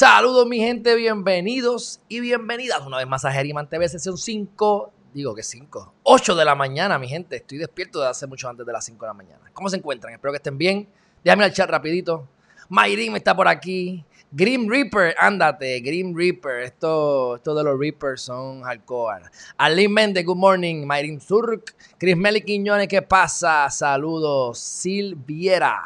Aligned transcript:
Saludos 0.00 0.46
mi 0.46 0.56
gente, 0.56 0.94
bienvenidos 0.94 2.00
y 2.08 2.20
bienvenidas 2.20 2.80
una 2.86 2.96
vez 2.96 3.06
más 3.06 3.26
a 3.26 3.38
Herriman 3.38 3.68
TV 3.68 3.86
sesión 3.86 4.16
5, 4.16 4.92
digo 5.12 5.34
que 5.34 5.42
5, 5.42 5.92
8 6.04 6.36
de 6.36 6.44
la 6.46 6.54
mañana 6.54 6.98
mi 6.98 7.06
gente, 7.06 7.36
estoy 7.36 7.58
despierto 7.58 7.98
desde 7.98 8.10
hace 8.12 8.26
mucho 8.26 8.48
antes 8.48 8.64
de 8.64 8.72
las 8.72 8.82
5 8.86 8.98
de 8.98 9.06
la 9.06 9.12
mañana. 9.12 9.50
¿Cómo 9.52 9.68
se 9.68 9.76
encuentran? 9.76 10.14
Espero 10.14 10.32
que 10.32 10.38
estén 10.38 10.56
bien. 10.56 10.88
Déjame 11.22 11.44
al 11.44 11.52
chat 11.52 11.68
rapidito. 11.68 12.26
Mayrim 12.70 13.14
está 13.14 13.36
por 13.36 13.46
aquí. 13.46 14.02
Grim 14.32 14.70
Reaper, 14.70 15.14
ándate, 15.18 15.78
Grim 15.80 16.16
Reaper. 16.16 16.62
Esto, 16.62 17.36
esto 17.36 17.54
de 17.54 17.62
los 17.62 17.78
Reapers 17.78 18.22
son 18.22 18.62
hardcore. 18.62 19.26
Arlene 19.58 19.92
Méndez, 19.92 20.24
good 20.24 20.38
morning. 20.38 20.86
Mayrim 20.86 21.20
Zurk. 21.20 21.74
Chris 21.98 22.16
Meli 22.16 22.40
Quiñones, 22.40 22.88
¿qué 22.88 23.02
pasa? 23.02 23.68
Saludos. 23.68 24.60
Silviera. 24.60 25.82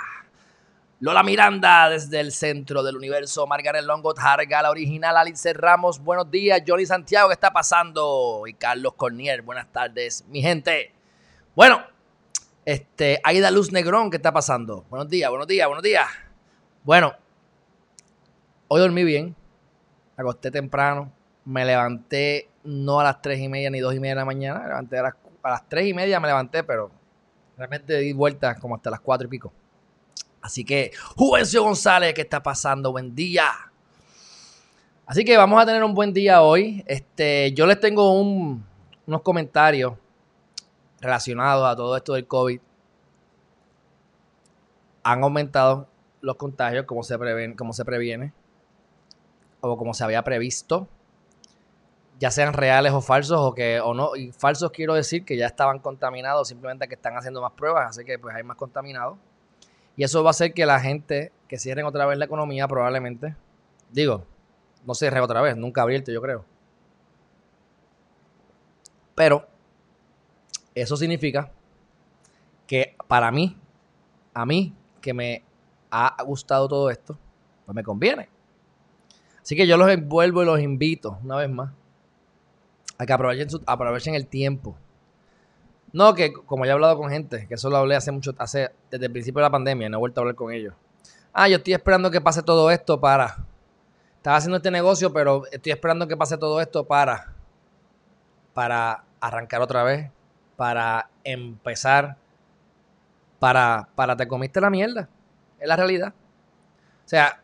Lola 1.05 1.23
Miranda 1.23 1.91
desde 1.91 2.19
el 2.19 2.33
centro 2.33 2.83
del 2.83 2.97
universo. 2.97 3.47
Margaret 3.47 3.85
Longo 3.85 4.15
Targa, 4.15 4.63
la 4.63 4.71
original. 4.71 5.15
Alice 5.19 5.53
Ramos, 5.53 6.03
buenos 6.03 6.31
días. 6.31 6.63
Johnny 6.67 6.87
Santiago, 6.87 7.29
¿qué 7.29 7.35
está 7.35 7.53
pasando? 7.53 8.45
Y 8.47 8.55
Carlos 8.55 8.95
Cornier, 8.95 9.43
buenas 9.43 9.71
tardes, 9.71 10.25
mi 10.29 10.41
gente. 10.41 10.95
Bueno, 11.55 11.83
este, 12.65 13.21
Aida 13.23 13.51
Luz 13.51 13.71
Negrón, 13.71 14.09
¿qué 14.09 14.17
está 14.17 14.33
pasando? 14.33 14.87
Buenos 14.89 15.11
días, 15.11 15.29
buenos 15.29 15.47
días, 15.47 15.67
buenos 15.67 15.83
días. 15.83 16.07
Bueno, 16.85 17.13
hoy 18.69 18.81
dormí 18.81 19.05
bien. 19.05 19.37
Acosté 20.17 20.51
temprano. 20.51 21.13
Me 21.45 21.67
levanté 21.67 22.49
no 22.63 23.01
a 23.01 23.05
las 23.05 23.21
3 23.21 23.41
y 23.41 23.49
media 23.51 23.69
ni 23.69 23.81
2 23.81 23.95
y 23.95 24.01
media 24.01 24.15
de 24.15 24.21
la 24.21 24.25
mañana. 24.25 24.61
Me 24.61 24.69
levanté 24.69 24.99
a 25.01 25.03
las, 25.03 25.69
3 25.69 25.87
y 25.87 25.93
media 25.93 26.19
me 26.19 26.29
levanté, 26.29 26.65
pero 26.65 26.91
realmente 27.59 27.99
di 27.99 28.15
vueltas 28.15 28.59
como 28.59 28.75
hasta 28.75 28.89
las 28.89 29.01
4 29.01 29.27
y 29.27 29.31
pico. 29.31 29.53
Así 30.45 30.63
que, 30.63 30.93
Juvencio 31.17 31.63
González, 31.63 32.13
¿qué 32.13 32.21
está 32.21 32.43
pasando? 32.43 32.93
Buen 32.93 33.15
día. 33.15 33.51
Así 35.07 35.25
que 35.25 35.39
vamos 35.39 35.59
a 35.63 35.65
tener 35.65 35.83
un 35.83 35.95
buen 35.95 36.13
día 36.13 36.43
hoy. 36.43 36.85
Este, 36.87 37.53
yo 37.55 37.65
les 37.65 37.81
tengo 37.81 38.13
un- 38.21 38.63
unos 39.07 39.23
comentarios 39.23 39.95
relacionados 41.01 41.67
a 41.67 41.75
todo 41.75 41.97
esto 41.97 42.13
del 42.13 42.27
COVID. 42.27 42.61
Han 45.03 45.23
aumentado 45.25 45.89
los 46.21 46.37
contagios 46.37 46.85
como 46.85 47.03
se, 47.03 47.19
preven, 47.19 47.55
como 47.55 47.73
se 47.73 47.87
previene 47.87 48.35
o 49.63 49.79
como 49.79 49.95
se 49.95 50.05
había 50.05 50.23
previsto, 50.25 50.87
ya 52.19 52.31
sean 52.31 52.53
reales 52.53 52.93
o 52.93 53.01
falsos 53.01 53.39
o 53.41 53.55
que 53.55 53.81
o 53.81 53.95
no. 53.95 54.15
Y 54.15 54.31
falsos 54.31 54.71
quiero 54.73 54.93
decir 54.93 55.25
que 55.25 55.39
ya 55.39 55.47
estaban 55.47 55.79
contaminados, 55.79 56.49
simplemente 56.49 56.87
que 56.87 56.97
están 56.97 57.17
haciendo 57.17 57.41
más 57.41 57.53
pruebas, 57.53 57.89
así 57.89 58.05
que 58.05 58.19
pues 58.19 58.37
hay 58.37 58.43
más 58.43 58.59
contaminados. 58.59 59.17
Y 59.97 60.05
eso 60.05 60.23
va 60.23 60.31
a 60.31 60.33
hacer 60.33 60.53
que 60.55 60.67
la 60.67 60.81
gente, 60.81 61.33
que 61.49 61.59
cierren 61.59 61.87
otra 61.87 62.07
vez 62.07 62.19
la 62.19 62.25
economía 62.25 62.67
probablemente, 62.67 63.37
digo, 63.91 64.25
no 64.85 64.95
cierre 64.95 65.21
otra 65.21 65.41
vez, 65.41 65.57
nunca 65.57 65.83
abierto 65.83 66.11
yo 66.13 66.21
creo. 66.21 66.45
Pero 69.15 69.47
eso 70.75 70.97
significa 70.97 71.51
que 72.67 72.97
para 73.07 73.31
mí, 73.31 73.57
a 74.33 74.45
mí, 74.47 74.75
que 75.01 75.15
me 75.15 75.45
ha 75.91 76.17
gustado 76.25 76.67
todo 76.69 76.91
esto, 76.91 77.17
pues 77.65 77.75
me 77.77 77.85
conviene. 77.85 78.29
Así 79.43 79.55
que 79.55 79.67
yo 79.67 79.77
los 79.77 79.89
envuelvo 79.91 80.43
y 80.43 80.47
los 80.47 80.59
invito, 80.61 81.19
una 81.23 81.37
vez 81.37 81.51
más, 81.51 81.71
a 82.99 83.07
que 83.07 83.13
aprovechen, 83.13 83.51
su- 83.51 83.63
aprovechen 83.67 84.15
el 84.15 84.27
tiempo. 84.27 84.77
No, 85.95 86.13
que 86.15 86.33
como 86.33 86.65
ya 86.65 86.73
he 86.73 86.75
hablado 86.75 86.99
con 86.99 87.09
gente, 87.09 87.47
que 87.47 87.55
eso 87.55 87.71
lo 87.71 87.77
hablé 87.77 87.95
hace 87.95 88.11
mucho, 88.11 88.33
hace, 88.39 88.73
desde 88.91 89.07
el 89.07 89.13
principio 89.13 89.39
de 89.39 89.45
la 89.45 89.51
pandemia, 89.51 89.89
no 89.89 89.97
he 89.97 90.01
vuelto 90.01 90.21
a 90.21 90.23
hablar 90.23 90.35
con 90.35 90.53
ellos. 90.53 90.75
Ah, 91.33 91.49
yo 91.49 91.57
estoy 91.59 91.73
esperando 91.73 92.11
que 92.11 92.21
pase 92.21 92.43
todo 92.43 92.69
esto 92.71 93.01
para. 93.01 93.39
Estaba 94.17 94.37
haciendo 94.37 94.57
este 94.57 94.73
negocio, 94.73 95.13
pero 95.13 95.45
estoy 95.53 95.71
esperando 95.73 96.09
que 96.09 96.17
pase 96.17 96.37
todo 96.37 96.61
esto 96.61 96.85
para. 96.85 97.33
Para 98.55 99.05
arrancar 99.21 99.63
otra 99.63 99.85
vez. 99.85 100.11
Para 100.57 101.09
empezar. 101.23 102.17
Para. 103.39 103.89
Para 103.95 104.17
te 104.17 104.27
comiste 104.27 104.61
la 104.61 104.71
mierda. 104.71 105.09
Es 105.61 105.69
la 105.69 105.77
realidad. 105.77 106.13
O 107.05 107.09
sea, 107.09 107.41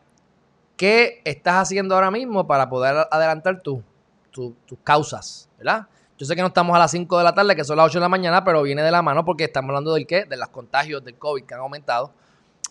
¿qué 0.75 1.21
estás 1.23 1.55
haciendo 1.55 1.95
ahora 1.95 2.11
mismo 2.11 2.47
para 2.47 2.69
poder 2.69 3.07
adelantar 3.11 3.61
tu- 3.61 3.83
tu- 4.31 4.55
tus 4.65 4.79
causas? 4.83 5.49
¿Verdad? 5.57 5.87
Yo 6.21 6.25
sé 6.27 6.35
que 6.35 6.41
no 6.41 6.49
estamos 6.49 6.75
a 6.75 6.77
las 6.77 6.91
5 6.91 7.17
de 7.17 7.23
la 7.23 7.33
tarde, 7.33 7.55
que 7.55 7.63
son 7.63 7.77
las 7.77 7.87
8 7.87 7.97
de 7.97 8.01
la 8.01 8.07
mañana, 8.07 8.43
pero 8.43 8.61
viene 8.61 8.83
de 8.83 8.91
la 8.91 9.01
mano 9.01 9.25
porque 9.25 9.45
estamos 9.45 9.69
hablando 9.69 9.95
del 9.95 10.05
qué? 10.05 10.25
De 10.25 10.37
los 10.37 10.49
contagios 10.49 11.03
del 11.03 11.15
COVID 11.17 11.45
que 11.45 11.55
han 11.55 11.61
aumentado. 11.61 12.13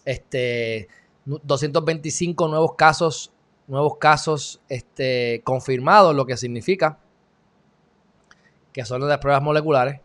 Este, 0.04 0.86
nu- 1.24 1.40
225 1.42 2.46
nuevos 2.46 2.74
casos, 2.76 3.32
nuevos 3.66 3.96
casos 3.96 4.60
este, 4.68 5.42
confirmados, 5.42 6.14
lo 6.14 6.26
que 6.26 6.36
significa 6.36 7.00
que 8.72 8.84
son 8.84 9.08
las 9.08 9.18
pruebas 9.18 9.42
moleculares. 9.42 9.98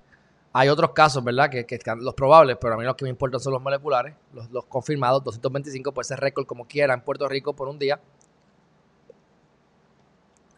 Hay 0.51 0.69
otros 0.69 0.89
casos, 0.93 1.23
¿verdad? 1.23 1.51
Que, 1.51 1.67
que 1.67 1.77
los 1.99 2.15
probables, 2.15 2.57
pero 2.59 2.73
a 2.73 2.77
mí 2.77 2.83
los 2.83 2.95
que 2.95 3.05
me 3.05 3.09
importan 3.11 3.39
son 3.39 3.53
los 3.53 3.61
moleculares, 3.61 4.15
los, 4.33 4.49
los 4.49 4.65
confirmados. 4.65 5.23
225 5.23 5.91
puede 5.93 6.07
ser 6.07 6.19
récord 6.19 6.47
como 6.47 6.65
quiera 6.65 6.95
en 6.95 7.01
Puerto 7.01 7.29
Rico 7.29 7.53
por 7.55 7.67
un 7.67 7.77
día. 7.77 7.99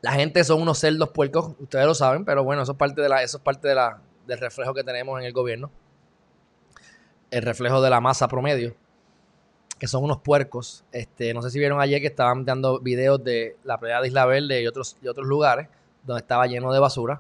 La 0.02 0.12
gente 0.14 0.44
son 0.44 0.62
unos 0.62 0.78
cerdos 0.78 1.10
puercos, 1.10 1.54
ustedes 1.60 1.86
lo 1.86 1.96
saben, 1.96 2.24
pero 2.24 2.44
bueno, 2.44 2.62
eso 2.62 2.74
es 2.74 2.78
parte, 2.78 3.02
de 3.02 3.10
la, 3.10 3.24
eso 3.24 3.38
es 3.38 3.44
parte 3.44 3.68
de 3.68 3.76
la, 3.76 4.00
del 4.28 4.40
reflejo 4.40 4.74
que 4.74 4.84
tenemos 4.84 5.20
en 5.20 5.26
el 5.26 5.34
gobierno. 5.34 5.72
El 7.32 7.42
reflejo 7.42 7.82
de 7.82 7.90
la 7.90 8.00
masa 8.00 8.28
promedio, 8.28 8.76
que 9.80 9.88
son 9.88 10.04
unos 10.04 10.20
puercos. 10.20 10.84
Este, 10.92 11.34
no 11.34 11.42
sé 11.42 11.50
si 11.50 11.60
vieron 11.60 11.82
ayer 11.82 12.00
que 12.00 12.08
estaban 12.08 12.46
dando 12.46 12.80
videos 12.80 13.24
de 13.24 13.58
la 13.64 13.80
playa 13.80 14.00
de 14.02 14.08
Isla 14.08 14.26
Verde 14.26 14.62
y 14.62 14.68
otros, 14.68 14.98
y 15.02 15.08
otros 15.08 15.28
lugares 15.28 15.68
donde 16.04 16.22
estaba 16.22 16.48
lleno 16.48 16.72
de 16.72 16.80
basura. 16.80 17.20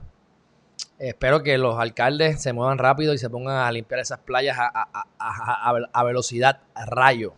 Espero 0.99 1.43
que 1.43 1.57
los 1.57 1.77
alcaldes 1.79 2.41
se 2.41 2.53
muevan 2.53 2.77
rápido 2.77 3.13
y 3.13 3.17
se 3.17 3.29
pongan 3.29 3.57
a 3.57 3.71
limpiar 3.71 3.99
esas 3.99 4.19
playas 4.19 4.57
a, 4.59 4.67
a- 4.73 5.05
a- 5.19 5.87
a- 5.91 6.03
velocidad, 6.03 6.61
rayo, 6.87 7.33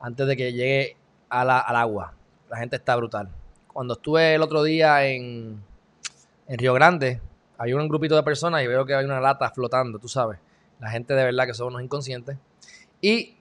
antes 0.00 0.26
de 0.26 0.36
que 0.36 0.52
llegue 0.52 0.96
al 1.28 1.50
agua. 1.50 2.14
La 2.50 2.56
gente 2.56 2.76
está 2.76 2.96
brutal. 2.96 3.28
Cuando 3.80 3.94
estuve 3.94 4.34
el 4.34 4.42
otro 4.42 4.62
día 4.62 5.06
en, 5.06 5.58
en 6.48 6.58
Río 6.58 6.74
Grande, 6.74 7.18
había 7.56 7.76
un 7.76 7.88
grupito 7.88 8.14
de 8.14 8.22
personas 8.22 8.62
y 8.62 8.66
veo 8.66 8.84
que 8.84 8.94
hay 8.94 9.06
una 9.06 9.20
lata 9.20 9.48
flotando, 9.52 9.98
tú 9.98 10.06
sabes. 10.06 10.38
La 10.80 10.90
gente 10.90 11.14
de 11.14 11.24
verdad 11.24 11.46
que 11.46 11.54
son 11.54 11.68
unos 11.68 11.80
inconscientes. 11.82 12.36
Y 13.00 13.38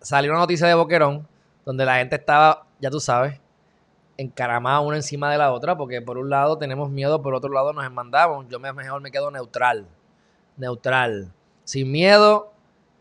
salió 0.00 0.32
una 0.32 0.40
noticia 0.40 0.66
de 0.66 0.74
Boquerón 0.74 1.24
donde 1.64 1.84
la 1.84 1.98
gente 1.98 2.16
estaba, 2.16 2.66
ya 2.80 2.90
tú 2.90 2.98
sabes, 2.98 3.38
encaramada 4.16 4.80
una 4.80 4.96
encima 4.96 5.30
de 5.30 5.38
la 5.38 5.52
otra, 5.52 5.76
porque 5.76 6.02
por 6.02 6.18
un 6.18 6.30
lado 6.30 6.58
tenemos 6.58 6.90
miedo, 6.90 7.22
por 7.22 7.36
otro 7.36 7.52
lado 7.52 7.72
nos 7.72 7.86
enmandamos. 7.86 8.46
Yo 8.48 8.58
me- 8.58 8.72
mejor 8.72 9.00
me 9.00 9.12
quedo 9.12 9.30
neutral. 9.30 9.86
Neutral. 10.56 11.30
Sin 11.62 11.92
miedo, 11.92 12.52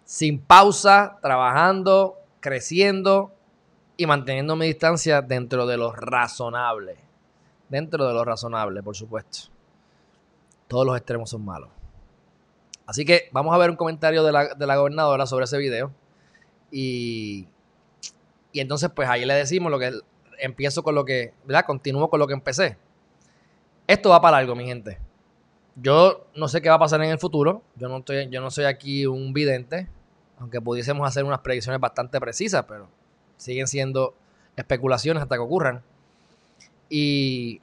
sin 0.05 0.39
pausa, 0.39 1.17
trabajando, 1.19 2.19
creciendo 2.39 3.31
y 3.99 4.07
manteniendo 4.07 4.55
mi 4.55 4.65
distancia 4.65 5.21
dentro 5.21 5.67
de 5.67 5.75
lo 5.75 5.91
razonable. 5.91 6.95
Dentro 7.67 8.07
de 8.07 8.13
lo 8.13 8.23
razonable, 8.23 8.81
por 8.81 8.95
supuesto. 8.95 9.49
Todos 10.69 10.85
los 10.85 10.95
extremos 10.95 11.29
son 11.29 11.43
malos. 11.43 11.67
Así 12.85 13.03
que 13.03 13.27
vamos 13.33 13.53
a 13.53 13.57
ver 13.57 13.69
un 13.69 13.75
comentario 13.75 14.23
de 14.23 14.31
la, 14.31 14.55
de 14.55 14.65
la 14.65 14.77
gobernadora 14.77 15.25
sobre 15.25 15.43
ese 15.43 15.57
video. 15.57 15.91
Y, 16.71 17.45
y 18.53 18.61
entonces, 18.61 18.89
pues 18.89 19.09
ahí 19.09 19.25
le 19.25 19.33
decimos 19.33 19.69
lo 19.69 19.77
que 19.77 19.91
empiezo 20.37 20.81
con 20.81 20.95
lo 20.95 21.03
que, 21.03 21.33
¿verdad? 21.43 21.65
Continúo 21.65 22.09
con 22.09 22.21
lo 22.21 22.27
que 22.27 22.33
empecé. 22.33 22.77
Esto 23.85 24.11
va 24.11 24.21
para 24.21 24.37
algo, 24.37 24.55
mi 24.55 24.63
gente. 24.63 24.97
Yo 25.75 26.25
no 26.35 26.47
sé 26.47 26.61
qué 26.61 26.69
va 26.69 26.75
a 26.75 26.79
pasar 26.79 27.03
en 27.03 27.09
el 27.09 27.19
futuro. 27.19 27.63
Yo 27.75 27.89
no, 27.89 27.97
estoy, 27.97 28.29
yo 28.29 28.39
no 28.39 28.49
soy 28.49 28.63
aquí 28.63 29.05
un 29.05 29.33
vidente, 29.33 29.89
aunque 30.37 30.61
pudiésemos 30.61 31.05
hacer 31.05 31.25
unas 31.25 31.39
predicciones 31.39 31.81
bastante 31.81 32.17
precisas, 32.21 32.63
pero 32.65 32.87
siguen 33.39 33.67
siendo 33.67 34.13
especulaciones 34.55 35.23
hasta 35.23 35.35
que 35.35 35.41
ocurran. 35.41 35.81
Y 36.89 37.61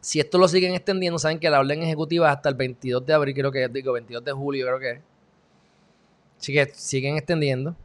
si 0.00 0.20
esto 0.20 0.38
lo 0.38 0.48
siguen 0.48 0.74
extendiendo, 0.74 1.18
saben 1.18 1.38
que 1.38 1.50
la 1.50 1.60
orden 1.60 1.82
ejecutiva 1.82 2.32
hasta 2.32 2.48
el 2.48 2.54
22 2.54 3.04
de 3.04 3.12
abril, 3.12 3.34
creo 3.34 3.52
que 3.52 3.64
es, 3.64 3.72
digo, 3.72 3.92
22 3.92 4.24
de 4.24 4.32
julio, 4.32 4.66
creo 4.66 4.78
que 4.78 4.90
es. 4.90 5.00
Así 6.40 6.52
que 6.52 6.66
siguen 6.74 7.16
extendiendo. 7.16 7.76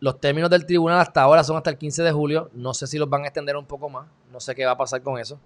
Los 0.00 0.20
términos 0.20 0.50
del 0.50 0.66
tribunal 0.66 1.00
hasta 1.00 1.22
ahora 1.22 1.42
son 1.44 1.56
hasta 1.56 1.70
el 1.70 1.78
15 1.78 2.02
de 2.02 2.12
julio. 2.12 2.50
No 2.52 2.74
sé 2.74 2.86
si 2.86 2.98
los 2.98 3.08
van 3.10 3.24
a 3.24 3.26
extender 3.26 3.56
un 3.56 3.66
poco 3.66 3.88
más. 3.88 4.06
No 4.32 4.40
sé 4.40 4.54
qué 4.54 4.64
va 4.64 4.72
a 4.72 4.76
pasar 4.76 5.02
con 5.02 5.18
eso. 5.18 5.38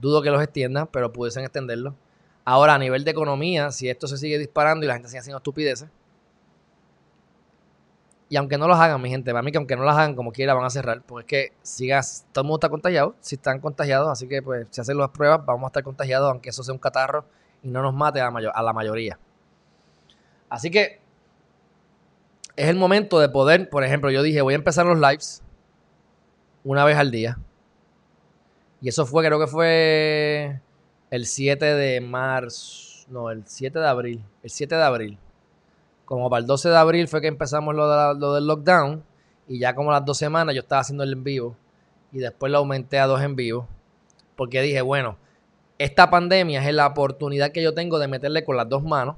Dudo 0.00 0.22
que 0.22 0.30
los 0.30 0.42
extiendan, 0.42 0.88
pero 0.88 1.12
pudiesen 1.12 1.44
extenderlo. 1.44 1.94
Ahora, 2.44 2.74
a 2.74 2.78
nivel 2.78 3.04
de 3.04 3.10
economía, 3.10 3.70
si 3.72 3.88
esto 3.88 4.06
se 4.06 4.18
sigue 4.18 4.38
disparando 4.38 4.84
y 4.84 4.88
la 4.88 4.94
gente 4.94 5.08
sigue 5.08 5.20
haciendo 5.20 5.38
estupideces, 5.38 5.88
y 8.28 8.36
aunque 8.36 8.58
no 8.58 8.66
los 8.66 8.78
hagan, 8.78 9.00
mi 9.00 9.08
gente, 9.08 9.30
para 9.30 9.42
mí 9.42 9.52
que 9.52 9.58
aunque 9.58 9.76
no 9.76 9.84
las 9.84 9.96
hagan 9.96 10.16
como 10.16 10.32
quiera 10.32 10.52
van 10.52 10.64
a 10.64 10.70
cerrar, 10.70 11.02
porque 11.02 11.40
es 11.44 11.50
que 11.50 11.56
sigas, 11.62 12.26
todo 12.32 12.42
el 12.42 12.48
mundo 12.48 12.56
está 12.56 12.68
contagiado, 12.68 13.14
si 13.20 13.36
están 13.36 13.60
contagiados, 13.60 14.08
así 14.08 14.26
que 14.26 14.42
pues 14.42 14.66
si 14.70 14.80
hacen 14.80 14.98
las 14.98 15.10
pruebas 15.10 15.44
vamos 15.46 15.64
a 15.64 15.66
estar 15.68 15.84
contagiados, 15.84 16.30
aunque 16.30 16.50
eso 16.50 16.62
sea 16.64 16.74
un 16.74 16.80
catarro 16.80 17.24
y 17.62 17.68
no 17.68 17.82
nos 17.82 17.94
mate 17.94 18.20
a, 18.20 18.28
a 18.28 18.62
la 18.62 18.72
mayoría. 18.72 19.18
Así 20.48 20.70
que 20.70 21.00
es 22.56 22.68
el 22.68 22.76
momento 22.76 23.20
de 23.20 23.28
poder, 23.28 23.70
por 23.70 23.84
ejemplo, 23.84 24.10
yo 24.10 24.22
dije, 24.22 24.40
voy 24.40 24.54
a 24.54 24.56
empezar 24.56 24.86
los 24.86 24.98
lives 24.98 25.42
una 26.64 26.84
vez 26.84 26.96
al 26.96 27.10
día. 27.12 27.38
Y 28.80 28.88
eso 28.88 29.06
fue, 29.06 29.24
creo 29.24 29.38
que 29.38 29.46
fue 29.46 30.60
el 31.10 31.26
7 31.26 31.64
de 31.64 32.00
marzo, 32.00 33.06
no, 33.08 33.30
el 33.30 33.44
7 33.46 33.78
de 33.78 33.88
abril, 33.88 34.24
el 34.42 34.50
7 34.50 34.74
de 34.74 34.82
abril 34.82 35.18
como 36.06 36.30
para 36.30 36.40
el 36.40 36.46
12 36.46 36.70
de 36.70 36.76
abril 36.76 37.08
fue 37.08 37.20
que 37.20 37.26
empezamos 37.26 37.74
lo, 37.74 38.34
del 38.34 38.46
lockdown 38.46 39.04
y 39.48 39.58
ya 39.58 39.74
como 39.74 39.90
las 39.90 40.04
dos 40.04 40.16
semanas 40.16 40.54
yo 40.54 40.62
estaba 40.62 40.80
haciendo 40.80 41.04
el 41.04 41.12
en 41.12 41.24
vivo 41.24 41.56
y 42.12 42.18
después 42.18 42.50
lo 42.50 42.58
aumenté 42.58 42.98
a 42.98 43.06
dos 43.06 43.20
en 43.20 43.36
vivo 43.36 43.68
porque 44.36 44.62
dije, 44.62 44.80
bueno, 44.82 45.18
esta 45.78 46.08
pandemia 46.08 46.66
es 46.66 46.74
la 46.74 46.86
oportunidad 46.86 47.52
que 47.52 47.62
yo 47.62 47.74
tengo 47.74 47.98
de 47.98 48.08
meterle 48.08 48.44
con 48.44 48.56
las 48.56 48.68
dos 48.68 48.82
manos, 48.82 49.16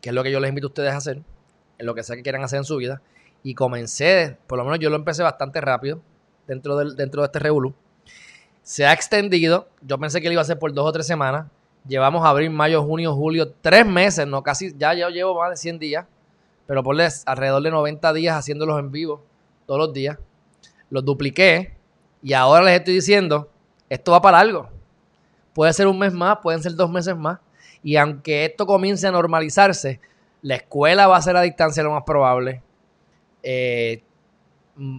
que 0.00 0.10
es 0.10 0.14
lo 0.14 0.22
que 0.22 0.30
yo 0.30 0.40
les 0.40 0.48
invito 0.48 0.68
a 0.68 0.70
ustedes 0.70 0.92
a 0.92 0.98
hacer, 0.98 1.22
en 1.78 1.86
lo 1.86 1.94
que 1.94 2.02
sea 2.02 2.16
que 2.16 2.22
quieran 2.22 2.42
hacer 2.44 2.58
en 2.58 2.64
su 2.64 2.76
vida. 2.76 3.02
Y 3.42 3.54
comencé, 3.54 4.38
por 4.46 4.58
lo 4.58 4.64
menos 4.64 4.78
yo 4.78 4.90
lo 4.90 4.96
empecé 4.96 5.22
bastante 5.22 5.60
rápido 5.60 6.00
dentro, 6.46 6.76
dentro 6.76 7.22
de 7.22 7.26
este 7.26 7.38
revolú. 7.38 7.74
Se 8.62 8.86
ha 8.86 8.92
extendido, 8.92 9.68
yo 9.82 9.98
pensé 9.98 10.20
que 10.20 10.28
lo 10.28 10.32
iba 10.32 10.40
a 10.40 10.44
hacer 10.44 10.58
por 10.58 10.72
dos 10.72 10.86
o 10.86 10.92
tres 10.92 11.06
semanas, 11.06 11.46
Llevamos 11.86 12.24
abril, 12.24 12.50
mayo, 12.50 12.82
junio, 12.82 13.14
julio, 13.14 13.52
tres 13.60 13.84
meses, 13.84 14.26
no 14.26 14.42
casi, 14.42 14.74
ya 14.76 14.94
yo 14.94 15.10
llevo 15.10 15.38
más 15.38 15.50
de 15.50 15.56
100 15.56 15.78
días, 15.78 16.06
pero 16.66 16.82
por 16.82 16.96
alrededor 17.26 17.62
de 17.62 17.70
90 17.70 18.12
días 18.14 18.36
haciéndolos 18.36 18.78
en 18.78 18.90
vivo 18.90 19.22
todos 19.66 19.78
los 19.78 19.92
días. 19.92 20.18
Los 20.88 21.04
dupliqué 21.04 21.76
y 22.22 22.32
ahora 22.32 22.64
les 22.64 22.78
estoy 22.78 22.94
diciendo, 22.94 23.50
esto 23.90 24.12
va 24.12 24.22
para 24.22 24.38
algo. 24.38 24.68
Puede 25.52 25.72
ser 25.72 25.86
un 25.86 25.98
mes 25.98 26.12
más, 26.12 26.38
pueden 26.42 26.62
ser 26.62 26.74
dos 26.74 26.90
meses 26.90 27.16
más. 27.16 27.38
Y 27.82 27.96
aunque 27.96 28.46
esto 28.46 28.66
comience 28.66 29.06
a 29.06 29.12
normalizarse, 29.12 30.00
la 30.40 30.56
escuela 30.56 31.06
va 31.06 31.18
a 31.18 31.22
ser 31.22 31.36
a 31.36 31.42
distancia 31.42 31.82
lo 31.82 31.90
más 31.90 32.04
probable. 32.04 32.62
Eh, 33.42 34.02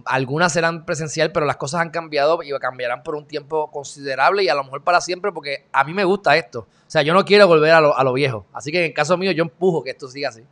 algunas 0.06 0.52
serán 0.52 0.86
presencial, 0.86 1.32
pero 1.32 1.44
las 1.44 1.56
cosas 1.56 1.82
han 1.82 1.90
cambiado 1.90 2.42
y 2.42 2.50
cambiarán 2.58 3.02
por 3.02 3.14
un 3.14 3.26
tiempo 3.26 3.70
considerable 3.70 4.42
y 4.42 4.48
a 4.48 4.54
lo 4.54 4.64
mejor 4.64 4.82
para 4.82 5.00
siempre, 5.00 5.32
porque 5.32 5.66
a 5.72 5.84
mí 5.84 5.92
me 5.92 6.04
gusta 6.04 6.36
esto. 6.36 6.60
O 6.60 6.90
sea, 6.90 7.02
yo 7.02 7.12
no 7.12 7.24
quiero 7.24 7.46
volver 7.46 7.72
a 7.72 7.80
lo, 7.80 8.12
viejo. 8.12 8.46
Así 8.52 8.72
que 8.72 8.78
en 8.78 8.84
el 8.86 8.94
caso 8.94 9.16
mío, 9.16 9.32
yo 9.32 9.42
empujo 9.42 9.82
que 9.82 9.90
esto 9.90 10.08
siga 10.08 10.30
así. 10.30 10.42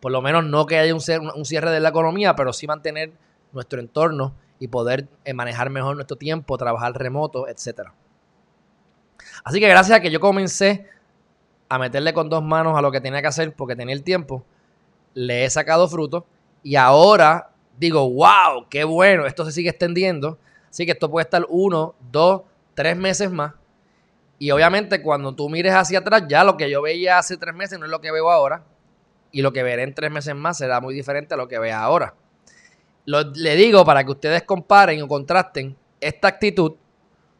Por 0.00 0.12
lo 0.12 0.22
menos 0.22 0.44
no 0.44 0.66
que 0.66 0.78
haya 0.78 0.94
un, 0.94 1.02
un 1.34 1.44
cierre 1.44 1.70
de 1.70 1.80
la 1.80 1.88
economía, 1.88 2.36
pero 2.36 2.52
sí 2.52 2.66
mantener 2.66 3.12
nuestro 3.52 3.80
entorno 3.80 4.34
y 4.60 4.68
poder 4.68 5.08
eh, 5.24 5.34
manejar 5.34 5.70
mejor 5.70 5.96
nuestro 5.96 6.16
tiempo, 6.16 6.56
trabajar 6.56 6.92
remoto, 6.92 7.48
etcétera. 7.48 7.94
Así 9.42 9.58
que 9.58 9.68
gracias 9.68 9.98
a 9.98 10.00
que 10.00 10.10
yo 10.10 10.20
comencé 10.20 10.86
a 11.68 11.78
meterle 11.78 12.12
con 12.12 12.28
dos 12.28 12.42
manos 12.42 12.76
a 12.76 12.82
lo 12.82 12.92
que 12.92 13.00
tenía 13.00 13.22
que 13.22 13.28
hacer 13.28 13.54
porque 13.54 13.74
tenía 13.74 13.94
el 13.94 14.02
tiempo, 14.02 14.44
le 15.14 15.44
he 15.44 15.50
sacado 15.50 15.88
fruto 15.88 16.26
y 16.62 16.76
ahora 16.76 17.49
digo, 17.80 18.08
wow, 18.10 18.68
qué 18.68 18.84
bueno, 18.84 19.26
esto 19.26 19.44
se 19.46 19.52
sigue 19.52 19.70
extendiendo. 19.70 20.38
Así 20.68 20.84
que 20.84 20.92
esto 20.92 21.10
puede 21.10 21.24
estar 21.24 21.44
uno, 21.48 21.94
dos, 22.12 22.42
tres 22.74 22.96
meses 22.96 23.30
más. 23.30 23.54
Y 24.38 24.50
obviamente 24.50 25.02
cuando 25.02 25.34
tú 25.34 25.48
mires 25.48 25.72
hacia 25.72 26.00
atrás, 26.00 26.24
ya 26.28 26.44
lo 26.44 26.56
que 26.56 26.70
yo 26.70 26.82
veía 26.82 27.18
hace 27.18 27.38
tres 27.38 27.54
meses 27.54 27.78
no 27.78 27.86
es 27.86 27.90
lo 27.90 28.00
que 28.00 28.12
veo 28.12 28.30
ahora. 28.30 28.62
Y 29.32 29.40
lo 29.42 29.52
que 29.52 29.62
veré 29.62 29.82
en 29.82 29.94
tres 29.94 30.10
meses 30.10 30.34
más 30.34 30.58
será 30.58 30.80
muy 30.80 30.94
diferente 30.94 31.34
a 31.34 31.36
lo 31.36 31.48
que 31.48 31.58
vea 31.58 31.82
ahora. 31.82 32.14
le 33.06 33.56
digo 33.56 33.84
para 33.84 34.04
que 34.04 34.10
ustedes 34.10 34.42
comparen 34.42 35.02
o 35.02 35.08
contrasten 35.08 35.74
esta 36.00 36.28
actitud 36.28 36.74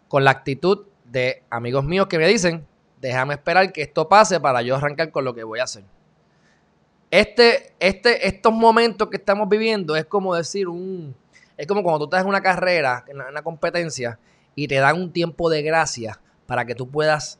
con 0.08 0.24
la 0.24 0.30
actitud 0.30 0.86
de 1.04 1.42
amigos 1.50 1.84
míos 1.84 2.06
que 2.06 2.18
me 2.18 2.26
dicen, 2.26 2.66
déjame 3.00 3.34
esperar 3.34 3.72
que 3.72 3.82
esto 3.82 4.08
pase 4.08 4.40
para 4.40 4.62
yo 4.62 4.76
arrancar 4.76 5.10
con 5.10 5.24
lo 5.24 5.34
que 5.34 5.44
voy 5.44 5.60
a 5.60 5.64
hacer. 5.64 5.84
Este, 7.10 7.74
este, 7.80 8.28
estos 8.28 8.52
momentos 8.52 9.08
que 9.08 9.16
estamos 9.16 9.48
viviendo 9.48 9.96
es 9.96 10.04
como 10.04 10.34
decir 10.34 10.68
un. 10.68 11.16
Es 11.56 11.66
como 11.66 11.82
cuando 11.82 11.98
tú 11.98 12.04
estás 12.04 12.22
en 12.22 12.28
una 12.28 12.40
carrera, 12.40 13.04
en 13.08 13.20
una 13.20 13.42
competencia, 13.42 14.18
y 14.54 14.68
te 14.68 14.76
dan 14.76 14.96
un 14.96 15.12
tiempo 15.12 15.50
de 15.50 15.62
gracia 15.62 16.20
para 16.46 16.64
que 16.64 16.74
tú 16.74 16.88
puedas 16.88 17.38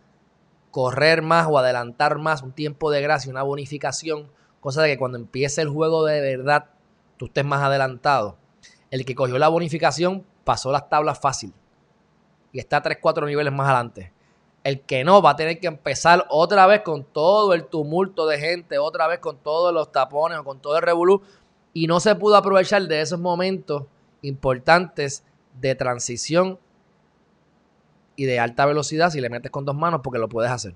correr 0.70 1.22
más 1.22 1.46
o 1.48 1.58
adelantar 1.58 2.18
más, 2.18 2.42
un 2.42 2.52
tiempo 2.52 2.90
de 2.90 3.00
gracia, 3.00 3.30
una 3.30 3.42
bonificación, 3.42 4.30
cosa 4.60 4.82
de 4.82 4.90
que 4.90 4.98
cuando 4.98 5.18
empiece 5.18 5.62
el 5.62 5.68
juego 5.68 6.04
de 6.04 6.20
verdad, 6.20 6.66
tú 7.16 7.26
estés 7.26 7.44
más 7.44 7.62
adelantado. 7.62 8.36
El 8.90 9.04
que 9.04 9.14
cogió 9.14 9.38
la 9.38 9.48
bonificación 9.48 10.26
pasó 10.44 10.72
las 10.72 10.88
tablas 10.88 11.18
fácil 11.18 11.54
y 12.52 12.58
está 12.58 12.82
3, 12.82 12.98
4 13.00 13.26
niveles 13.26 13.52
más 13.52 13.66
adelante. 13.68 14.12
El 14.62 14.80
que 14.80 15.04
no 15.04 15.22
va 15.22 15.30
a 15.30 15.36
tener 15.36 15.58
que 15.58 15.66
empezar 15.66 16.26
otra 16.28 16.66
vez 16.66 16.82
con 16.82 17.04
todo 17.04 17.54
el 17.54 17.64
tumulto 17.64 18.26
de 18.26 18.38
gente, 18.38 18.78
otra 18.78 19.06
vez 19.06 19.18
con 19.18 19.38
todos 19.38 19.72
los 19.72 19.90
tapones 19.90 20.38
o 20.38 20.44
con 20.44 20.60
todo 20.60 20.76
el 20.76 20.82
revolú. 20.82 21.22
Y 21.72 21.86
no 21.86 22.00
se 22.00 22.14
pudo 22.14 22.36
aprovechar 22.36 22.82
de 22.82 23.00
esos 23.00 23.18
momentos 23.18 23.84
importantes 24.22 25.24
de 25.60 25.74
transición 25.74 26.58
y 28.16 28.26
de 28.26 28.38
alta 28.38 28.66
velocidad 28.66 29.10
si 29.10 29.20
le 29.20 29.30
metes 29.30 29.50
con 29.50 29.64
dos 29.64 29.74
manos 29.74 30.00
porque 30.04 30.18
lo 30.18 30.28
puedes 30.28 30.50
hacer. 30.50 30.74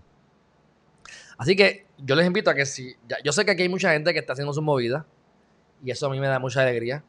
Así 1.36 1.56
que 1.56 1.86
yo 1.98 2.14
les 2.14 2.26
invito 2.26 2.50
a 2.50 2.54
que 2.54 2.64
si, 2.64 2.96
yo 3.22 3.32
sé 3.32 3.44
que 3.44 3.50
aquí 3.50 3.62
hay 3.62 3.68
mucha 3.68 3.92
gente 3.92 4.12
que 4.12 4.18
está 4.18 4.32
haciendo 4.32 4.52
su 4.52 4.62
movida 4.62 5.04
y 5.84 5.90
eso 5.90 6.06
a 6.06 6.10
mí 6.10 6.20
me 6.20 6.28
da 6.28 6.38
mucha 6.38 6.62
alegría. 6.62 7.04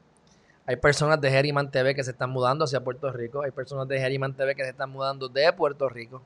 Hay 0.66 0.78
personas 0.78 1.22
de 1.22 1.30
Geriman 1.30 1.70
TV 1.70 1.94
que 1.94 2.04
se 2.04 2.12
están 2.12 2.32
mudando 2.32 2.66
hacia 2.66 2.84
Puerto 2.84 3.12
Rico, 3.12 3.44
hay 3.44 3.52
personas 3.52 3.88
de 3.88 4.00
Geriman 4.00 4.34
TV 4.34 4.56
que 4.56 4.64
se 4.64 4.72
están 4.72 4.90
mudando 4.90 5.30
de 5.30 5.54
Puerto 5.54 5.88
Rico. 5.90 6.22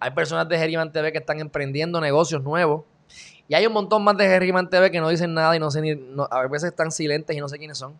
Hay 0.00 0.12
personas 0.12 0.48
de 0.48 0.58
Geriman 0.58 0.90
TV 0.90 1.12
que 1.12 1.18
están 1.18 1.38
emprendiendo 1.40 2.00
negocios 2.00 2.42
nuevos. 2.42 2.84
Y 3.48 3.54
hay 3.54 3.66
un 3.66 3.72
montón 3.72 4.02
más 4.02 4.16
de 4.16 4.26
Geriman 4.26 4.70
TV 4.70 4.90
que 4.90 4.98
no 4.98 5.08
dicen 5.10 5.34
nada 5.34 5.54
y 5.54 5.58
no 5.58 5.70
sé 5.70 5.82
ni. 5.82 5.90
a 6.30 6.46
veces 6.46 6.70
están 6.70 6.90
silentes 6.90 7.36
y 7.36 7.40
no 7.40 7.48
sé 7.48 7.58
quiénes 7.58 7.76
son. 7.76 7.94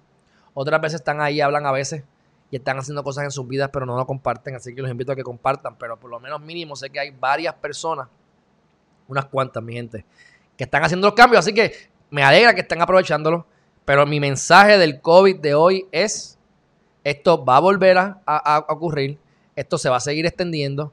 Otras 0.55 0.81
veces 0.81 1.00
están 1.00 1.20
ahí, 1.20 1.41
hablan 1.43 1.67
a 1.67 1.73
veces 1.73 2.02
y 2.50 2.56
están 2.56 2.79
haciendo 2.79 3.05
cosas 3.05 3.25
en 3.25 3.31
sus 3.31 3.47
vidas, 3.47 3.69
pero 3.70 3.85
no 3.85 3.97
lo 3.97 4.06
comparten. 4.06 4.55
Así 4.55 4.75
que 4.75 4.81
los 4.81 4.91
invito 4.91 5.12
a 5.12 5.17
que 5.17 5.23
compartan. 5.23 5.76
Pero 5.76 6.00
por 6.00 6.11
lo 6.11 6.19
menos 6.19 6.41
mínimo 6.41 6.75
sé 6.75 6.88
que 6.88 6.99
hay 6.99 7.11
varias 7.11 7.55
personas, 7.55 8.08
unas 9.06 9.26
cuantas, 9.26 9.62
mi 9.62 9.75
gente, 9.75 10.07
que 10.57 10.64
están 10.64 10.83
haciendo 10.83 11.07
los 11.09 11.14
cambios. 11.14 11.40
Así 11.40 11.52
que 11.52 11.73
me 12.09 12.23
alegra 12.23 12.54
que 12.54 12.62
estén 12.62 12.80
aprovechándolo. 12.80 13.45
Pero 13.85 14.07
mi 14.07 14.21
mensaje 14.21 14.78
del 14.78 15.00
COVID 15.02 15.40
de 15.40 15.54
hoy 15.54 15.87
es: 15.92 16.38
esto 17.04 17.45
va 17.45 17.59
a 17.59 17.61
volver 17.61 17.99
a 17.99 18.64
ocurrir. 18.69 19.19
Esto 19.54 19.76
se 19.76 19.90
va 19.90 19.97
a 19.97 20.00
seguir 20.00 20.25
extendiendo. 20.25 20.92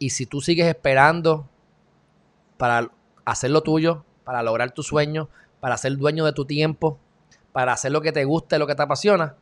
Y 0.00 0.10
si 0.10 0.24
tú 0.24 0.40
sigues 0.40 0.66
esperando 0.66 1.46
para 2.56 2.90
hacer 3.26 3.50
lo 3.50 3.62
tuyo, 3.62 4.02
para 4.24 4.42
lograr 4.42 4.72
tu 4.72 4.82
sueño, 4.82 5.28
para 5.60 5.76
ser 5.76 5.94
dueño 5.98 6.24
de 6.24 6.32
tu 6.32 6.46
tiempo, 6.46 6.98
para 7.52 7.74
hacer 7.74 7.92
lo 7.92 8.00
que 8.00 8.10
te 8.10 8.24
guste, 8.24 8.58
lo 8.58 8.66
que 8.66 8.74
te 8.74 8.82
apasiona, 8.82 9.36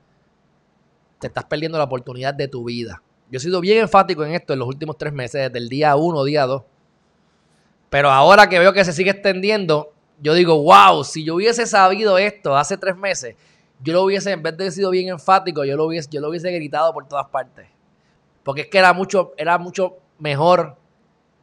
te 1.20 1.28
estás 1.28 1.44
perdiendo 1.44 1.78
la 1.78 1.84
oportunidad 1.84 2.34
de 2.34 2.48
tu 2.48 2.64
vida. 2.64 3.00
Yo 3.30 3.36
he 3.36 3.40
sido 3.40 3.60
bien 3.60 3.78
enfático 3.78 4.24
en 4.24 4.32
esto 4.32 4.52
en 4.52 4.58
los 4.58 4.66
últimos 4.66 4.98
tres 4.98 5.12
meses, 5.12 5.42
desde 5.44 5.58
el 5.58 5.68
día 5.68 5.94
uno, 5.94 6.24
día 6.24 6.44
dos. 6.44 6.64
Pero 7.88 8.10
ahora 8.10 8.48
que 8.48 8.58
veo 8.58 8.72
que 8.72 8.84
se 8.84 8.92
sigue 8.92 9.10
extendiendo, 9.10 9.92
yo 10.20 10.34
digo, 10.34 10.60
wow, 10.60 11.04
si 11.04 11.22
yo 11.22 11.36
hubiese 11.36 11.66
sabido 11.66 12.18
esto 12.18 12.56
hace 12.56 12.76
tres 12.76 12.96
meses, 12.96 13.36
yo 13.80 13.92
lo 13.92 14.02
hubiese, 14.02 14.32
en 14.32 14.42
vez 14.42 14.56
de 14.56 14.72
sido 14.72 14.90
bien 14.90 15.08
enfático, 15.08 15.64
yo 15.64 15.76
lo 15.76 15.84
hubiese, 15.84 16.08
yo 16.10 16.20
lo 16.20 16.30
hubiese 16.30 16.50
gritado 16.50 16.92
por 16.92 17.06
todas 17.06 17.28
partes. 17.28 17.68
Porque 18.42 18.62
es 18.62 18.66
que 18.66 18.78
era 18.78 18.92
mucho, 18.92 19.34
era 19.36 19.56
mucho 19.56 19.98
mejor 20.18 20.76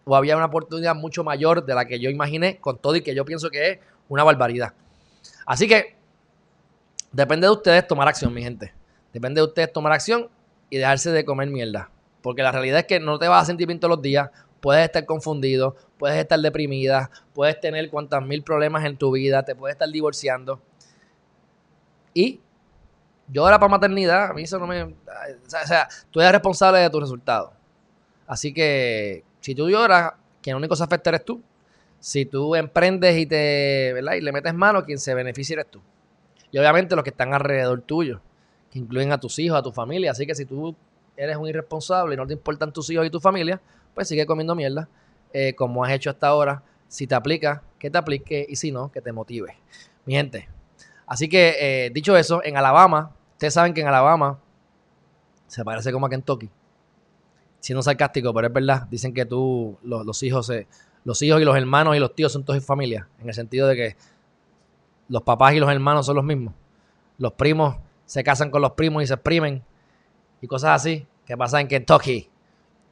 o 0.06 0.16
había 0.16 0.36
una 0.38 0.46
oportunidad 0.46 0.96
mucho 0.96 1.24
mayor 1.24 1.66
de 1.66 1.74
la 1.74 1.86
que 1.86 2.00
yo 2.00 2.10
imaginé 2.10 2.60
con 2.60 2.78
todo 2.78 2.96
y 2.96 3.02
que 3.02 3.16
yo 3.16 3.26
pienso 3.26 3.50
que 3.50 3.70
es 3.72 3.80
una 4.08 4.24
barbaridad. 4.24 4.74
Así 5.46 5.68
que 5.68 5.96
depende 7.12 7.48
de 7.48 7.54
ustedes 7.54 7.88
tomar 7.88 8.08
acción, 8.08 8.34
mi 8.34 8.44
gente. 8.44 8.74
Depende 9.14 9.42
de 9.42 9.48
ustedes 9.48 9.72
tomar 9.72 9.92
acción 9.94 10.30
y 10.70 10.78
dejarse 10.78 11.12
de 11.12 11.26
comer 11.26 11.50
mierda. 11.50 11.90
Porque 12.22 12.44
la 12.44 12.52
realidad 12.52 12.80
es 12.80 12.86
que 12.86 13.00
no 13.00 13.18
te 13.18 13.28
vas 13.28 13.44
a 13.44 13.46
sentir 13.46 13.68
bien 13.68 13.80
todos 13.80 13.92
los 13.92 14.02
días. 14.02 14.30
Puedes 14.60 14.86
estar 14.86 15.06
confundido, 15.06 15.76
puedes 15.98 16.18
estar 16.18 16.40
deprimida, 16.40 17.10
puedes 17.34 17.60
tener 17.60 17.90
cuantas 17.90 18.24
mil 18.24 18.44
problemas 18.44 18.84
en 18.86 18.98
tu 18.98 19.12
vida, 19.12 19.44
te 19.44 19.56
puedes 19.56 19.76
estar 19.76 19.90
divorciando. 19.90 20.60
Y 22.14 22.40
yo 23.28 23.48
era 23.48 23.60
para 23.60 23.70
maternidad, 23.70 24.32
a 24.32 24.34
mí 24.34 24.44
eso 24.44 24.60
no 24.60 24.68
me... 24.68 24.84
O 24.84 24.94
sea, 25.46 25.88
tú 26.12 26.20
eres 26.20 26.32
responsable 26.32 26.80
de 26.80 26.90
tus 26.90 27.02
resultados. 27.02 27.52
Así 28.28 28.54
que 28.54 29.24
si 29.40 29.54
tú 29.56 29.70
lloras, 29.70 30.14
quien 30.42 30.56
único 30.56 30.76
se 30.76 30.84
afecta 30.84 31.10
eres 31.10 31.26
tú. 31.26 31.42
Si 32.00 32.26
tú 32.26 32.56
emprendes 32.56 33.18
y 33.18 33.26
te, 33.26 33.92
¿verdad? 33.94 34.14
Y 34.14 34.22
le 34.22 34.32
metes 34.32 34.54
mano, 34.54 34.86
quien 34.86 35.00
se 35.00 35.14
beneficia 35.14 35.56
eres 35.56 35.68
tú. 35.72 35.82
Y 36.52 36.58
obviamente 36.58 36.96
los 36.96 37.04
que 37.04 37.10
están 37.10 37.34
alrededor 37.34 37.82
tuyo, 37.82 38.22
que 38.72 38.80
incluyen 38.80 39.12
a 39.12 39.20
tus 39.20 39.40
hijos, 39.40 39.58
a 39.58 39.64
tu 39.64 39.72
familia. 39.72 40.12
Así 40.12 40.26
que 40.26 40.36
si 40.36 40.46
tú 40.46 40.76
eres 41.18 41.38
un 41.38 41.48
irresponsable 41.48 42.14
y 42.14 42.18
no 42.18 42.28
te 42.28 42.34
importan 42.34 42.72
tus 42.72 42.90
hijos 42.90 43.06
y 43.06 43.10
tu 43.10 43.20
familia, 43.20 43.60
pues 43.94 44.08
sigue 44.08 44.26
comiendo 44.26 44.56
mierda, 44.56 44.88
eh, 45.34 45.56
como 45.56 45.84
has 45.84 45.92
hecho 45.92 46.10
hasta 46.10 46.28
ahora. 46.28 46.64
Si 46.88 47.08
te 47.08 47.16
aplica, 47.16 47.64
que 47.80 47.90
te 47.90 47.98
aplique 47.98 48.46
y 48.48 48.56
si 48.56 48.72
no, 48.72 48.92
que 48.92 49.02
te 49.02 49.12
motive. 49.12 49.58
Mi 50.06 50.14
gente. 50.14 50.48
Así 51.08 51.28
que, 51.28 51.56
eh, 51.60 51.90
dicho 51.92 52.16
eso, 52.16 52.44
en 52.44 52.58
Alabama, 52.58 53.12
ustedes 53.34 53.54
saben 53.54 53.74
que 53.74 53.82
en 53.82 53.88
Alabama 53.88 54.40
se 55.48 55.64
parece 55.64 55.92
como 55.92 56.06
a 56.06 56.10
Kentucky. 56.10 56.50
Siendo 57.66 57.82
sarcástico, 57.82 58.32
pero 58.32 58.46
es 58.46 58.54
verdad. 58.54 58.88
Dicen 58.92 59.12
que 59.12 59.26
tú, 59.26 59.76
los, 59.82 60.22
hijos, 60.22 60.52
los 61.04 61.22
hijos 61.24 61.42
y 61.42 61.46
los 61.46 61.58
hermanos 61.58 61.96
y 61.96 62.00
los 62.00 62.14
tíos 62.14 62.32
son 62.32 62.44
todos 62.44 62.64
familia. 62.64 63.08
En 63.20 63.28
el 63.28 63.34
sentido 63.34 63.68
de 63.68 63.76
que 63.76 63.96
los 65.10 65.24
papás 65.24 65.56
y 65.56 65.60
los 65.60 65.72
hermanos 65.72 66.06
son 66.06 66.16
los 66.16 66.24
mismos. 66.24 66.54
Los 67.18 67.34
primos 67.34 67.78
se 68.06 68.24
casan 68.24 68.52
con 68.52 68.62
los 68.62 68.74
primos 68.74 69.02
y 69.02 69.08
se 69.08 69.16
exprimen. 69.16 69.64
Y 70.42 70.46
cosas 70.46 70.80
así 70.80 71.08
que 71.26 71.36
pasan 71.36 71.62
en 71.62 71.68
Kentucky 71.68 72.30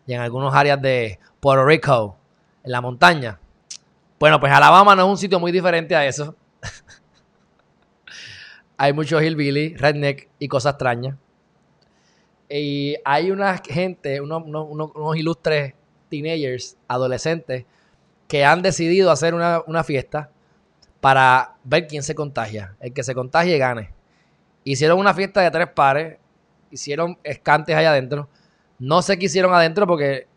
y 0.07 0.13
en 0.13 0.21
algunas 0.21 0.55
áreas 0.55 0.81
de 0.81 1.19
Puerto 1.39 1.65
Rico, 1.65 2.17
en 2.63 2.71
la 2.71 2.81
montaña. 2.81 3.39
Bueno, 4.19 4.39
pues 4.39 4.51
Alabama 4.51 4.95
no 4.95 5.03
es 5.03 5.07
un 5.07 5.17
sitio 5.19 5.39
muy 5.39 5.51
diferente 5.51 5.95
a 5.95 6.03
eso. 6.03 6.35
hay 8.77 8.91
muchos 8.91 9.21
hillbilly, 9.21 9.75
redneck 9.75 10.29
y 10.39 10.47
cosas 10.47 10.71
extrañas. 10.71 11.15
Y 12.55 12.97
hay 13.03 13.31
una 13.31 13.57
gente, 13.57 14.21
unos, 14.21 14.43
unos, 14.45 15.17
ilustres 15.17 15.73
teenagers, 16.07 16.77
adolescentes, 16.87 17.65
que 18.27 18.45
han 18.45 18.61
decidido 18.61 19.09
hacer 19.09 19.33
una, 19.33 19.63
una, 19.65 19.83
fiesta 19.83 20.29
para 21.01 21.55
ver 21.63 21.87
quién 21.87 22.03
se 22.03 22.13
contagia. 22.13 22.75
El 22.79 22.93
que 22.93 23.01
se 23.01 23.15
contagie 23.15 23.57
gane. 23.57 23.89
Hicieron 24.63 24.99
una 24.99 25.15
fiesta 25.15 25.41
de 25.41 25.49
tres 25.49 25.67
pares, 25.69 26.19
hicieron 26.69 27.17
escantes 27.23 27.75
allá 27.75 27.89
adentro. 27.89 28.29
No 28.77 29.01
sé 29.01 29.17
qué 29.17 29.25
hicieron 29.25 29.51
adentro 29.51 29.87
porque 29.87 30.27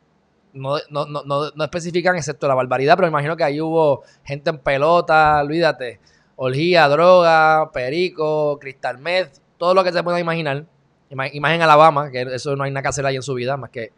no, 0.54 0.76
no, 0.88 1.04
no, 1.04 1.22
no, 1.22 1.64
especifican 1.64 2.16
excepto 2.16 2.48
la 2.48 2.54
barbaridad, 2.54 2.96
pero 2.96 3.08
imagino 3.08 3.36
que 3.36 3.44
ahí 3.44 3.60
hubo 3.60 4.04
gente 4.24 4.48
en 4.48 4.58
pelota, 4.58 5.42
olvídate, 5.42 6.00
orgía, 6.36 6.88
droga, 6.88 7.70
perico, 7.72 8.58
cristal 8.58 8.96
med, 8.96 9.28
todo 9.58 9.74
lo 9.74 9.84
que 9.84 9.92
se 9.92 10.02
pueda 10.02 10.18
imaginar. 10.18 10.64
Imagen 11.10 11.62
Alabama, 11.62 12.10
que 12.10 12.22
eso 12.22 12.56
no 12.56 12.64
hay 12.64 12.70
nada 12.70 12.82
que 12.82 12.88
hacer 12.88 13.06
ahí 13.06 13.16
en 13.16 13.22
su 13.22 13.34
vida, 13.34 13.56
más 13.56 13.70
que 13.70 13.92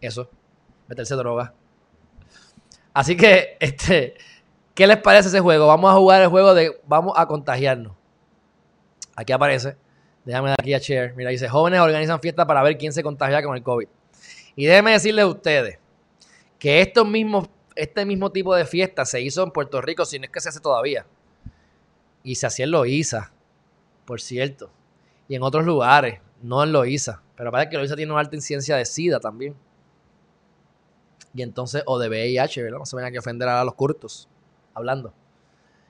eso, 0.00 0.28
meterse 0.88 1.14
droga. 1.14 1.54
Así 2.92 3.16
que, 3.16 3.56
este, 3.60 4.14
¿qué 4.74 4.86
les 4.86 4.96
parece 4.98 5.28
ese 5.28 5.40
juego? 5.40 5.66
Vamos 5.66 5.92
a 5.92 5.96
jugar 5.96 6.22
el 6.22 6.28
juego 6.28 6.54
de 6.54 6.80
vamos 6.86 7.14
a 7.16 7.26
contagiarnos. 7.26 7.92
Aquí 9.14 9.32
aparece. 9.32 9.76
Déjame 10.24 10.48
dar 10.48 10.60
aquí 10.60 10.74
a 10.74 10.78
share. 10.78 11.14
Mira, 11.14 11.30
dice, 11.30 11.48
jóvenes 11.48 11.80
organizan 11.80 12.20
fiestas 12.20 12.46
para 12.46 12.62
ver 12.62 12.76
quién 12.76 12.92
se 12.92 13.02
contagia 13.02 13.42
con 13.42 13.56
el 13.56 13.62
COVID. 13.62 13.86
Y 14.56 14.66
déjenme 14.66 14.92
decirles 14.92 15.24
a 15.24 15.28
ustedes 15.28 15.78
que 16.58 16.80
estos 16.80 17.06
mismos, 17.06 17.48
este 17.74 18.04
mismo 18.04 18.32
tipo 18.32 18.54
de 18.54 18.66
fiesta 18.66 19.04
se 19.04 19.20
hizo 19.20 19.42
en 19.42 19.50
Puerto 19.50 19.80
Rico, 19.80 20.04
si 20.04 20.18
no 20.18 20.24
es 20.24 20.30
que 20.30 20.40
se 20.40 20.48
hace 20.48 20.60
todavía. 20.60 21.06
Y 22.24 22.34
se 22.34 22.46
hacía 22.46 22.64
en 22.64 22.72
Loíza, 22.72 23.30
por 24.04 24.20
cierto. 24.20 24.70
Y 25.28 25.34
en 25.34 25.42
otros 25.42 25.64
lugares, 25.64 26.20
no 26.42 26.62
en 26.62 26.72
Loíza. 26.72 27.22
Pero 27.36 27.50
parece 27.50 27.70
que 27.70 27.76
Loíza 27.76 27.96
tiene 27.96 28.12
una 28.12 28.20
alta 28.20 28.36
incidencia 28.36 28.76
de 28.76 28.84
SIDA 28.84 29.20
también. 29.20 29.54
Y 31.34 31.42
entonces, 31.42 31.82
o 31.86 31.98
de 31.98 32.08
VIH, 32.08 32.62
¿verdad? 32.62 32.78
No 32.78 32.86
se 32.86 32.96
vengan 32.96 33.14
a 33.14 33.18
ofender 33.18 33.48
a 33.48 33.64
los 33.64 33.74
curtos, 33.74 34.28
hablando. 34.74 35.12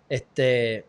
Este, 0.08 0.84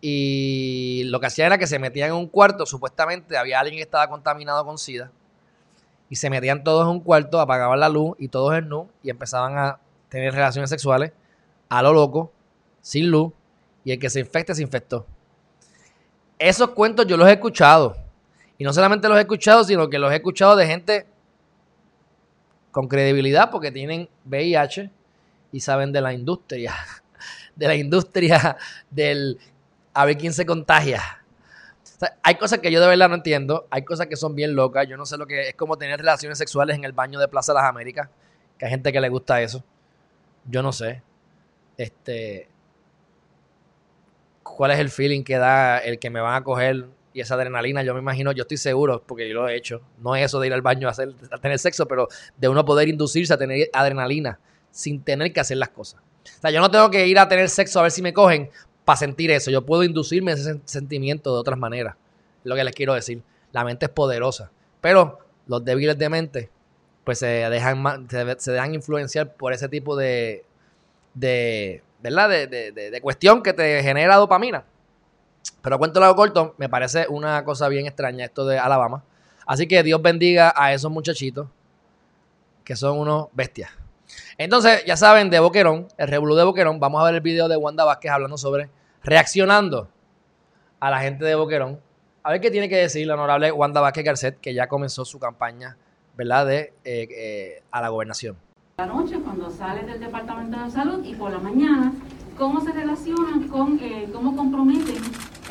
y 0.00 1.04
lo 1.04 1.20
que 1.20 1.26
hacían 1.26 1.46
era 1.46 1.58
que 1.58 1.68
se 1.68 1.78
metían 1.78 2.08
en 2.08 2.16
un 2.16 2.26
cuarto, 2.26 2.66
supuestamente 2.66 3.36
había 3.36 3.60
alguien 3.60 3.76
que 3.76 3.82
estaba 3.82 4.08
contaminado 4.08 4.64
con 4.64 4.76
SIDA, 4.76 5.12
y 6.10 6.16
se 6.16 6.28
metían 6.28 6.64
todos 6.64 6.82
en 6.82 6.90
un 6.90 7.00
cuarto, 7.00 7.40
apagaban 7.40 7.78
la 7.78 7.88
luz 7.88 8.16
y 8.18 8.26
todos 8.26 8.54
en 8.54 8.68
nu, 8.68 8.88
y 9.04 9.10
empezaban 9.10 9.56
a 9.56 9.78
tener 10.08 10.34
relaciones 10.34 10.68
sexuales 10.68 11.12
a 11.68 11.82
lo 11.82 11.92
loco, 11.92 12.32
sin 12.80 13.10
luz, 13.10 13.32
y 13.84 13.92
el 13.92 14.00
que 14.00 14.10
se 14.10 14.18
infecte 14.18 14.54
se 14.54 14.62
infectó. 14.62 15.06
Esos 16.42 16.70
cuentos 16.70 17.06
yo 17.06 17.16
los 17.16 17.28
he 17.28 17.32
escuchado, 17.32 17.96
y 18.58 18.64
no 18.64 18.72
solamente 18.72 19.08
los 19.08 19.16
he 19.16 19.20
escuchado, 19.20 19.62
sino 19.62 19.88
que 19.88 19.98
los 19.98 20.10
he 20.12 20.16
escuchado 20.16 20.56
de 20.56 20.66
gente 20.66 21.06
con 22.72 22.88
credibilidad 22.88 23.50
porque 23.50 23.70
tienen 23.70 24.08
VIH 24.24 24.90
y 25.52 25.60
saben 25.60 25.92
de 25.92 26.00
la 26.00 26.12
industria, 26.12 26.74
de 27.54 27.68
la 27.68 27.76
industria 27.76 28.56
del 28.90 29.38
a 29.94 30.04
ver 30.04 30.16
quién 30.16 30.32
se 30.32 30.44
contagia. 30.44 31.00
hay 32.22 32.34
cosas 32.34 32.58
que 32.58 32.72
yo 32.72 32.80
de 32.80 32.88
verdad 32.88 33.08
no 33.08 33.14
entiendo. 33.14 33.68
Hay 33.70 33.84
cosas 33.84 34.08
que 34.08 34.16
son 34.16 34.34
bien 34.34 34.56
locas. 34.56 34.88
Yo 34.88 34.96
no 34.96 35.06
sé 35.06 35.16
lo 35.16 35.26
que 35.26 35.50
es 35.50 35.54
como 35.54 35.76
tener 35.76 36.00
relaciones 36.00 36.38
sexuales 36.38 36.76
en 36.76 36.84
el 36.84 36.92
baño 36.92 37.20
de 37.20 37.28
Plaza 37.28 37.52
de 37.52 37.60
las 37.60 37.68
Américas. 37.68 38.08
Que 38.58 38.64
hay 38.64 38.70
gente 38.70 38.90
que 38.90 39.00
le 39.00 39.08
gusta 39.08 39.40
eso. 39.40 39.62
Yo 40.48 40.62
no 40.62 40.72
sé. 40.72 41.02
Este. 41.76 42.48
¿Cuál 44.56 44.70
es 44.72 44.78
el 44.78 44.90
feeling 44.90 45.22
que 45.22 45.38
da 45.38 45.78
el 45.78 45.98
que 45.98 46.10
me 46.10 46.20
van 46.20 46.34
a 46.34 46.44
coger 46.44 46.86
y 47.12 47.20
esa 47.20 47.34
adrenalina? 47.34 47.82
Yo 47.82 47.94
me 47.94 48.00
imagino, 48.00 48.32
yo 48.32 48.42
estoy 48.42 48.56
seguro, 48.56 49.02
porque 49.06 49.28
yo 49.28 49.34
lo 49.34 49.48
he 49.48 49.56
hecho. 49.56 49.80
No 49.98 50.14
es 50.14 50.24
eso 50.24 50.40
de 50.40 50.48
ir 50.48 50.52
al 50.52 50.62
baño 50.62 50.88
a, 50.88 50.90
hacer, 50.90 51.14
tener 51.40 51.58
sexo, 51.58 51.86
pero 51.86 52.08
de 52.36 52.48
uno 52.48 52.64
poder 52.64 52.88
inducirse 52.88 53.32
a 53.32 53.38
tener 53.38 53.68
adrenalina 53.72 54.38
sin 54.70 55.02
tener 55.02 55.32
que 55.32 55.40
hacer 55.40 55.56
las 55.56 55.70
cosas. 55.70 56.00
O 56.24 56.40
sea, 56.40 56.50
yo 56.50 56.60
no 56.60 56.70
tengo 56.70 56.90
que 56.90 57.06
ir 57.06 57.18
a 57.18 57.28
tener 57.28 57.48
sexo 57.48 57.80
a 57.80 57.82
ver 57.82 57.90
si 57.90 58.02
me 58.02 58.12
cogen 58.12 58.50
para 58.84 58.96
sentir 58.96 59.30
eso. 59.30 59.50
Yo 59.50 59.64
puedo 59.64 59.84
inducirme 59.84 60.32
ese 60.32 60.60
sentimiento 60.64 61.32
de 61.32 61.40
otras 61.40 61.58
maneras. 61.58 61.96
Es 62.40 62.46
lo 62.46 62.54
que 62.54 62.64
les 62.64 62.74
quiero 62.74 62.94
decir. 62.94 63.22
La 63.52 63.64
mente 63.64 63.86
es 63.86 63.90
poderosa. 63.90 64.50
Pero 64.80 65.18
los 65.46 65.64
débiles 65.64 65.98
de 65.98 66.08
mente, 66.08 66.50
pues 67.04 67.18
se 67.18 67.26
dejan, 67.26 68.08
se, 68.38 68.52
dejan 68.52 68.74
influenciar 68.74 69.34
por 69.34 69.52
ese 69.52 69.68
tipo 69.68 69.96
de, 69.96 70.44
de 71.14 71.82
¿verdad? 72.02 72.28
De, 72.28 72.46
de, 72.46 72.72
de, 72.72 73.00
cuestión 73.00 73.42
que 73.42 73.52
te 73.52 73.82
genera 73.82 74.16
dopamina. 74.16 74.64
Pero 75.62 75.78
cuento 75.78 76.00
lo 76.00 76.14
corto, 76.16 76.54
me 76.58 76.68
parece 76.68 77.06
una 77.08 77.44
cosa 77.44 77.68
bien 77.68 77.86
extraña 77.86 78.24
esto 78.24 78.44
de 78.44 78.58
Alabama. 78.58 79.04
Así 79.46 79.66
que 79.66 79.82
Dios 79.82 80.02
bendiga 80.02 80.52
a 80.56 80.72
esos 80.72 80.90
muchachitos 80.90 81.48
que 82.64 82.76
son 82.76 82.98
unos 82.98 83.28
bestias. 83.32 83.70
Entonces, 84.38 84.84
ya 84.84 84.96
saben, 84.96 85.30
de 85.30 85.40
Boquerón, 85.40 85.88
el 85.96 86.08
revolú 86.08 86.34
de 86.34 86.44
Boquerón, 86.44 86.80
vamos 86.80 87.00
a 87.00 87.04
ver 87.04 87.14
el 87.14 87.20
video 87.20 87.48
de 87.48 87.56
Wanda 87.56 87.84
Vázquez 87.84 88.10
hablando 88.10 88.36
sobre 88.36 88.68
reaccionando 89.02 89.88
a 90.80 90.90
la 90.90 91.00
gente 91.00 91.24
de 91.24 91.34
Boquerón. 91.34 91.80
A 92.22 92.30
ver 92.32 92.40
qué 92.40 92.50
tiene 92.50 92.68
que 92.68 92.76
decir 92.76 93.06
la 93.06 93.14
honorable 93.14 93.50
Wanda 93.52 93.80
Vázquez 93.80 94.04
Garcet, 94.04 94.40
que 94.40 94.54
ya 94.54 94.68
comenzó 94.68 95.04
su 95.04 95.18
campaña, 95.18 95.76
¿verdad?, 96.16 96.46
de, 96.46 96.72
eh, 96.84 97.08
eh, 97.10 97.62
a 97.70 97.80
la 97.80 97.88
gobernación. 97.88 98.36
La 98.82 98.88
noche, 98.88 99.20
cuando 99.20 99.48
sale 99.48 99.84
del 99.84 100.00
Departamento 100.00 100.58
de 100.58 100.68
Salud, 100.68 101.04
y 101.04 101.14
por 101.14 101.30
la 101.30 101.38
mañana, 101.38 101.92
cómo 102.36 102.60
se 102.60 102.72
relacionan 102.72 103.46
con, 103.46 103.78
eh, 103.80 104.08
cómo 104.12 104.34
comprometen 104.34 104.96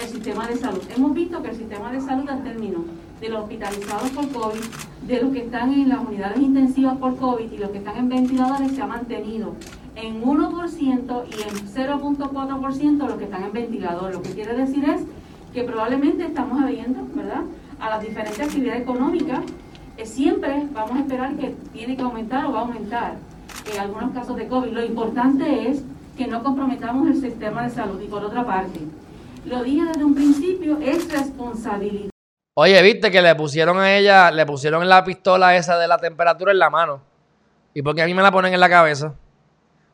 el 0.01 0.07
sistema 0.09 0.45
de 0.47 0.57
salud. 0.57 0.81
Hemos 0.93 1.13
visto 1.13 1.41
que 1.41 1.51
el 1.51 1.55
sistema 1.55 1.93
de 1.93 2.01
salud 2.01 2.27
al 2.27 2.43
término 2.43 2.83
de 3.21 3.29
los 3.29 3.43
hospitalizados 3.43 4.09
por 4.09 4.27
COVID, 4.33 4.59
de 5.07 5.21
los 5.21 5.31
que 5.31 5.45
están 5.45 5.71
en 5.71 5.87
las 5.87 6.05
unidades 6.05 6.41
intensivas 6.41 6.97
por 6.97 7.15
COVID 7.15 7.49
y 7.49 7.57
los 7.57 7.69
que 7.69 7.77
están 7.77 7.95
en 7.95 8.09
ventiladores 8.09 8.73
se 8.73 8.81
ha 8.81 8.87
mantenido 8.87 9.53
en 9.95 10.21
1% 10.21 11.23
y 11.29 11.41
en 11.41 11.67
0.4% 11.73 12.97
los 12.97 13.17
que 13.17 13.23
están 13.23 13.43
en 13.43 13.53
ventiladores. 13.53 14.13
Lo 14.13 14.21
que 14.21 14.31
quiere 14.31 14.55
decir 14.55 14.83
es 14.89 15.03
que 15.53 15.63
probablemente 15.63 16.25
estamos 16.25 16.67
viendo, 16.67 16.99
¿verdad?, 17.15 17.43
a 17.79 17.91
las 17.91 18.01
diferentes 18.01 18.41
actividades 18.41 18.81
económicas, 18.81 19.39
eh, 19.97 20.05
siempre 20.05 20.67
vamos 20.71 20.97
a 20.97 20.99
esperar 20.99 21.35
que 21.35 21.55
tiene 21.73 21.95
que 21.95 22.03
aumentar 22.03 22.45
o 22.45 22.51
va 22.51 22.59
a 22.59 22.61
aumentar 22.63 23.15
en 23.71 23.79
algunos 23.79 24.11
casos 24.11 24.35
de 24.35 24.47
COVID. 24.47 24.71
Lo 24.71 24.83
importante 24.83 25.69
es 25.69 25.83
que 26.17 26.27
no 26.27 26.43
comprometamos 26.43 27.07
el 27.07 27.19
sistema 27.19 27.63
de 27.63 27.69
salud. 27.69 27.99
Y 28.01 28.07
por 28.07 28.23
otra 28.23 28.45
parte, 28.45 28.79
lo 29.45 29.63
dije 29.63 29.85
desde 29.85 30.03
un 30.03 30.15
principio, 30.15 30.77
es 30.79 31.11
responsabilidad 31.11 32.11
Oye, 32.53 32.81
viste 32.81 33.09
que 33.11 33.21
le 33.21 33.33
pusieron 33.33 33.79
a 33.79 33.95
ella, 33.95 34.29
le 34.29 34.45
pusieron 34.45 34.87
la 34.89 35.05
pistola 35.05 35.55
esa 35.55 35.77
de 35.77 35.87
la 35.87 35.97
temperatura 35.97 36.51
en 36.51 36.59
la 36.59 36.69
mano. 36.69 37.01
¿Y 37.73 37.81
por 37.81 37.95
qué 37.95 38.01
a 38.01 38.05
mí 38.05 38.13
me 38.13 38.21
la 38.21 38.31
ponen 38.31 38.53
en 38.53 38.59
la 38.59 38.67
cabeza? 38.67 39.13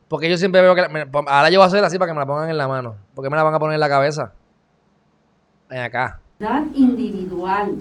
Porque 0.08 0.28
yo 0.28 0.36
siempre 0.36 0.60
veo 0.60 0.74
que... 0.74 0.82
ahora 1.28 1.50
yo 1.50 1.60
voy 1.60 1.64
a 1.64 1.68
hacer 1.68 1.84
así 1.84 1.98
para 1.98 2.10
que 2.10 2.14
me 2.14 2.20
la 2.20 2.26
pongan 2.26 2.50
en 2.50 2.58
la 2.58 2.66
mano. 2.66 2.96
¿Por 3.14 3.22
qué 3.22 3.30
me 3.30 3.36
la 3.36 3.44
van 3.44 3.54
a 3.54 3.60
poner 3.60 3.74
en 3.74 3.80
la 3.80 3.88
cabeza? 3.88 4.32
Ven 5.68 5.82
acá. 5.82 6.20
Individual. 6.74 7.76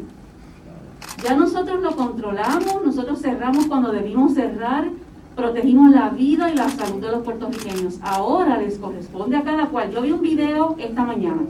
Ya 1.23 1.35
nosotros 1.35 1.81
lo 1.81 1.95
controlamos, 1.95 2.85
nosotros 2.85 3.19
cerramos 3.21 3.65
cuando 3.65 3.91
debimos 3.91 4.33
cerrar, 4.33 4.87
protegimos 5.35 5.91
la 5.91 6.09
vida 6.09 6.51
y 6.51 6.55
la 6.55 6.69
salud 6.69 7.01
de 7.01 7.11
los 7.11 7.23
puertorriqueños. 7.23 7.99
Ahora 8.01 8.57
les 8.57 8.77
corresponde 8.77 9.35
a 9.35 9.43
cada 9.43 9.67
cual. 9.67 9.91
Yo 9.91 10.01
vi 10.01 10.11
un 10.11 10.21
video 10.21 10.75
esta 10.77 11.03
mañana 11.03 11.41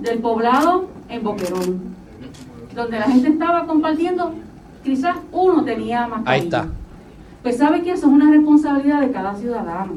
del 0.00 0.18
poblado 0.18 0.88
en 1.08 1.22
Boquerón, 1.22 1.80
donde 2.74 2.98
la 2.98 3.06
gente 3.06 3.28
estaba 3.28 3.66
compartiendo, 3.66 4.32
quizás 4.84 5.16
uno 5.32 5.64
tenía 5.64 6.06
más. 6.06 6.22
Ahí 6.26 6.42
está. 6.42 6.68
Pues 7.42 7.58
sabe 7.58 7.82
que 7.82 7.92
eso 7.92 8.06
es 8.06 8.12
una 8.12 8.30
responsabilidad 8.30 9.00
de 9.00 9.10
cada 9.12 9.34
ciudadano. 9.34 9.94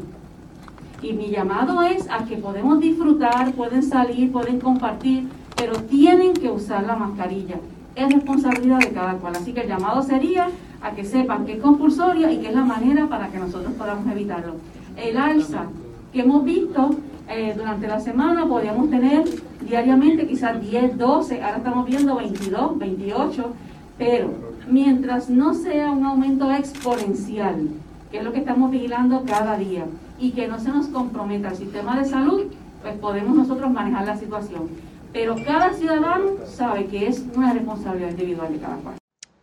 Y 1.02 1.14
mi 1.14 1.30
llamado 1.30 1.82
es 1.82 2.10
a 2.10 2.26
que 2.26 2.36
podemos 2.38 2.80
disfrutar, 2.80 3.54
pueden 3.54 3.82
salir, 3.82 4.32
pueden 4.32 4.60
compartir, 4.60 5.30
pero 5.56 5.74
tienen 5.84 6.34
que 6.34 6.50
usar 6.50 6.84
la 6.84 6.96
mascarilla. 6.96 7.56
Es 8.04 8.14
responsabilidad 8.14 8.80
de 8.80 8.90
cada 8.90 9.14
cual. 9.14 9.36
Así 9.36 9.54
que 9.54 9.62
el 9.62 9.68
llamado 9.68 10.02
sería 10.02 10.50
a 10.82 10.92
que 10.92 11.04
sepan 11.04 11.46
que 11.46 11.54
es 11.54 11.60
compulsorio 11.60 12.30
y 12.30 12.38
que 12.38 12.48
es 12.48 12.54
la 12.54 12.64
manera 12.64 13.08
para 13.08 13.28
que 13.30 13.38
nosotros 13.38 13.74
podamos 13.74 14.12
evitarlo. 14.12 14.56
El 14.96 15.18
alza 15.18 15.66
que 16.12 16.22
hemos 16.22 16.44
visto 16.44 16.96
eh, 17.30 17.54
durante 17.56 17.88
la 17.88 18.00
semana, 18.00 18.48
podríamos 18.48 18.90
tener 18.90 19.24
diariamente 19.62 20.28
quizás 20.28 20.60
10, 20.60 20.98
12, 20.98 21.44
ahora 21.44 21.58
estamos 21.58 21.86
viendo 21.86 22.16
22, 22.16 22.80
28, 22.80 23.54
pero 23.98 24.32
mientras 24.68 25.30
no 25.30 25.54
sea 25.54 25.92
un 25.92 26.06
aumento 26.06 26.52
exponencial, 26.52 27.70
que 28.12 28.18
es 28.18 28.24
lo 28.24 28.32
que 28.32 28.40
estamos 28.40 28.72
vigilando 28.72 29.24
cada 29.26 29.58
día, 29.58 29.86
y 30.20 30.32
que 30.32 30.48
no 30.48 30.60
se 30.60 30.70
nos 30.70 30.88
comprometa 30.88 31.50
el 31.50 31.56
sistema 31.56 32.00
de 32.00 32.06
salud, 32.06 32.44
pues 32.82 32.98
podemos 32.98 33.36
nosotros 33.36 33.72
manejar 33.72 34.06
la 34.06 34.18
situación. 34.18 34.70
Pero 35.12 35.36
cada 35.44 35.74
ciudadano 35.74 36.46
sabe 36.46 36.86
que 36.86 37.08
es 37.08 37.20
una 37.36 37.54
responsabilidad 37.54 38.12
individual 38.12 38.54
de 38.54 38.60
cada 38.60 38.78
cual. 38.78 38.98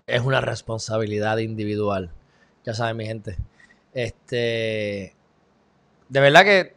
Es 0.06 0.22
una 0.22 0.40
responsabilidad 0.40 1.38
individual. 1.38 2.10
Ya 2.64 2.74
saben, 2.74 2.96
mi 2.96 3.06
gente. 3.06 3.36
Este. 3.92 5.14
De 6.08 6.20
verdad 6.20 6.44
que 6.44 6.76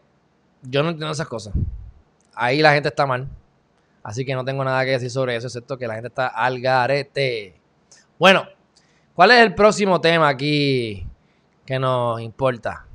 yo 0.64 0.82
no 0.82 0.90
entiendo 0.90 1.12
esas 1.12 1.28
cosas. 1.28 1.54
Ahí 2.34 2.62
la 2.62 2.74
gente 2.74 2.90
está 2.90 3.06
mal. 3.06 3.28
Así 4.02 4.26
que 4.26 4.34
no 4.34 4.44
tengo 4.44 4.64
nada 4.64 4.84
que 4.86 4.92
decir 4.92 5.12
sobre 5.12 5.36
eso, 5.36 5.48
excepto 5.48 5.78
que 5.78 5.86
la 5.86 5.94
gente 5.94 6.08
está 6.08 6.28
al 6.28 6.60
garete. 6.60 7.54
Bueno, 8.18 8.48
¿cuál 9.14 9.32
es 9.32 9.42
el 9.42 9.54
próximo 9.54 10.02
tema 10.02 10.30
aquí 10.30 11.06
que 11.66 11.78
nos 11.78 12.20
importa? 12.22 12.86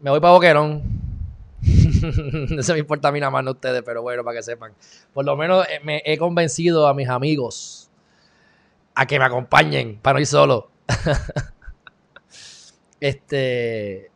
Me 0.00 0.10
voy 0.10 0.20
para 0.20 0.32
Boquerón. 0.32 1.01
no 2.50 2.62
se 2.62 2.72
me 2.72 2.78
importa 2.78 3.08
a 3.08 3.12
mí 3.12 3.20
nada 3.20 3.30
más, 3.30 3.44
no 3.44 3.52
ustedes, 3.52 3.82
pero 3.82 4.02
bueno, 4.02 4.24
para 4.24 4.38
que 4.38 4.42
sepan. 4.42 4.72
Por 5.12 5.24
lo 5.24 5.36
menos 5.36 5.66
eh, 5.68 5.80
me 5.82 6.02
he 6.04 6.18
convencido 6.18 6.86
a 6.86 6.94
mis 6.94 7.08
amigos 7.08 7.90
a 8.94 9.06
que 9.06 9.18
me 9.18 9.24
acompañen 9.24 9.98
para 10.00 10.14
no 10.14 10.20
ir 10.20 10.26
solo. 10.26 10.70
este. 13.00 14.10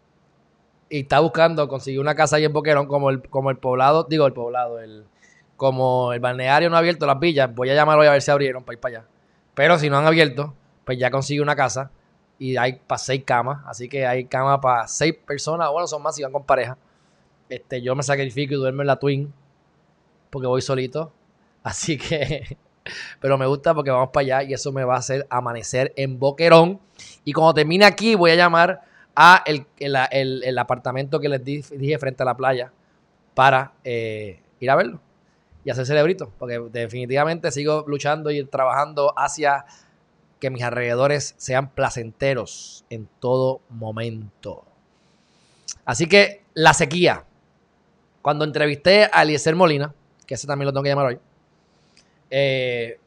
Y 0.89 1.01
está 1.01 1.21
buscando 1.21 1.69
conseguir 1.69 2.01
una 2.01 2.15
casa 2.15 2.37
ahí 2.37 2.45
en 2.45 2.53
Boquerón, 2.53 2.87
como 2.87 3.11
el, 3.11 3.29
como 3.29 3.51
el 3.51 3.57
poblado, 3.57 4.05
digo 4.05 4.27
el 4.27 4.33
poblado, 4.33 4.79
el, 4.79 5.05
como 5.57 6.13
el 6.13 6.21
balneario 6.21 6.71
no 6.71 6.77
ha 6.77 6.79
abierto 6.79 7.07
las 7.07 7.19
villas. 7.19 7.53
Voy 7.55 7.71
a 7.71 7.75
llamarlo 7.75 8.05
a 8.05 8.13
ver 8.13 8.23
si 8.23 8.31
abrieron 8.31 8.63
para 8.63 8.75
ir 8.75 8.81
para 8.81 8.99
allá. 8.99 9.09
Pero 9.55 9.79
si 9.79 9.91
no 9.91 9.99
han 9.99 10.07
abierto, 10.07 10.55
pues 10.85 10.99
ya 10.99 11.11
consigue 11.11 11.41
una 11.41 11.57
casa 11.57 11.91
y 12.39 12.57
hay 12.57 12.75
para 12.75 12.99
seis 12.99 13.23
camas. 13.25 13.65
Así 13.67 13.89
que 13.89 14.07
hay 14.07 14.27
cama 14.27 14.61
para 14.61 14.87
seis 14.87 15.15
personas. 15.27 15.71
Bueno, 15.71 15.87
son 15.87 16.03
más 16.03 16.15
si 16.15 16.23
van 16.23 16.33
con 16.33 16.45
pareja. 16.45 16.77
Este, 17.49 17.83
yo 17.83 17.95
me 17.95 18.03
sacrifico 18.03 18.55
y 18.55 18.57
duermo 18.57 18.83
en 18.83 18.87
la 18.87 18.97
Twin 18.97 19.33
porque 20.31 20.47
voy 20.47 20.63
solito. 20.63 21.13
Así 21.63 21.99
que, 21.99 22.57
pero 23.21 23.39
me 23.39 23.47
gusta 23.47 23.75
porque 23.75 23.91
vamos 23.91 24.11
para 24.13 24.23
allá 24.23 24.43
y 24.45 24.55
eso 24.55 24.73
me 24.73 24.85
va 24.85 24.95
a 24.95 24.99
hacer 24.99 25.27
amanecer 25.31 25.93
en 25.97 26.19
Boquerón. 26.19 26.81
Y 27.25 27.33
cuando 27.33 27.55
termine 27.55 27.85
aquí, 27.85 28.15
voy 28.15 28.31
a 28.31 28.37
llamar 28.37 28.83
a 29.15 29.43
el, 29.47 30.59
apartamento 30.59 31.19
que 31.21 31.29
les 31.29 31.45
dije 31.45 31.99
frente 31.99 32.23
a 32.23 32.27
la 32.27 32.37
playa 32.37 32.73
para 33.35 33.73
eh, 33.83 34.41
ir 34.61 34.71
a 34.71 34.77
verlo 34.77 35.01
y 35.65 35.71
hacer 35.71 35.87
cerebrito. 35.87 36.33
Porque 36.39 36.59
definitivamente 36.71 37.51
sigo 37.51 37.85
luchando 37.87 38.31
y 38.31 38.45
trabajando 38.45 39.13
hacia 39.17 39.65
que 40.41 40.51
mis 40.51 40.63
alrededores 40.63 41.35
sean 41.39 41.71
placenteros 41.71 42.85
en 42.91 43.09
todo 43.21 43.61
momento. 43.69 44.65
Así 45.85 46.07
que 46.07 46.43
la 46.55 46.75
sequía. 46.75 47.25
Cuando 48.27 48.45
entrevisté 48.45 49.09
a 49.13 49.23
Eliezer 49.23 49.55
Molina, 49.55 49.95
que 50.27 50.35
ese 50.35 50.49
también 50.49 50.67
lo 50.67 50.73
tengo 50.73 50.83
que 50.83 50.89
llamar 50.89 51.07
hoy, 51.07 51.21
eh, 52.29 52.99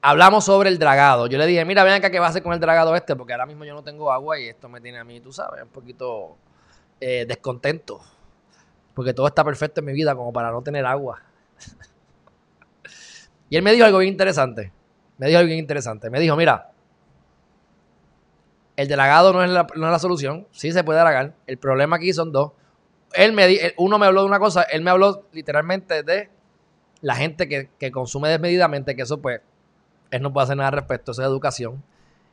hablamos 0.00 0.44
sobre 0.44 0.68
el 0.68 0.78
dragado. 0.78 1.26
Yo 1.26 1.36
le 1.36 1.46
dije, 1.48 1.64
mira, 1.64 1.82
ven 1.82 1.94
acá 1.94 2.12
qué 2.12 2.20
va 2.20 2.26
a 2.26 2.28
hacer 2.28 2.44
con 2.44 2.52
el 2.52 2.60
dragado 2.60 2.94
este, 2.94 3.16
porque 3.16 3.32
ahora 3.32 3.44
mismo 3.46 3.64
yo 3.64 3.74
no 3.74 3.82
tengo 3.82 4.12
agua 4.12 4.38
y 4.38 4.46
esto 4.46 4.68
me 4.68 4.80
tiene 4.80 4.98
a 4.98 5.02
mí, 5.02 5.18
tú 5.18 5.32
sabes, 5.32 5.64
un 5.64 5.70
poquito 5.70 6.36
eh, 7.00 7.24
descontento. 7.26 8.00
Porque 8.94 9.12
todo 9.12 9.26
está 9.26 9.42
perfecto 9.42 9.80
en 9.80 9.86
mi 9.86 9.92
vida 9.94 10.14
como 10.14 10.32
para 10.32 10.52
no 10.52 10.62
tener 10.62 10.86
agua. 10.86 11.22
y 13.50 13.56
él 13.56 13.64
me 13.64 13.72
dijo 13.72 13.84
algo 13.84 13.98
bien 13.98 14.12
interesante. 14.12 14.70
Me 15.16 15.26
dijo 15.26 15.40
algo 15.40 15.48
bien 15.48 15.58
interesante. 15.58 16.08
Me 16.08 16.20
dijo, 16.20 16.36
mira, 16.36 16.70
el 18.76 18.86
dragado 18.86 19.32
no 19.32 19.42
es 19.42 19.50
la, 19.50 19.66
no 19.74 19.86
es 19.86 19.90
la 19.90 19.98
solución. 19.98 20.46
Sí 20.52 20.70
se 20.70 20.84
puede 20.84 21.00
dragar. 21.00 21.34
El 21.48 21.58
problema 21.58 21.96
aquí 21.96 22.12
son 22.12 22.30
dos 22.30 22.52
él 23.14 23.32
me, 23.32 23.74
uno 23.76 23.98
me 23.98 24.06
habló 24.06 24.22
de 24.22 24.26
una 24.26 24.38
cosa, 24.38 24.62
él 24.62 24.82
me 24.82 24.90
habló 24.90 25.26
literalmente 25.32 26.02
de 26.02 26.30
la 27.00 27.14
gente 27.14 27.48
que, 27.48 27.92
consume 27.92 28.28
desmedidamente, 28.28 28.96
que 28.96 29.02
eso 29.02 29.20
pues, 29.20 29.40
él 30.10 30.22
no 30.22 30.32
puede 30.32 30.44
hacer 30.44 30.56
nada 30.56 30.68
al 30.68 30.74
respecto, 30.74 31.12
eso 31.12 31.22
es 31.22 31.28
educación. 31.28 31.82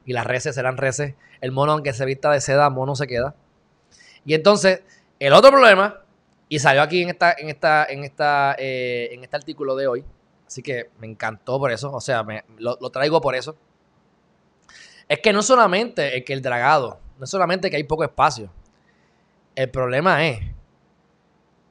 Y 0.05 0.13
las 0.13 0.25
reces 0.25 0.55
serán 0.55 0.77
reces. 0.77 1.15
El 1.41 1.51
mono, 1.51 1.73
aunque 1.73 1.93
se 1.93 2.05
vista 2.05 2.31
de 2.31 2.39
seda, 2.39 2.69
mono 2.69 2.95
se 2.95 3.07
queda. 3.07 3.35
Y 4.23 4.33
entonces, 4.33 4.83
el 5.19 5.33
otro 5.33 5.51
problema, 5.51 6.01
y 6.49 6.59
salió 6.59 6.81
aquí 6.81 7.01
en 7.01 7.09
esta, 7.09 7.33
en 7.37 7.49
esta, 7.49 7.85
en 7.85 8.03
esta, 8.03 8.55
eh, 8.57 9.09
en 9.11 9.23
este 9.23 9.35
artículo 9.35 9.75
de 9.75 9.87
hoy, 9.87 10.05
así 10.47 10.61
que 10.61 10.89
me 10.99 11.07
encantó 11.07 11.59
por 11.59 11.71
eso, 11.71 11.91
o 11.91 12.01
sea, 12.01 12.23
me, 12.23 12.43
lo, 12.57 12.77
traigo 12.91 13.21
por 13.21 13.35
eso. 13.35 13.55
Es 15.07 15.19
que 15.19 15.33
no 15.33 15.41
solamente 15.41 16.17
es 16.17 16.25
que 16.25 16.33
el 16.33 16.41
dragado, 16.41 16.99
no 17.19 17.25
solamente 17.25 17.69
que 17.69 17.77
hay 17.77 17.83
poco 17.83 18.03
espacio. 18.03 18.51
El 19.55 19.69
problema 19.69 20.25
es 20.25 20.39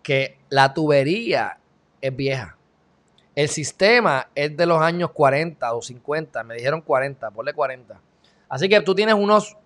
que 0.05 0.39
la 0.51 0.73
tubería 0.73 1.59
es 2.01 2.15
vieja. 2.15 2.57
El 3.35 3.49
sistema 3.49 4.29
es 4.37 4.57
de 4.57 4.67
los 4.67 4.81
años 4.81 5.11
40 5.11 5.75
o 5.75 5.83
50, 5.83 6.45
me 6.45 6.55
dijeron 6.55 6.83
40, 6.83 7.33
ponle 7.33 7.53
40. 7.53 8.01
Así 8.49 8.69
que 8.69 8.81
tú 8.83 8.95
tienes 8.95 9.17
unos, 9.17 9.57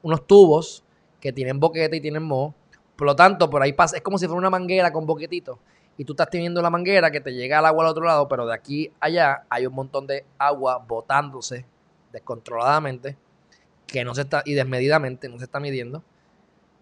unos 0.00 0.26
tubos 0.26 0.82
que 1.20 1.32
tienen 1.32 1.60
boquete 1.60 1.96
y 1.96 2.00
tienen 2.00 2.22
moho. 2.22 2.54
Por 2.96 3.06
lo 3.06 3.16
tanto, 3.16 3.50
por 3.50 3.60
ahí 3.60 3.72
pasa, 3.72 3.96
es 3.96 4.02
como 4.02 4.16
si 4.16 4.26
fuera 4.26 4.38
una 4.38 4.48
manguera 4.48 4.92
con 4.92 5.04
boquetito. 5.04 5.58
Y 5.98 6.04
tú 6.04 6.12
estás 6.14 6.30
teniendo 6.30 6.62
la 6.62 6.70
manguera 6.70 7.10
que 7.10 7.20
te 7.20 7.34
llega 7.34 7.58
al 7.58 7.66
agua 7.66 7.84
al 7.84 7.90
otro 7.90 8.04
lado, 8.04 8.28
pero 8.28 8.46
de 8.46 8.54
aquí 8.54 8.90
allá 9.00 9.44
hay 9.50 9.66
un 9.66 9.74
montón 9.74 10.06
de 10.06 10.24
agua 10.38 10.78
botándose 10.78 11.66
descontroladamente 12.12 13.16
que 13.86 14.04
no 14.04 14.14
se 14.14 14.22
está, 14.22 14.42
y 14.44 14.54
desmedidamente 14.54 15.28
no 15.28 15.38
se 15.38 15.44
está 15.44 15.60
midiendo 15.60 16.02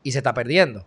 y 0.03 0.13
se 0.13 0.19
está 0.19 0.35
perdiendo. 0.35 0.85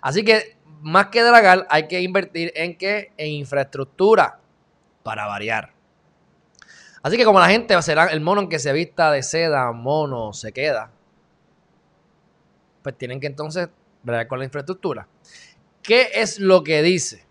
Así 0.00 0.24
que 0.24 0.56
más 0.82 1.06
que 1.06 1.22
dragar, 1.22 1.66
hay 1.70 1.86
que 1.86 2.00
invertir 2.02 2.52
en 2.56 2.76
qué? 2.76 3.12
En 3.16 3.30
infraestructura 3.30 4.40
para 5.02 5.26
variar. 5.26 5.72
Así 7.02 7.16
que 7.16 7.24
como 7.24 7.40
la 7.40 7.48
gente 7.48 7.80
será 7.82 8.06
el 8.06 8.20
mono 8.20 8.42
en 8.42 8.48
que 8.48 8.58
se 8.58 8.72
vista 8.72 9.10
de 9.10 9.22
seda, 9.22 9.70
mono, 9.72 10.32
se 10.32 10.52
queda, 10.52 10.90
pues 12.82 12.98
tienen 12.98 13.20
que 13.20 13.28
entonces 13.28 13.68
ver 14.02 14.26
con 14.26 14.40
la 14.40 14.44
infraestructura. 14.44 15.06
¿Qué 15.82 16.10
es 16.14 16.38
lo 16.38 16.62
que 16.62 16.82
dice? 16.82 17.26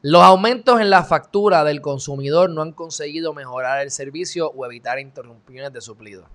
Los 0.00 0.22
aumentos 0.22 0.80
en 0.80 0.90
la 0.90 1.04
factura 1.04 1.64
del 1.64 1.80
consumidor 1.80 2.50
no 2.50 2.62
han 2.62 2.72
conseguido 2.72 3.34
mejorar 3.34 3.80
el 3.80 3.90
servicio 3.90 4.50
o 4.50 4.64
evitar 4.64 4.98
interrupciones 4.98 5.72
de 5.72 5.80
suplido. 5.80 6.26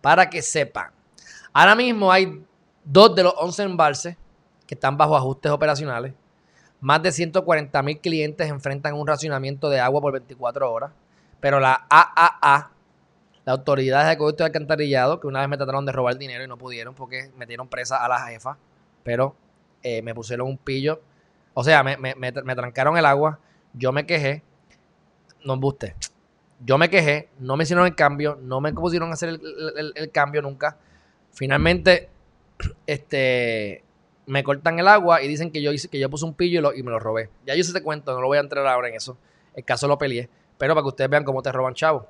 Para 0.00 0.28
que 0.28 0.42
sepan, 0.42 0.90
ahora 1.52 1.74
mismo 1.74 2.10
hay 2.10 2.44
Dos 2.84 3.14
de 3.14 3.22
los 3.22 3.34
11 3.36 3.62
embalses 3.62 4.16
que 4.66 4.74
están 4.74 4.96
bajo 4.96 5.16
ajustes 5.16 5.52
operacionales. 5.52 6.14
Más 6.80 7.00
de 7.02 7.12
140 7.12 7.80
mil 7.82 8.00
clientes 8.00 8.48
enfrentan 8.48 8.94
un 8.94 9.06
racionamiento 9.06 9.70
de 9.70 9.78
agua 9.78 10.00
por 10.00 10.12
24 10.12 10.72
horas. 10.72 10.90
Pero 11.40 11.60
la 11.60 11.86
AAA, 11.88 12.70
la 13.44 13.52
Autoridad 13.52 14.04
de 14.04 14.12
Acueducto 14.12 14.42
y 14.42 14.46
Alcantarillado, 14.46 15.20
que 15.20 15.28
una 15.28 15.40
vez 15.40 15.48
me 15.48 15.56
trataron 15.56 15.86
de 15.86 15.92
robar 15.92 16.18
dinero 16.18 16.42
y 16.42 16.48
no 16.48 16.58
pudieron 16.58 16.94
porque 16.94 17.30
metieron 17.36 17.68
presa 17.68 18.04
a 18.04 18.08
la 18.08 18.26
jefa, 18.26 18.58
pero 19.04 19.36
eh, 19.82 20.02
me 20.02 20.14
pusieron 20.14 20.48
un 20.48 20.58
pillo. 20.58 21.00
O 21.54 21.62
sea, 21.62 21.82
me, 21.82 21.96
me, 21.96 22.32
trancaron 22.32 22.96
el 22.96 23.04
agua. 23.04 23.38
Yo 23.74 23.92
me 23.92 24.06
quejé. 24.06 24.42
No 25.44 25.54
embuste. 25.54 25.94
Yo 26.64 26.78
me 26.78 26.88
quejé. 26.88 27.28
No 27.38 27.56
me 27.56 27.64
hicieron 27.64 27.86
el 27.86 27.94
cambio. 27.94 28.38
No 28.40 28.60
me 28.60 28.72
pusieron 28.72 29.10
a 29.10 29.14
hacer 29.14 29.38
el 29.94 30.10
cambio 30.10 30.42
nunca. 30.42 30.78
Finalmente 31.32 32.08
este, 32.86 33.84
me 34.26 34.44
cortan 34.44 34.78
el 34.78 34.88
agua 34.88 35.22
y 35.22 35.28
dicen 35.28 35.50
que 35.50 35.62
yo 35.62 35.72
hice, 35.72 35.88
que 35.88 35.98
yo 35.98 36.08
puse 36.08 36.24
un 36.24 36.34
pillo 36.34 36.72
y, 36.72 36.82
me 36.82 36.90
lo 36.90 36.98
robé. 36.98 37.30
Ya 37.46 37.54
yo 37.54 37.64
se 37.64 37.72
te 37.72 37.82
cuento, 37.82 38.12
no 38.12 38.20
lo 38.20 38.28
voy 38.28 38.38
a 38.38 38.40
entrar 38.40 38.66
ahora 38.66 38.88
en 38.88 38.94
eso. 38.94 39.16
El 39.54 39.64
caso 39.64 39.88
lo 39.88 39.98
peleé. 39.98 40.28
Pero 40.58 40.74
para 40.74 40.82
que 40.82 40.88
ustedes 40.88 41.10
vean 41.10 41.24
cómo 41.24 41.42
te 41.42 41.50
roban 41.52 41.74
chavo. 41.74 42.06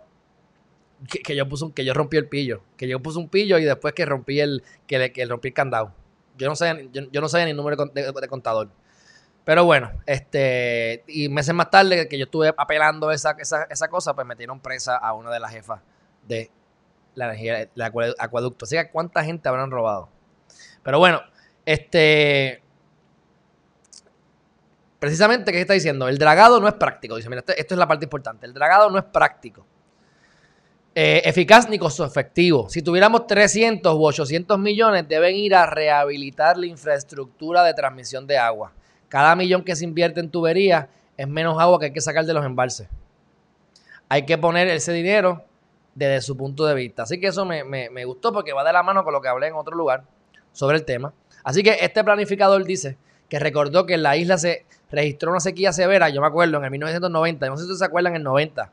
Que, 1.09 1.35
yo 1.35 1.49
puse 1.49 1.73
que 1.75 1.85
yo 1.85 1.95
rompí 1.95 2.17
el 2.17 2.29
pillo. 2.29 2.63
Que 2.77 2.87
yo 2.87 3.01
puse 3.01 3.19
un 3.19 3.29
pillo 3.29 3.59
y 3.59 3.65
después 3.65 3.95
que 3.95 4.05
rompí 4.05 4.41
el, 4.41 4.63
que, 4.87 5.13
que 5.13 5.25
rompí 5.25 5.49
el 5.49 5.55
candado. 5.55 5.93
Yo 6.37 6.49
no 6.49 6.57
sé, 6.57 6.89
yo, 6.93 7.21
no 7.21 7.29
sé 7.29 7.45
ni 7.45 7.51
el 7.51 7.57
número 7.57 7.87
de, 7.87 8.29
contador. 8.29 8.69
Pero 9.45 9.65
bueno, 9.65 9.91
este, 10.07 11.03
y 11.09 11.29
meses 11.29 11.55
más 11.55 11.71
tarde 11.71 12.09
que 12.09 12.17
yo 12.17 12.25
estuve 12.25 12.55
apelando 12.57 13.11
esa, 13.11 13.33
esa, 13.39 13.65
esa 13.65 13.89
cosa, 13.89 14.15
pues 14.15 14.27
metieron 14.27 14.61
presa 14.61 14.97
a 14.97 15.15
una 15.15 15.31
de 15.31 15.41
las 15.41 15.51
jefas 15.51 15.81
de 16.27 16.51
la 17.15 17.27
energía, 17.27 17.69
del 17.75 18.15
acueducto. 18.19 18.65
Así 18.65 18.77
que 18.77 18.89
cuánta 18.91 19.25
gente 19.25 19.49
habrán 19.49 19.71
robado. 19.71 20.09
Pero 20.83 20.99
bueno, 20.99 21.21
este. 21.65 22.63
precisamente, 24.99 25.53
¿qué 25.53 25.61
está 25.61 25.75
diciendo? 25.75 26.09
El 26.09 26.19
dragado 26.19 26.61
no 26.61 26.69
es 26.69 26.75
práctico. 26.75 27.17
Dice, 27.17 27.29
mira, 27.29 27.41
esto, 27.41 27.53
esto 27.57 27.75
es 27.75 27.79
la 27.79 27.87
parte 27.87 28.05
importante. 28.05 28.47
El 28.47 28.55
dragado 28.55 28.91
no 28.91 28.99
es 28.99 29.05
práctico. 29.05 29.65
Eh, 30.95 31.23
eficaz 31.25 31.69
ni 31.71 31.79
costo 31.79 32.05
efectivo. 32.05 32.69
Si 32.69 32.83
tuviéramos 32.83 33.27
300 33.27 33.95
u 33.95 34.05
800 34.05 34.59
millones, 34.59 35.09
deben 35.09 35.35
ir 35.37 35.55
a 35.55 35.65
rehabilitar 35.65 36.59
la 36.59 36.67
infraestructura 36.67 37.65
de 37.65 37.73
transmisión 37.73 38.27
de 38.27 38.37
agua. 38.37 38.73
Cada 39.09 39.35
millón 39.35 39.63
que 39.63 39.75
se 39.75 39.85
invierte 39.85 40.21
en 40.21 40.31
tubería 40.31 40.89
es 41.17 41.27
menos 41.27 41.59
agua 41.59 41.79
que 41.79 41.87
hay 41.87 41.93
que 41.93 42.01
sacar 42.01 42.27
de 42.27 42.35
los 42.35 42.45
embalses. 42.45 42.89
Hay 44.09 44.27
que 44.27 44.37
poner 44.37 44.69
ese 44.69 44.93
dinero 44.93 45.43
desde 45.95 46.21
su 46.21 46.37
punto 46.37 46.67
de 46.67 46.75
vista. 46.75 47.05
Así 47.05 47.19
que 47.19 47.29
eso 47.29 47.47
me, 47.47 47.65
me 47.65 48.05
gustó 48.05 48.31
porque 48.31 48.53
va 48.53 48.63
de 48.63 48.73
la 48.75 48.83
mano 48.83 49.03
con 49.03 49.15
lo 49.15 49.23
que 49.23 49.29
hablé 49.29 49.47
en 49.47 49.55
otro 49.55 49.75
lugar 49.75 50.05
sobre 50.53 50.77
el 50.79 50.85
tema. 50.85 51.13
Así 51.45 51.63
que 51.63 51.79
este 51.81 52.05
planificador 52.05 52.65
dice 52.65 52.97
que 53.29 53.39
recordó 53.39 53.87
que 53.87 53.95
en 53.95 54.03
la 54.03 54.17
isla 54.17 54.39
se 54.39 54.67
registró 54.91 55.31
una 55.31 55.41
sequía 55.41 55.73
severa, 55.73 56.09
yo 56.11 56.21
me 56.21 56.27
acuerdo, 56.27 56.59
en 56.59 56.65
el 56.65 56.71
1990, 56.71 57.49
no 57.49 57.57
sé 57.57 57.61
si 57.61 57.65
ustedes 57.65 57.79
se 57.79 57.85
acuerdan, 57.85 58.13
en 58.13 58.19
el 58.19 58.25
90 58.25 58.71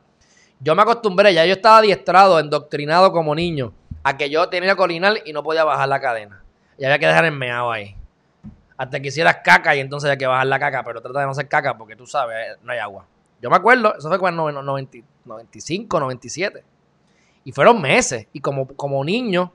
yo 0.60 0.74
me 0.74 0.82
acostumbré, 0.82 1.32
ya 1.32 1.46
yo 1.46 1.54
estaba 1.54 1.78
adiestrado, 1.78 2.38
endoctrinado 2.38 3.12
como 3.12 3.34
niño, 3.34 3.72
a 4.02 4.16
que 4.18 4.28
yo 4.28 4.48
tenía 4.50 4.76
colinal 4.76 5.22
y 5.24 5.32
no 5.32 5.42
podía 5.42 5.64
bajar 5.64 5.88
la 5.88 6.00
cadena. 6.00 6.44
Y 6.76 6.84
había 6.84 6.98
que 6.98 7.06
dejar 7.06 7.24
el 7.24 7.32
meado 7.32 7.72
ahí. 7.72 7.96
Hasta 8.76 9.00
que 9.00 9.08
hicieras 9.08 9.38
caca 9.42 9.74
y 9.74 9.80
entonces 9.80 10.08
había 10.08 10.18
que 10.18 10.26
bajar 10.26 10.46
la 10.46 10.58
caca, 10.58 10.84
pero 10.84 11.00
trata 11.00 11.20
de 11.20 11.24
no 11.24 11.32
hacer 11.32 11.48
caca 11.48 11.76
porque 11.76 11.96
tú 11.96 12.06
sabes, 12.06 12.36
eh, 12.36 12.58
no 12.62 12.72
hay 12.72 12.78
agua. 12.78 13.06
Yo 13.40 13.48
me 13.48 13.56
acuerdo, 13.56 13.96
eso 13.96 14.08
fue 14.08 14.18
cuando 14.18 14.52
95, 14.52 16.00
97. 16.00 16.62
Y 17.44 17.52
fueron 17.52 17.80
meses. 17.80 18.26
Y 18.34 18.40
como, 18.40 18.66
como 18.68 19.02
niño, 19.02 19.52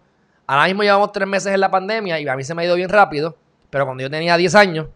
ahora 0.48 0.66
mismo 0.66 0.84
llevamos 0.84 1.12
tres 1.12 1.28
meses 1.28 1.54
en 1.54 1.60
la 1.60 1.72
pandemia 1.72 2.20
y 2.20 2.28
a 2.28 2.36
mí 2.36 2.44
se 2.44 2.54
me 2.54 2.62
ha 2.62 2.66
ido 2.66 2.76
bien 2.76 2.90
rápido, 2.90 3.36
pero 3.70 3.86
cuando 3.86 4.04
yo 4.04 4.10
tenía 4.10 4.38
10 4.38 4.56
años, 4.56 4.88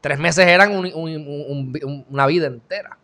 tres 0.00 0.18
meses 0.18 0.46
eran 0.46 0.72
una 0.74 2.26
vida 2.26 2.46
entera. 2.46 2.98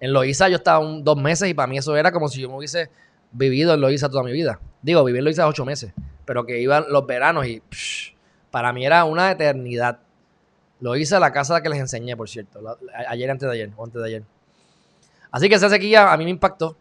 En 0.00 0.12
Loiza 0.12 0.48
yo 0.48 0.56
estaba 0.56 0.84
dos 1.00 1.16
meses 1.16 1.48
y 1.48 1.54
para 1.54 1.66
mí 1.66 1.78
eso 1.78 1.96
era 1.96 2.12
como 2.12 2.28
si 2.28 2.40
yo 2.40 2.48
me 2.48 2.56
hubiese 2.56 2.90
vivido 3.32 3.74
en 3.74 3.80
Loiza 3.80 4.08
toda 4.08 4.22
mi 4.22 4.32
vida. 4.32 4.60
Digo, 4.82 5.02
viví 5.04 5.18
en 5.18 5.24
Loiza 5.24 5.46
ocho 5.46 5.64
meses, 5.64 5.92
pero 6.24 6.44
que 6.44 6.60
iban 6.60 6.84
los 6.88 7.06
veranos 7.06 7.46
y 7.46 7.62
para 8.50 8.72
mí 8.72 8.84
era 8.84 9.04
una 9.04 9.30
eternidad. 9.30 9.98
Loiza, 10.80 11.18
la 11.18 11.32
casa 11.32 11.62
que 11.62 11.68
les 11.68 11.78
enseñé, 11.78 12.16
por 12.16 12.28
cierto, 12.28 12.60
ayer, 13.08 13.30
antes 13.30 13.48
de 13.48 13.54
ayer, 13.54 13.70
antes 13.82 14.02
de 14.02 14.06
ayer. 14.06 14.22
Así 15.30 15.48
que 15.48 15.54
esa 15.54 15.68
sequía 15.68 16.12
a 16.12 16.16
mí 16.16 16.24
me 16.24 16.30
impactó. 16.30 16.76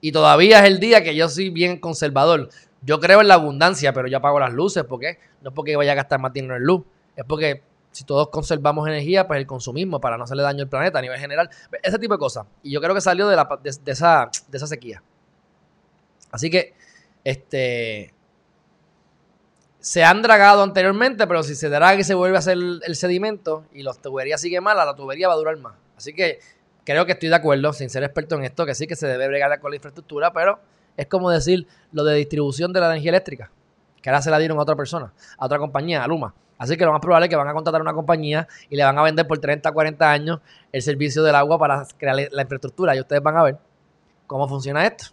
Y 0.00 0.12
todavía 0.12 0.60
es 0.60 0.64
el 0.64 0.80
día 0.80 1.02
que 1.04 1.14
yo 1.14 1.28
soy 1.28 1.50
bien 1.50 1.78
conservador. 1.78 2.48
Yo 2.84 3.00
creo 3.00 3.20
en 3.20 3.28
la 3.28 3.34
abundancia, 3.34 3.92
pero 3.92 4.08
yo 4.08 4.18
apago 4.18 4.38
las 4.38 4.52
luces. 4.52 4.84
¿Por 4.84 5.00
qué? 5.00 5.18
No 5.40 5.50
es 5.50 5.54
porque 5.54 5.74
vaya 5.76 5.92
a 5.92 5.94
gastar 5.94 6.20
más 6.20 6.32
dinero 6.32 6.56
en 6.56 6.64
luz. 6.64 6.82
Es 7.16 7.24
porque 7.24 7.62
si 7.92 8.04
todos 8.04 8.28
conservamos 8.28 8.86
energía, 8.88 9.26
pues 9.26 9.38
el 9.38 9.46
consumismo 9.46 10.00
para 10.00 10.18
no 10.18 10.24
hacerle 10.24 10.42
daño 10.42 10.64
al 10.64 10.68
planeta 10.68 10.98
a 10.98 11.02
nivel 11.02 11.18
general. 11.18 11.48
Ese 11.82 11.98
tipo 11.98 12.14
de 12.14 12.18
cosas. 12.18 12.46
Y 12.62 12.72
yo 12.72 12.80
creo 12.80 12.94
que 12.94 13.00
salió 13.00 13.28
de, 13.28 13.36
esa, 13.86 14.30
de 14.48 14.56
esa 14.56 14.66
sequía. 14.66 15.02
Así 16.30 16.50
que, 16.50 16.74
este. 17.22 18.12
Se 19.78 20.02
han 20.02 20.22
dragado 20.22 20.62
anteriormente, 20.62 21.26
pero 21.26 21.42
si 21.42 21.54
se 21.54 21.68
draga 21.68 22.00
y 22.00 22.04
se 22.04 22.14
vuelve 22.14 22.36
a 22.36 22.38
hacer 22.38 22.54
el, 22.56 22.96
sedimento 22.96 23.66
y 23.72 23.82
la 23.82 23.92
tubería 23.92 24.38
sigue 24.38 24.60
mala, 24.62 24.84
la 24.86 24.96
tubería 24.96 25.28
va 25.28 25.34
a 25.34 25.36
durar 25.36 25.58
más. 25.58 25.74
Así 25.94 26.14
que 26.14 26.38
creo 26.84 27.04
que 27.04 27.12
estoy 27.12 27.28
de 27.28 27.34
acuerdo, 27.34 27.72
sin 27.74 27.90
ser 27.90 28.02
experto 28.02 28.34
en 28.36 28.44
esto, 28.44 28.64
que 28.64 28.74
sí 28.74 28.86
que 28.86 28.96
se 28.96 29.06
debe 29.06 29.28
bregar 29.28 29.60
con 29.60 29.70
la 29.70 29.76
infraestructura, 29.76 30.32
pero 30.32 30.58
es 30.96 31.06
como 31.06 31.30
decir 31.30 31.66
lo 31.92 32.04
de 32.04 32.14
distribución 32.14 32.72
de 32.72 32.80
la 32.80 32.86
energía 32.86 33.10
eléctrica, 33.10 33.50
que 34.00 34.10
ahora 34.10 34.22
se 34.22 34.30
la 34.30 34.38
dieron 34.38 34.58
a 34.58 34.62
otra 34.62 34.76
persona, 34.76 35.12
a 35.38 35.46
otra 35.46 35.58
compañía, 35.58 36.02
a 36.02 36.06
Luma. 36.06 36.34
Así 36.56 36.76
que 36.76 36.84
lo 36.84 36.92
más 36.92 37.00
probable 37.00 37.26
es 37.26 37.30
que 37.30 37.36
van 37.36 37.48
a 37.48 37.52
contratar 37.52 37.80
una 37.80 37.92
compañía 37.92 38.46
y 38.70 38.76
le 38.76 38.84
van 38.84 38.96
a 38.98 39.02
vender 39.02 39.26
por 39.26 39.38
30, 39.38 39.70
40 39.72 40.10
años 40.10 40.40
el 40.72 40.82
servicio 40.82 41.22
del 41.22 41.34
agua 41.34 41.58
para 41.58 41.86
crear 41.98 42.16
la 42.30 42.42
infraestructura. 42.42 42.94
Y 42.94 43.00
ustedes 43.00 43.22
van 43.22 43.36
a 43.36 43.42
ver 43.42 43.58
cómo 44.26 44.48
funciona 44.48 44.86
esto. 44.86 45.06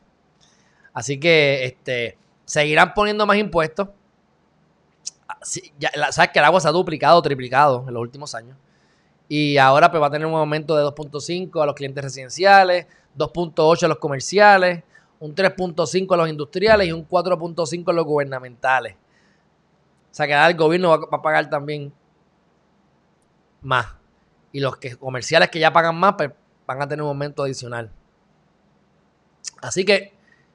Así 0.94 1.20
que 1.20 1.66
este, 1.66 2.18
seguirán 2.46 2.94
poniendo 2.94 3.26
más 3.26 3.38
impuestos. 3.38 3.90
sabes 5.42 6.30
que 6.32 6.40
el 6.40 6.46
agua 6.46 6.60
se 6.60 6.68
ha 6.68 6.72
duplicado 6.72 7.18
o 7.18 7.22
triplicado 7.22 7.86
en 7.88 7.94
los 7.94 8.02
últimos 8.02 8.36
años. 8.36 8.56
Y 9.28 9.58
ahora 9.58 9.90
pues 9.90 10.04
va 10.04 10.08
a 10.08 10.12
tener 10.12 10.28
un 10.28 10.36
aumento 10.36 10.76
de 10.76 10.84
2.5 10.84 11.64
a 11.64 11.66
los 11.66 11.76
clientes 11.76 12.04
residenciales, 12.04 12.86
2.8 13.18 13.84
a 13.84 13.88
los 13.88 13.98
comerciales, 13.98 14.84
un 15.22 15.36
3.5 15.36 16.14
a 16.14 16.18
los 16.18 16.30
industriales 16.30 16.88
y 16.88 16.92
un 16.92 17.08
4.5 17.08 17.90
a 17.90 17.94
los 17.94 18.06
gubernamentales. 18.06 18.96
O 18.96 20.14
sea 20.14 20.26
que 20.28 20.34
el 20.34 20.58
gobierno 20.58 20.90
va, 20.90 21.18
a 21.18 21.22
pagar 21.22 21.50
también 21.50 21.94
más. 23.62 23.86
Y 24.52 24.60
los 24.60 24.78
que, 24.78 24.96
comerciales 24.96 25.50
que 25.50 25.60
ya 25.60 25.72
pagan 25.72 25.96
más, 25.96 26.16
pues 26.18 26.32
van 26.66 26.82
a 26.82 26.88
tener 26.88 27.04
un 27.04 27.10
aumento 27.10 27.44
adicional. 27.44 27.92
Así 29.62 29.86
que, 29.86 30.12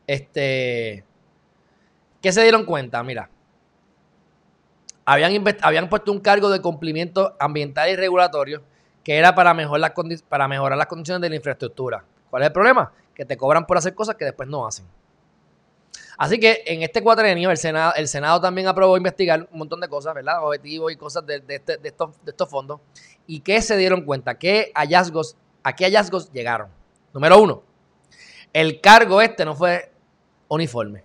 este, 0.06 1.04
¿qué 2.20 2.32
se 2.32 2.42
dieron 2.42 2.64
cuenta? 2.64 3.02
Mira, 3.04 3.30
habían, 5.04 5.44
habían 5.62 5.88
puesto 5.88 6.10
un 6.10 6.18
cargo 6.18 6.50
de 6.50 6.60
cumplimiento 6.60 7.36
ambiental 7.38 7.88
y 7.88 7.94
regulatorio 7.94 8.64
que 9.04 9.16
era 9.16 9.32
para, 9.36 9.54
mejorar 9.54 9.92
las 9.96 10.22
para 10.22 10.48
mejorar 10.48 10.76
las 10.76 10.88
condiciones 10.88 11.22
de 11.22 11.30
la 11.30 11.36
infraestructura. 11.36 12.04
¿Cuál 12.28 12.42
es 12.42 12.48
el 12.48 12.52
problema? 12.52 12.92
Que 13.16 13.24
te 13.24 13.36
cobran 13.36 13.66
por 13.66 13.76
hacer 13.76 13.96
cosas 13.96 14.14
que 14.14 14.24
después 14.24 14.48
no 14.48 14.64
hacen. 14.64 14.86
Así 16.18 16.38
que 16.38 16.62
en 16.66 16.82
este 16.82 17.02
cuatrenio 17.02 17.50
el 17.50 17.56
Senado, 17.56 17.92
el 17.96 18.08
Senado 18.08 18.40
también 18.40 18.68
aprobó 18.68 18.96
investigar 18.96 19.48
un 19.50 19.58
montón 19.58 19.80
de 19.80 19.88
cosas, 19.88 20.14
¿verdad? 20.14 20.44
Objetivos 20.44 20.92
y 20.92 20.96
cosas 20.96 21.26
de, 21.26 21.42
este, 21.48 21.76
de, 21.76 21.88
estos, 21.88 22.10
de 22.24 22.30
estos 22.30 22.48
fondos. 22.48 22.80
¿Y 23.26 23.40
qué 23.40 23.60
se 23.60 23.76
dieron 23.76 24.02
cuenta? 24.02 24.38
¿Qué 24.38 24.70
hallazgos, 24.74 25.36
¿A 25.62 25.74
qué 25.74 25.84
hallazgos 25.84 26.30
llegaron? 26.32 26.68
Número 27.12 27.40
uno, 27.40 27.62
el 28.52 28.80
cargo 28.80 29.20
este 29.20 29.44
no 29.44 29.54
fue 29.54 29.92
uniforme. 30.48 31.04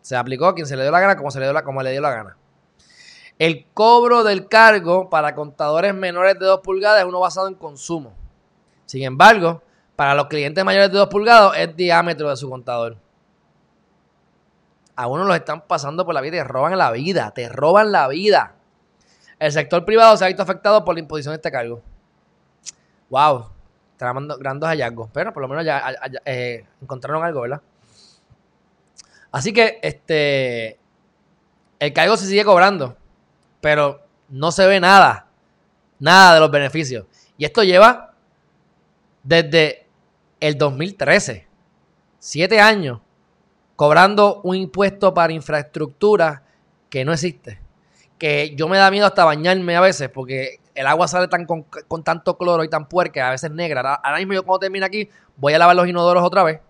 Se 0.00 0.16
aplicó 0.16 0.46
a 0.46 0.54
quien 0.54 0.66
se 0.66 0.76
le 0.76 0.82
dio 0.82 0.92
la 0.92 1.00
gana 1.00 1.16
como, 1.16 1.30
se 1.30 1.38
le 1.38 1.46
dio 1.46 1.52
la, 1.52 1.64
como 1.64 1.82
le 1.82 1.90
dio 1.90 2.00
la 2.00 2.10
gana. 2.10 2.36
El 3.38 3.66
cobro 3.72 4.22
del 4.22 4.46
cargo 4.48 5.10
para 5.10 5.34
contadores 5.34 5.94
menores 5.94 6.38
de 6.38 6.46
2 6.46 6.60
pulgadas 6.60 7.00
es 7.00 7.06
uno 7.06 7.20
basado 7.20 7.48
en 7.48 7.54
consumo. 7.54 8.14
Sin 8.86 9.02
embargo, 9.02 9.62
para 9.96 10.14
los 10.14 10.26
clientes 10.26 10.64
mayores 10.64 10.90
de 10.90 10.98
2 10.98 11.08
pulgadas 11.08 11.58
es 11.58 11.76
diámetro 11.76 12.30
de 12.30 12.36
su 12.36 12.48
contador 12.48 12.96
a 14.96 15.06
uno 15.06 15.24
los 15.24 15.36
están 15.36 15.62
pasando 15.62 16.04
por 16.04 16.14
la 16.14 16.20
vida 16.20 16.36
y 16.36 16.40
te 16.40 16.44
roban 16.44 16.76
la 16.76 16.90
vida, 16.90 17.32
te 17.32 17.48
roban 17.48 17.92
la 17.92 18.08
vida. 18.08 18.54
El 19.38 19.52
sector 19.52 19.84
privado 19.84 20.16
se 20.16 20.24
ha 20.24 20.28
visto 20.28 20.42
afectado 20.42 20.84
por 20.84 20.94
la 20.94 21.00
imposición 21.00 21.32
de 21.32 21.36
este 21.36 21.50
cargo. 21.50 21.82
Wow, 23.10 23.50
tramando 23.96 24.38
grandes 24.38 24.68
hallazgos, 24.68 25.10
pero 25.12 25.32
por 25.32 25.42
lo 25.42 25.48
menos 25.48 25.64
ya, 25.64 25.82
eh, 26.24 26.64
encontraron 26.80 27.24
algo, 27.24 27.40
¿verdad? 27.42 27.60
Así 29.30 29.52
que 29.52 29.78
este 29.82 30.78
el 31.78 31.92
cargo 31.92 32.16
se 32.16 32.26
sigue 32.26 32.44
cobrando, 32.44 32.96
pero 33.60 34.02
no 34.28 34.52
se 34.52 34.66
ve 34.66 34.78
nada, 34.78 35.26
nada 35.98 36.34
de 36.34 36.40
los 36.40 36.50
beneficios. 36.50 37.06
Y 37.36 37.44
esto 37.44 37.64
lleva 37.64 38.14
desde 39.24 39.81
el 40.42 40.58
2013, 40.58 41.46
siete 42.18 42.60
años 42.60 42.98
cobrando 43.76 44.40
un 44.42 44.56
impuesto 44.56 45.14
para 45.14 45.32
infraestructura 45.32 46.42
que 46.90 47.04
no 47.04 47.12
existe. 47.12 47.60
Que 48.18 48.52
yo 48.56 48.68
me 48.68 48.76
da 48.76 48.90
miedo 48.90 49.06
hasta 49.06 49.24
bañarme 49.24 49.76
a 49.76 49.80
veces 49.80 50.08
porque 50.08 50.58
el 50.74 50.88
agua 50.88 51.06
sale 51.06 51.28
tan 51.28 51.46
con, 51.46 51.64
tanto 52.02 52.36
cloro 52.36 52.64
y 52.64 52.68
tan 52.68 52.88
puerca, 52.88 53.28
a 53.28 53.30
veces 53.30 53.52
negra. 53.52 53.94
Ahora 53.94 54.18
mismo 54.18 54.32
yo 54.32 54.42
cuando 54.42 54.58
termine 54.58 54.84
aquí 54.84 55.08
voy 55.36 55.54
a 55.54 55.58
lavar 55.58 55.76
los 55.76 55.86
inodoros 55.86 56.24
otra 56.24 56.42
vez 56.42 56.60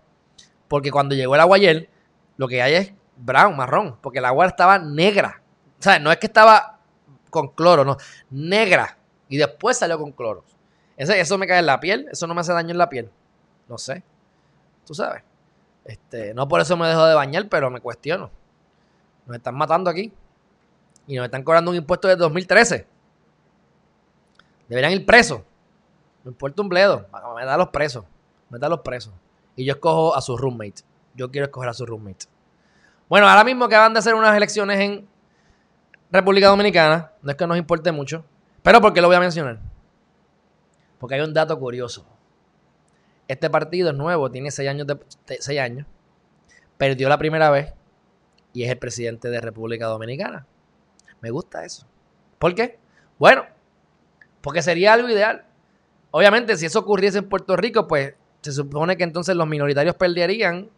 porque 0.67 0.91
cuando 0.91 1.15
llegó 1.15 1.33
el 1.33 1.41
agua 1.41 1.57
ayer 1.57 1.89
lo 2.37 2.47
que 2.47 2.61
hay 2.61 2.75
es 2.75 2.93
brown, 3.17 3.57
marrón, 3.57 3.97
porque 4.01 4.19
el 4.19 4.25
agua 4.25 4.45
estaba 4.45 4.77
negra. 4.77 5.41
O 5.79 5.81
sea, 5.81 5.97
no 5.97 6.11
es 6.11 6.19
que 6.19 6.27
estaba 6.27 6.77
con 7.31 7.47
cloro, 7.47 7.83
no, 7.83 7.97
negra. 8.29 8.99
Y 9.29 9.37
después 9.37 9.79
salió 9.79 9.97
con 9.97 10.11
cloro. 10.11 10.43
eso 10.95 11.37
me 11.39 11.47
cae 11.47 11.57
en 11.57 11.65
la 11.65 11.79
piel, 11.79 12.07
eso 12.11 12.27
no 12.27 12.35
me 12.35 12.41
hace 12.41 12.53
daño 12.53 12.69
en 12.69 12.77
la 12.77 12.87
piel. 12.87 13.09
No 13.73 13.79
sé. 13.79 14.03
Tú 14.85 14.93
sabes. 14.93 15.23
Este, 15.83 16.31
no 16.35 16.47
por 16.47 16.61
eso 16.61 16.77
me 16.77 16.87
dejo 16.87 17.03
de 17.07 17.15
bañar, 17.15 17.49
pero 17.49 17.71
me 17.71 17.81
cuestiono. 17.81 18.29
Nos 19.25 19.37
están 19.37 19.55
matando 19.55 19.89
aquí. 19.89 20.13
Y 21.07 21.15
nos 21.15 21.25
están 21.25 21.41
cobrando 21.41 21.71
un 21.71 21.77
impuesto 21.77 22.07
de 22.07 22.15
2013. 22.15 22.85
Deberían 24.69 24.93
ir 24.93 25.07
presos. 25.07 25.41
No 26.23 26.29
importa 26.29 26.61
un 26.61 26.69
bledo. 26.69 27.07
Me 27.35 27.45
da 27.45 27.57
los 27.57 27.69
presos. 27.69 28.05
Me 28.51 28.59
da 28.59 28.69
los 28.69 28.81
presos. 28.81 29.11
Y 29.55 29.65
yo 29.65 29.73
escojo 29.73 30.15
a 30.15 30.21
su 30.21 30.37
roommate. 30.37 30.83
Yo 31.15 31.31
quiero 31.31 31.45
escoger 31.45 31.69
a 31.69 31.73
su 31.73 31.87
roommate. 31.87 32.27
Bueno, 33.09 33.27
ahora 33.27 33.43
mismo 33.43 33.67
que 33.67 33.75
van 33.75 33.93
de 33.93 33.97
hacer 33.97 34.13
unas 34.13 34.37
elecciones 34.37 34.79
en 34.79 35.07
República 36.11 36.47
Dominicana. 36.47 37.11
No 37.23 37.31
es 37.31 37.37
que 37.37 37.47
nos 37.47 37.57
importe 37.57 37.91
mucho. 37.91 38.23
Pero 38.61 38.79
¿por 38.81 38.93
qué 38.93 39.01
lo 39.01 39.07
voy 39.07 39.15
a 39.15 39.19
mencionar? 39.19 39.57
Porque 40.99 41.15
hay 41.15 41.21
un 41.21 41.33
dato 41.33 41.57
curioso. 41.57 42.05
Este 43.33 43.49
partido 43.49 43.89
es 43.89 43.95
nuevo, 43.95 44.29
tiene 44.29 44.51
seis 44.51 44.69
años, 44.69 44.85
de, 44.85 45.59
años. 45.59 45.87
Perdió 46.77 47.09
la 47.09 47.17
primera 47.17 47.49
vez 47.49 47.73
y 48.53 48.63
es 48.63 48.69
el 48.69 48.77
presidente 48.77 49.29
de 49.29 49.41
República 49.41 49.87
Dominicana. 49.87 50.45
Me 51.19 51.31
gusta 51.31 51.65
eso. 51.65 51.87
¿Por 52.37 52.53
qué? 52.53 52.77
Bueno, 53.17 53.45
Porque 54.41 54.61
sería 54.61 54.93
algo 54.93 55.09
ideal. 55.09 55.45
Obviamente, 56.11 56.57
si 56.57 56.67
eso 56.67 56.77
ocurriese 56.77 57.17
en 57.17 57.29
Puerto 57.29 57.55
Rico, 57.55 57.87
pues 57.87 58.13
se 58.41 58.51
supone 58.51 58.97
que 58.97 59.03
entonces 59.03 59.35
los 59.35 59.47
minoritarios 59.47 59.95
perderían. 59.95 60.69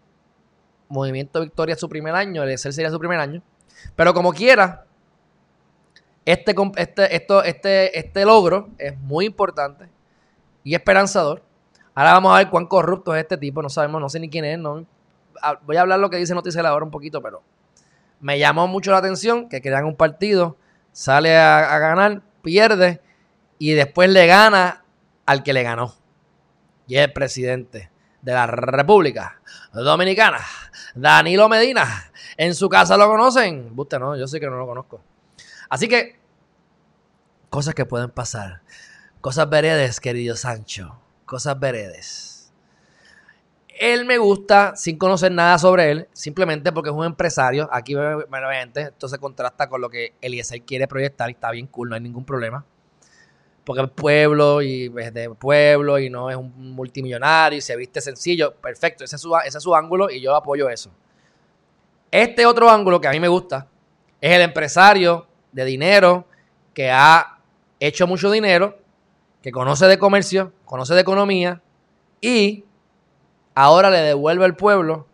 Movimiento 0.88 1.42
Victoria 1.42 1.76
su 1.76 1.90
primer 1.90 2.16
año, 2.16 2.44
el 2.44 2.52
ESER 2.52 2.72
sería 2.72 2.90
su 2.90 3.00
primer 3.00 3.20
año. 3.20 3.42
Pero 3.98 4.14
como 4.14 4.32
quiera, 4.32 4.86
este, 6.24 6.56
este, 6.78 7.16
esto, 7.16 7.44
este, 7.44 8.00
este 8.00 8.24
logro 8.24 8.70
es 8.78 8.98
muy 8.98 9.26
importante 9.26 9.90
y 10.64 10.74
esperanzador. 10.74 11.44
Ahora 11.96 12.12
vamos 12.14 12.34
a 12.34 12.38
ver 12.40 12.50
cuán 12.50 12.68
corrupto 12.68 13.16
es 13.16 13.22
este 13.24 13.38
tipo. 13.38 13.62
No 13.62 13.70
sabemos, 13.70 14.02
no 14.02 14.10
sé 14.10 14.20
ni 14.20 14.30
quién 14.30 14.46
es. 14.46 14.60
No, 14.60 14.86
voy 15.66 15.78
a 15.78 15.82
hablar 15.82 16.00
lo 16.00 16.10
que 16.10 16.18
dice 16.18 16.36
Noticias 16.36 16.64
ahora 16.66 16.86
un 16.86 16.92
poquito, 16.92 17.22
pero 17.22 17.42
me 18.20 18.38
llamó 18.38 18.68
mucho 18.68 18.92
la 18.92 18.98
atención 18.98 19.50
que 19.50 19.62
crean 19.62 19.86
un 19.86 19.96
partido, 19.96 20.58
sale 20.92 21.38
a, 21.38 21.78
ganar, 21.80 22.22
pierde 22.42 23.02
y 23.60 23.74
después 23.74 24.10
le 24.10 24.28
gana 24.28 24.84
al 25.26 25.44
que 25.44 25.54
le 25.54 25.64
ganó. 25.64 25.96
Y 26.88 26.98
es 26.98 27.06
el 27.06 27.14
presidente 27.14 27.92
de 28.22 28.34
la 28.34 28.48
República 28.48 29.42
Dominicana, 29.74 30.40
Danilo 30.94 31.50
Medina. 31.50 32.12
En 32.38 32.54
su 32.54 32.70
casa 32.70 32.98
lo 32.98 33.08
conocen. 33.08 33.72
Usted 33.76 34.00
no, 34.00 34.18
yo 34.18 34.28
sé 34.28 34.40
que 34.40 34.48
no 34.48 34.58
lo 34.58 34.68
conozco. 34.68 35.02
Así 35.70 35.88
que, 35.88 36.20
cosas 37.50 37.74
que 37.74 37.86
pueden 37.86 38.10
pasar. 38.10 38.62
Cosas 39.22 39.50
veredes, 39.50 40.00
querido 40.00 40.36
Sancho. 40.36 41.00
Cosas 41.26 41.60
veredes. 41.60 42.54
Él 43.68 44.06
me 44.06 44.18
gusta 44.18 44.76
sin 44.76 44.98
conocer 44.98 45.32
nada 45.32 45.58
sobre 45.58 45.92
él, 45.92 46.08
simplemente 46.14 46.72
porque 46.72 46.90
es 46.90 46.96
un 46.96 47.04
empresario. 47.04 47.68
Aquí, 47.72 47.94
obviamente, 47.94 48.82
esto 48.84 49.10
se 49.10 49.18
contrasta 49.18 49.68
con 49.68 49.82
lo 49.82 49.90
que 49.90 50.14
Eliezer 50.22 50.62
quiere 50.62 50.88
proyectar 50.88 51.30
y 51.30 51.34
está 51.34 51.52
bien 51.52 51.68
cool, 51.68 51.90
no 51.90 51.96
hay 51.96 52.02
ningún 52.02 52.24
problema. 52.24 52.64
Porque 53.66 53.84
es 53.84 53.90
pueblo 53.90 54.62
y 54.62 54.94
es 54.98 55.14
de 55.14 55.30
pueblo 55.32 56.00
y 56.00 56.10
no 56.10 56.30
es 56.30 56.38
un 56.38 56.74
multimillonario 56.74 57.58
y 57.58 57.62
se 57.62 57.76
viste 57.76 58.00
sencillo. 58.00 58.54
Perfecto, 58.54 59.04
ese 59.04 59.18
es 59.18 59.22
su, 59.22 59.36
ese 59.38 59.58
es 59.58 59.64
su 59.64 59.76
ángulo 59.76 60.10
y 60.10 60.22
yo 60.22 60.36
apoyo 60.36 60.70
eso. 60.70 60.92
Este 62.12 62.46
otro 62.46 62.70
ángulo 62.70 63.02
que 63.02 63.10
a 63.10 63.12
mí 63.12 63.20
me 63.20 63.28
gusta 63.28 63.68
es 64.22 64.32
el 64.32 64.42
empresario 64.42 65.28
de 65.52 65.66
dinero 65.66 66.28
que 66.74 66.92
ha 66.92 67.40
hecho 67.80 68.08
mucho 68.08 68.32
dinero, 68.32 68.78
que 69.46 69.52
conoce 69.52 69.86
de 69.86 70.00
comercio, 70.00 70.54
conoce 70.66 70.96
de 70.96 71.02
economía 71.02 71.62
y 72.20 72.66
ahora 73.54 73.92
le 73.92 74.00
devuelve 74.00 74.44
al 74.44 74.56
pueblo 74.56 75.06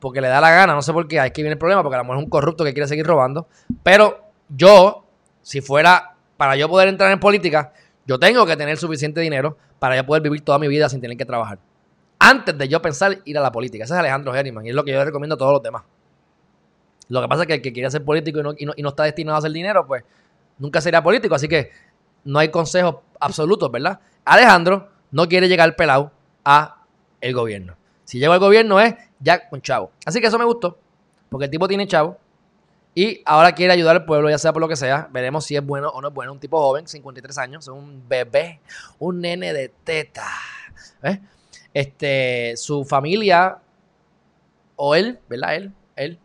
porque 0.00 0.20
le 0.20 0.26
da 0.26 0.40
la 0.40 0.50
gana, 0.50 0.74
no 0.74 0.82
sé 0.82 0.92
por 0.92 1.06
qué, 1.06 1.20
ahí 1.20 1.30
que 1.30 1.42
viene 1.42 1.52
el 1.52 1.58
problema, 1.58 1.80
porque 1.84 1.94
a 1.94 1.98
lo 1.98 2.02
mejor 2.02 2.16
es 2.16 2.24
un 2.24 2.30
corrupto 2.30 2.64
que 2.64 2.72
quiere 2.72 2.88
seguir 2.88 3.06
robando, 3.06 3.46
pero 3.84 4.24
yo, 4.48 5.04
si 5.42 5.60
fuera 5.60 6.16
para 6.36 6.56
yo 6.56 6.68
poder 6.68 6.88
entrar 6.88 7.12
en 7.12 7.20
política, 7.20 7.72
yo 8.06 8.18
tengo 8.18 8.44
que 8.44 8.56
tener 8.56 8.76
suficiente 8.76 9.20
dinero 9.20 9.56
para 9.78 9.94
yo 9.94 10.04
poder 10.04 10.24
vivir 10.24 10.40
toda 10.40 10.58
mi 10.58 10.66
vida 10.66 10.88
sin 10.88 11.00
tener 11.00 11.16
que 11.16 11.24
trabajar. 11.24 11.60
Antes 12.18 12.58
de 12.58 12.66
yo 12.66 12.82
pensar 12.82 13.18
ir 13.24 13.38
a 13.38 13.40
la 13.40 13.52
política. 13.52 13.84
Ese 13.84 13.94
es 13.94 14.00
Alejandro 14.00 14.34
Herriman 14.34 14.66
y 14.66 14.70
es 14.70 14.74
lo 14.74 14.82
que 14.82 14.90
yo 14.90 15.04
recomiendo 15.04 15.36
a 15.36 15.38
todos 15.38 15.52
los 15.52 15.62
demás. 15.62 15.84
Lo 17.08 17.22
que 17.22 17.28
pasa 17.28 17.42
es 17.42 17.46
que 17.46 17.54
el 17.54 17.62
que 17.62 17.72
quiere 17.72 17.88
ser 17.88 18.04
político 18.04 18.40
y 18.40 18.64
no, 18.64 18.72
y 18.76 18.82
no 18.82 18.88
está 18.88 19.04
destinado 19.04 19.36
a 19.36 19.38
hacer 19.38 19.52
dinero, 19.52 19.86
pues 19.86 20.02
nunca 20.58 20.80
sería 20.80 21.00
político. 21.04 21.36
Así 21.36 21.46
que 21.46 21.70
no 22.24 22.38
hay 22.38 22.50
consejos 22.50 22.96
absolutos, 23.18 23.70
¿verdad? 23.70 24.00
Alejandro 24.24 24.88
no 25.10 25.28
quiere 25.28 25.48
llegar 25.48 25.74
pelado 25.76 26.12
a 26.44 26.84
el 27.20 27.34
gobierno. 27.34 27.76
Si 28.04 28.18
llega 28.18 28.34
al 28.34 28.40
gobierno 28.40 28.80
es 28.80 28.94
ya 29.18 29.48
con 29.48 29.60
chavo. 29.62 29.90
Así 30.04 30.20
que 30.20 30.26
eso 30.26 30.38
me 30.38 30.44
gustó, 30.44 30.78
porque 31.28 31.44
el 31.44 31.50
tipo 31.50 31.68
tiene 31.68 31.86
chavo 31.86 32.18
y 32.94 33.22
ahora 33.24 33.52
quiere 33.52 33.72
ayudar 33.72 33.96
al 33.96 34.04
pueblo, 34.04 34.28
ya 34.30 34.38
sea 34.38 34.52
por 34.52 34.60
lo 34.60 34.68
que 34.68 34.76
sea. 34.76 35.08
Veremos 35.12 35.44
si 35.44 35.56
es 35.56 35.64
bueno 35.64 35.88
o 35.90 36.00
no 36.00 36.08
es 36.08 36.14
bueno. 36.14 36.32
Un 36.32 36.40
tipo 36.40 36.58
joven, 36.58 36.88
53 36.88 37.38
años, 37.38 37.68
un 37.68 38.02
bebé, 38.08 38.60
un 38.98 39.20
nene 39.20 39.52
de 39.52 39.68
teta. 39.84 40.26
Este, 41.72 42.54
su 42.56 42.84
familia, 42.84 43.58
o 44.74 44.94
él, 44.94 45.20
¿verdad? 45.28 45.54
Él, 45.54 45.72
él, 45.94 46.18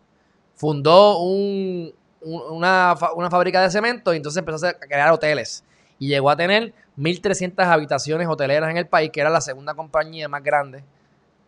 fundó 0.56 1.20
un, 1.20 1.94
una, 2.22 2.96
una 3.16 3.30
fábrica 3.30 3.62
de 3.62 3.70
cemento 3.70 4.14
y 4.14 4.18
entonces 4.18 4.40
empezó 4.40 4.66
a 4.68 4.74
crear 4.74 5.12
hoteles. 5.12 5.64
Y 6.00 6.08
llegó 6.08 6.30
a 6.30 6.36
tener 6.36 6.74
1.300 6.98 7.66
habitaciones 7.66 8.28
hoteleras 8.28 8.70
en 8.70 8.78
el 8.78 8.88
país, 8.88 9.12
que 9.12 9.22
era 9.22 9.30
la 9.30 9.42
segunda 9.42 9.74
compañía 9.74 10.28
más 10.28 10.44
grande 10.44 10.84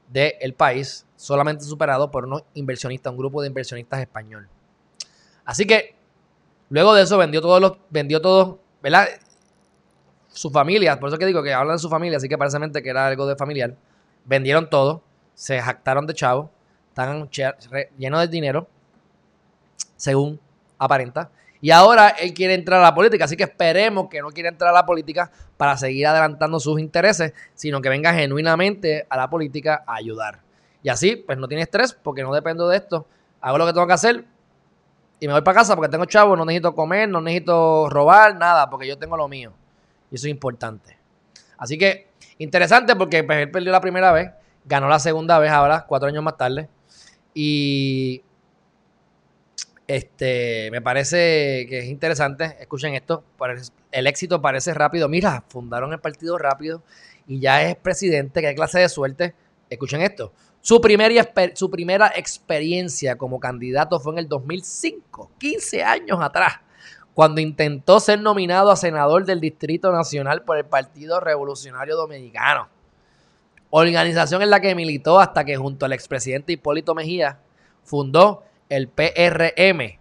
del 0.10 0.54
país, 0.54 1.06
solamente 1.16 1.64
superado 1.64 2.10
por 2.10 2.26
unos 2.26 2.44
inversionistas, 2.54 3.12
un 3.12 3.18
grupo 3.18 3.42
de 3.42 3.48
inversionistas 3.48 4.00
español. 4.00 4.48
Así 5.44 5.66
que 5.66 5.96
luego 6.70 6.94
de 6.94 7.04
eso 7.04 7.18
vendió 7.18 7.42
todos 7.42 7.62
los, 7.62 7.74
vendió 7.90 8.22
todo, 8.22 8.60
¿verdad? 8.82 9.08
Su 10.30 10.50
familia, 10.50 11.00
por 11.00 11.10
eso 11.10 11.18
que 11.18 11.26
digo 11.26 11.44
que 11.44 11.54
hablan 11.54 11.76
de 11.76 11.82
su 11.82 11.90
familia, 11.90 12.18
así 12.18 12.30
que 12.30 12.38
parece 12.38 12.60
que 12.84 12.90
era 12.90 13.08
algo 13.08 13.26
de 13.26 13.36
familiar. 13.36 13.76
Vendieron 14.26 14.70
todo, 14.70 15.02
se 15.34 15.60
jactaron 15.62 16.06
de 16.06 16.14
chavo, 16.14 16.52
están 16.90 17.30
llenos 17.98 18.22
de 18.22 18.28
dinero, 18.28 18.68
según 19.96 20.40
aparenta. 20.78 21.30
Y 21.62 21.72
ahora 21.72 22.10
él 22.10 22.34
quiere 22.34 22.54
entrar 22.54 22.80
a 22.80 22.84
la 22.84 22.94
política, 22.94 23.26
así 23.26 23.36
que 23.36 23.44
esperemos 23.44 24.08
que 24.10 24.22
no 24.22 24.30
quiera 24.30 24.50
entrar 24.50 24.70
a 24.70 24.74
la 24.74 24.86
política 24.86 25.32
para 25.58 25.76
seguir 25.78 26.06
adelantando 26.06 26.60
sus 26.60 26.80
intereses, 26.80 27.34
sino 27.56 27.82
que 27.82 27.90
venga 27.90 28.14
genuinamente 28.14 29.08
a 29.10 29.18
la 29.18 29.30
política 29.30 29.84
a 29.88 29.96
ayudar. 29.96 30.42
Y 30.84 30.90
así, 30.90 31.16
pues 31.16 31.38
no 31.38 31.48
tiene 31.48 31.64
estrés 31.64 31.94
porque 31.94 32.22
no 32.22 32.34
dependo 32.34 32.68
de 32.70 32.78
esto. 32.78 33.08
Hago 33.42 33.58
lo 33.58 33.66
que 33.66 33.74
tengo 33.74 33.88
que 33.88 33.94
hacer 33.94 34.26
y 35.20 35.28
me 35.28 35.34
voy 35.34 35.42
para 35.42 35.60
casa 35.60 35.76
porque 35.76 35.90
tengo 35.90 36.06
chavo, 36.06 36.36
no 36.36 36.46
necesito 36.46 36.76
comer, 36.76 37.10
no 37.10 37.22
necesito 37.22 37.90
robar, 37.90 38.36
nada, 38.36 38.70
porque 38.70 38.88
yo 38.88 38.98
tengo 38.98 39.18
lo 39.18 39.28
mío. 39.28 39.52
Y 40.12 40.16
eso 40.16 40.28
es 40.28 40.32
importante. 40.32 40.98
Así 41.58 41.78
que, 41.78 42.10
interesante 42.38 42.96
porque 42.96 43.24
pues, 43.24 43.40
él 43.40 43.52
perdió 43.52 43.72
la 43.72 43.82
primera 43.82 44.12
vez, 44.12 44.32
ganó 44.66 44.88
la 44.88 45.00
segunda 45.00 45.40
vez 45.40 45.52
ahora, 45.52 45.86
cuatro 45.88 46.08
años 46.08 46.24
más 46.24 46.38
tarde. 46.38 46.70
Y 47.34 48.22
este, 49.88 50.70
me 50.72 50.82
parece 50.82 51.66
que 51.70 51.80
es 51.80 51.86
interesante. 51.86 52.58
Escuchen 52.60 52.94
esto. 52.94 53.24
El 53.92 54.06
éxito 54.08 54.42
parece 54.42 54.74
rápido. 54.74 55.08
Mira, 55.08 55.46
fundaron 55.48 55.94
el 55.94 56.00
partido 56.00 56.38
rápido 56.38 56.84
y 57.26 57.40
ya 57.40 57.64
es 57.64 57.78
presidente. 57.78 58.42
Qué 58.42 58.54
clase 58.54 58.80
de 58.80 58.90
suerte. 58.90 59.34
Escuchen 59.70 60.02
esto. 60.02 60.34
Su 60.62 60.82
su 61.54 61.72
primera 61.72 62.12
experiencia 62.16 63.18
como 63.18 63.40
candidato 63.40 64.00
fue 64.02 64.14
en 64.14 64.20
el 64.20 64.28
2005, 64.28 65.32
15 65.38 65.84
años 65.84 66.20
atrás, 66.22 66.56
cuando 67.14 67.40
intentó 67.40 68.02
ser 68.02 68.20
nominado 68.20 68.72
a 68.72 68.76
senador 68.76 69.24
del 69.24 69.40
Distrito 69.40 69.94
Nacional 69.94 70.44
por 70.44 70.58
el 70.58 70.66
Partido 70.66 71.22
Revolucionario 71.22 71.96
Dominicano. 71.96 72.68
Organización 73.70 74.42
en 74.42 74.50
la 74.50 74.60
que 74.60 74.76
militó 74.76 75.22
hasta 75.22 75.46
que 75.46 75.56
junto 75.56 75.86
al 75.86 75.94
expresidente 75.94 76.54
Hipólito 76.54 76.96
Mejía 76.96 77.40
fundó 77.84 78.44
el 78.70 78.88
PRM, 78.88 80.00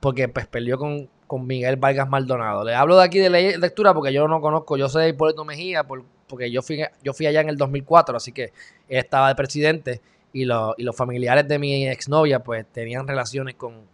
porque 0.00 0.28
pues 0.28 0.46
perdió 0.46 0.78
con, 0.78 1.08
Miguel 1.44 1.76
Vargas 1.76 2.08
Maldonado. 2.08 2.62
Le 2.64 2.74
hablo 2.74 2.96
de 2.96 3.04
aquí 3.04 3.18
de 3.18 3.58
lectura 3.58 3.92
porque 3.92 4.12
yo 4.12 4.28
no 4.28 4.40
conozco, 4.40 4.76
yo 4.76 4.88
sé 4.88 5.00
de 5.00 5.08
Hipólito 5.08 5.44
Mejía 5.44 5.84
porque 5.84 6.50
yo 6.52 6.62
fui, 6.62 6.84
yo 7.02 7.12
fui 7.12 7.26
allá 7.26 7.40
en 7.40 7.48
el 7.48 7.56
2004, 7.56 8.16
así 8.16 8.30
que 8.30 8.52
él 8.88 8.98
estaba 8.98 9.28
de 9.28 9.34
presidente 9.34 10.00
y, 10.32 10.44
los 10.44 10.74
familiares 10.94 11.48
de 11.48 11.58
mi 11.58 11.88
exnovia 11.88 12.40
pues 12.40 12.66
tenían 12.70 13.08
relaciones 13.08 13.56
con, 13.56 13.86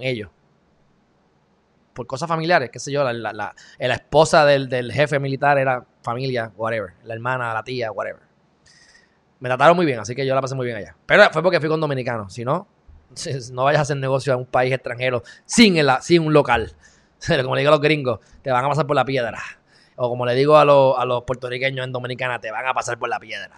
ellos. 0.00 0.30
Por 1.92 2.06
cosas 2.06 2.28
familiares, 2.28 2.70
qué 2.70 2.78
sé 2.78 2.90
yo, 2.90 3.04
la, 3.04 3.12
la, 3.12 3.32
la, 3.78 3.94
esposa 3.94 4.46
del, 4.46 4.68
del 4.68 4.90
jefe 4.90 5.18
militar 5.18 5.58
era 5.58 5.84
familia, 6.02 6.50
whatever, 6.56 6.94
la 7.04 7.14
hermana, 7.14 7.52
la 7.52 7.62
tía, 7.62 7.92
whatever. 7.92 8.22
Me 9.38 9.48
trataron 9.48 9.76
muy 9.76 9.84
bien, 9.84 9.98
así 9.98 10.14
que 10.14 10.24
yo 10.24 10.34
la 10.34 10.40
pasé 10.40 10.54
muy 10.54 10.66
bien 10.66 10.78
allá. 10.78 10.96
Pero 11.04 11.24
fue 11.30 11.42
porque 11.42 11.60
fui 11.60 11.68
con 11.68 11.80
dominicanos, 11.80 12.32
si 12.32 12.44
no, 12.44 12.66
no 13.52 13.64
vayas 13.64 13.80
a 13.80 13.82
hacer 13.82 13.96
negocio 13.96 14.32
a 14.32 14.36
un 14.36 14.46
país 14.46 14.72
extranjero 14.72 15.22
sin, 15.44 15.76
el, 15.76 15.90
sin 16.00 16.22
un 16.22 16.32
local. 16.32 16.74
Como 17.42 17.54
le 17.54 17.60
digo 17.60 17.70
a 17.70 17.76
los 17.76 17.80
gringos, 17.80 18.20
te 18.42 18.50
van 18.50 18.64
a 18.64 18.68
pasar 18.68 18.86
por 18.86 18.96
la 18.96 19.04
piedra. 19.04 19.40
O 19.96 20.08
como 20.08 20.24
le 20.26 20.34
digo 20.34 20.56
a, 20.56 20.64
los, 20.64 21.22
puertorriqueños 21.24 21.84
en 21.84 21.92
Dominicana, 21.92 22.40
te 22.40 22.50
van 22.50 22.66
a 22.66 22.74
pasar 22.74 22.98
por 22.98 23.08
la 23.08 23.20
piedra. 23.20 23.54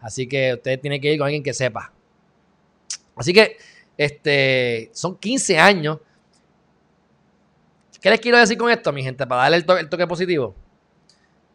Así 0.00 0.28
que 0.28 0.54
usted 0.54 0.78
tiene 0.78 1.00
que 1.00 1.12
ir 1.12 1.18
con 1.18 1.24
alguien 1.24 1.42
que 1.42 1.54
sepa. 1.54 1.92
Así 3.16 3.32
que 3.32 3.56
este, 3.96 4.90
son 4.92 5.16
15 5.16 5.58
años. 5.58 5.98
¿Qué 8.00 8.10
les 8.10 8.20
quiero 8.20 8.38
decir 8.38 8.56
con 8.56 8.70
esto, 8.70 8.92
mi 8.92 9.02
gente? 9.02 9.26
Para 9.26 9.42
darle 9.42 9.56
el, 9.56 9.88
toque 9.88 10.06
positivo. 10.06 10.54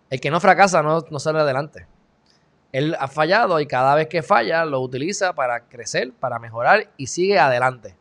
El 0.10 0.20
que 0.20 0.30
no 0.30 0.42
fracasa 0.42 0.82
no, 0.82 1.06
no 1.10 1.20
sale 1.20 1.40
adelante. 1.40 1.88
Él 2.74 2.98
ha 3.00 3.08
fallado 3.08 3.60
y 3.60 3.68
cada 3.68 3.94
vez 3.94 4.08
que 4.08 4.24
falla 4.24 4.66
lo 4.66 4.82
utiliza 4.82 5.34
para 5.34 5.68
crecer, 5.68 6.12
para 6.12 6.40
mejorar 6.40 6.90
y 6.98 7.06
sigue 7.06 7.38
adelante, 7.38 7.96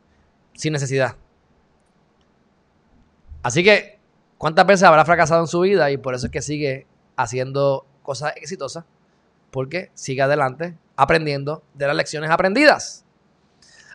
sin 0.55 0.73
necesidad. 0.73 1.15
Así 3.43 3.63
que, 3.63 3.99
¿cuántas 4.39 4.65
veces 4.65 4.83
habrá 4.83 5.05
fracasado 5.05 5.41
en 5.41 5.47
su 5.47 5.59
vida? 5.59 5.91
Y 5.91 5.97
por 5.97 6.15
eso 6.15 6.25
es 6.25 6.31
que 6.31 6.41
sigue 6.41 6.87
haciendo 7.15 7.85
cosas 8.01 8.33
exitosas, 8.35 8.83
porque 9.51 9.91
sigue 9.93 10.23
adelante, 10.23 10.75
aprendiendo 10.95 11.61
de 11.75 11.85
las 11.85 11.95
lecciones 11.95 12.31
aprendidas. 12.31 13.05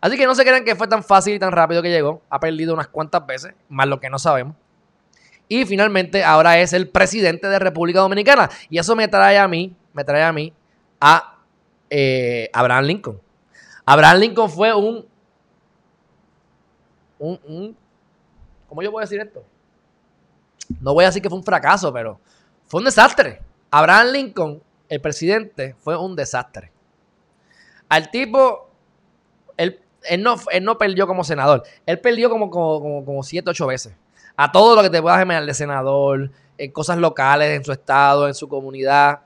Así 0.00 0.16
que 0.16 0.26
no 0.26 0.36
se 0.36 0.44
crean 0.44 0.64
que 0.64 0.76
fue 0.76 0.86
tan 0.86 1.02
fácil 1.02 1.34
y 1.34 1.40
tan 1.40 1.50
rápido 1.50 1.82
que 1.82 1.90
llegó. 1.90 2.22
Ha 2.30 2.38
perdido 2.38 2.72
unas 2.72 2.86
cuantas 2.86 3.26
veces, 3.26 3.52
más 3.68 3.88
lo 3.88 3.98
que 3.98 4.10
no 4.10 4.20
sabemos. 4.20 4.54
Y 5.48 5.64
finalmente 5.64 6.22
ahora 6.22 6.60
es 6.60 6.72
el 6.72 6.88
presidente 6.88 7.48
de 7.48 7.58
República 7.58 7.98
Dominicana. 7.98 8.48
Y 8.70 8.78
eso 8.78 8.94
me 8.94 9.08
trae 9.08 9.38
a 9.38 9.48
mí, 9.48 9.74
me 9.92 10.04
trae 10.04 10.22
a 10.22 10.32
mí 10.32 10.52
a 11.00 11.38
eh, 11.90 12.50
Abraham 12.52 12.84
Lincoln. 12.84 13.20
Abraham 13.84 14.18
Lincoln 14.18 14.50
fue 14.50 14.74
un, 14.74 15.06
un, 17.18 17.40
un, 17.44 17.76
¿cómo 18.68 18.82
yo 18.82 18.90
puedo 18.90 19.02
decir 19.02 19.20
esto? 19.20 19.42
No 20.80 20.92
voy 20.92 21.04
a 21.04 21.08
decir 21.08 21.22
que 21.22 21.28
fue 21.28 21.38
un 21.38 21.44
fracaso, 21.44 21.92
pero 21.92 22.20
fue 22.66 22.80
un 22.80 22.84
desastre. 22.84 23.40
Abraham 23.70 24.08
Lincoln, 24.12 24.62
el 24.88 25.00
presidente, 25.00 25.74
fue 25.78 25.96
un 25.96 26.14
desastre. 26.14 26.70
Al 27.88 28.10
tipo, 28.10 28.68
él, 29.56 29.80
no, 30.18 30.36
él 30.50 30.64
no 30.64 30.76
perdió 30.76 31.06
como 31.06 31.24
senador, 31.24 31.62
él 31.86 31.98
perdió 32.00 32.28
como, 32.28 32.50
como, 32.50 33.04
como, 33.04 33.22
siete, 33.22 33.50
ocho 33.50 33.66
veces. 33.66 33.94
A 34.36 34.52
todo 34.52 34.76
lo 34.76 34.82
que 34.82 34.90
te 34.90 35.02
puedas 35.02 35.20
imaginar 35.20 35.46
de 35.46 35.54
senador, 35.54 36.30
en 36.58 36.70
cosas 36.70 36.98
locales, 36.98 37.56
en 37.56 37.64
su 37.64 37.72
estado, 37.72 38.28
en 38.28 38.34
su 38.34 38.48
comunidad. 38.48 39.20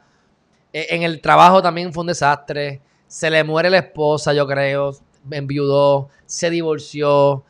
E, 0.72 0.94
en 0.94 1.02
el 1.02 1.20
trabajo 1.20 1.62
también 1.62 1.92
fue 1.92 2.02
un 2.02 2.08
desastre. 2.08 2.80
Se 3.06 3.30
le 3.30 3.44
muere 3.44 3.70
la 3.70 3.78
esposa, 3.78 4.32
yo 4.32 4.46
creo. 4.46 4.92
Enviudó, 5.30 6.08
se 6.24 6.50
divorció. 6.50 7.44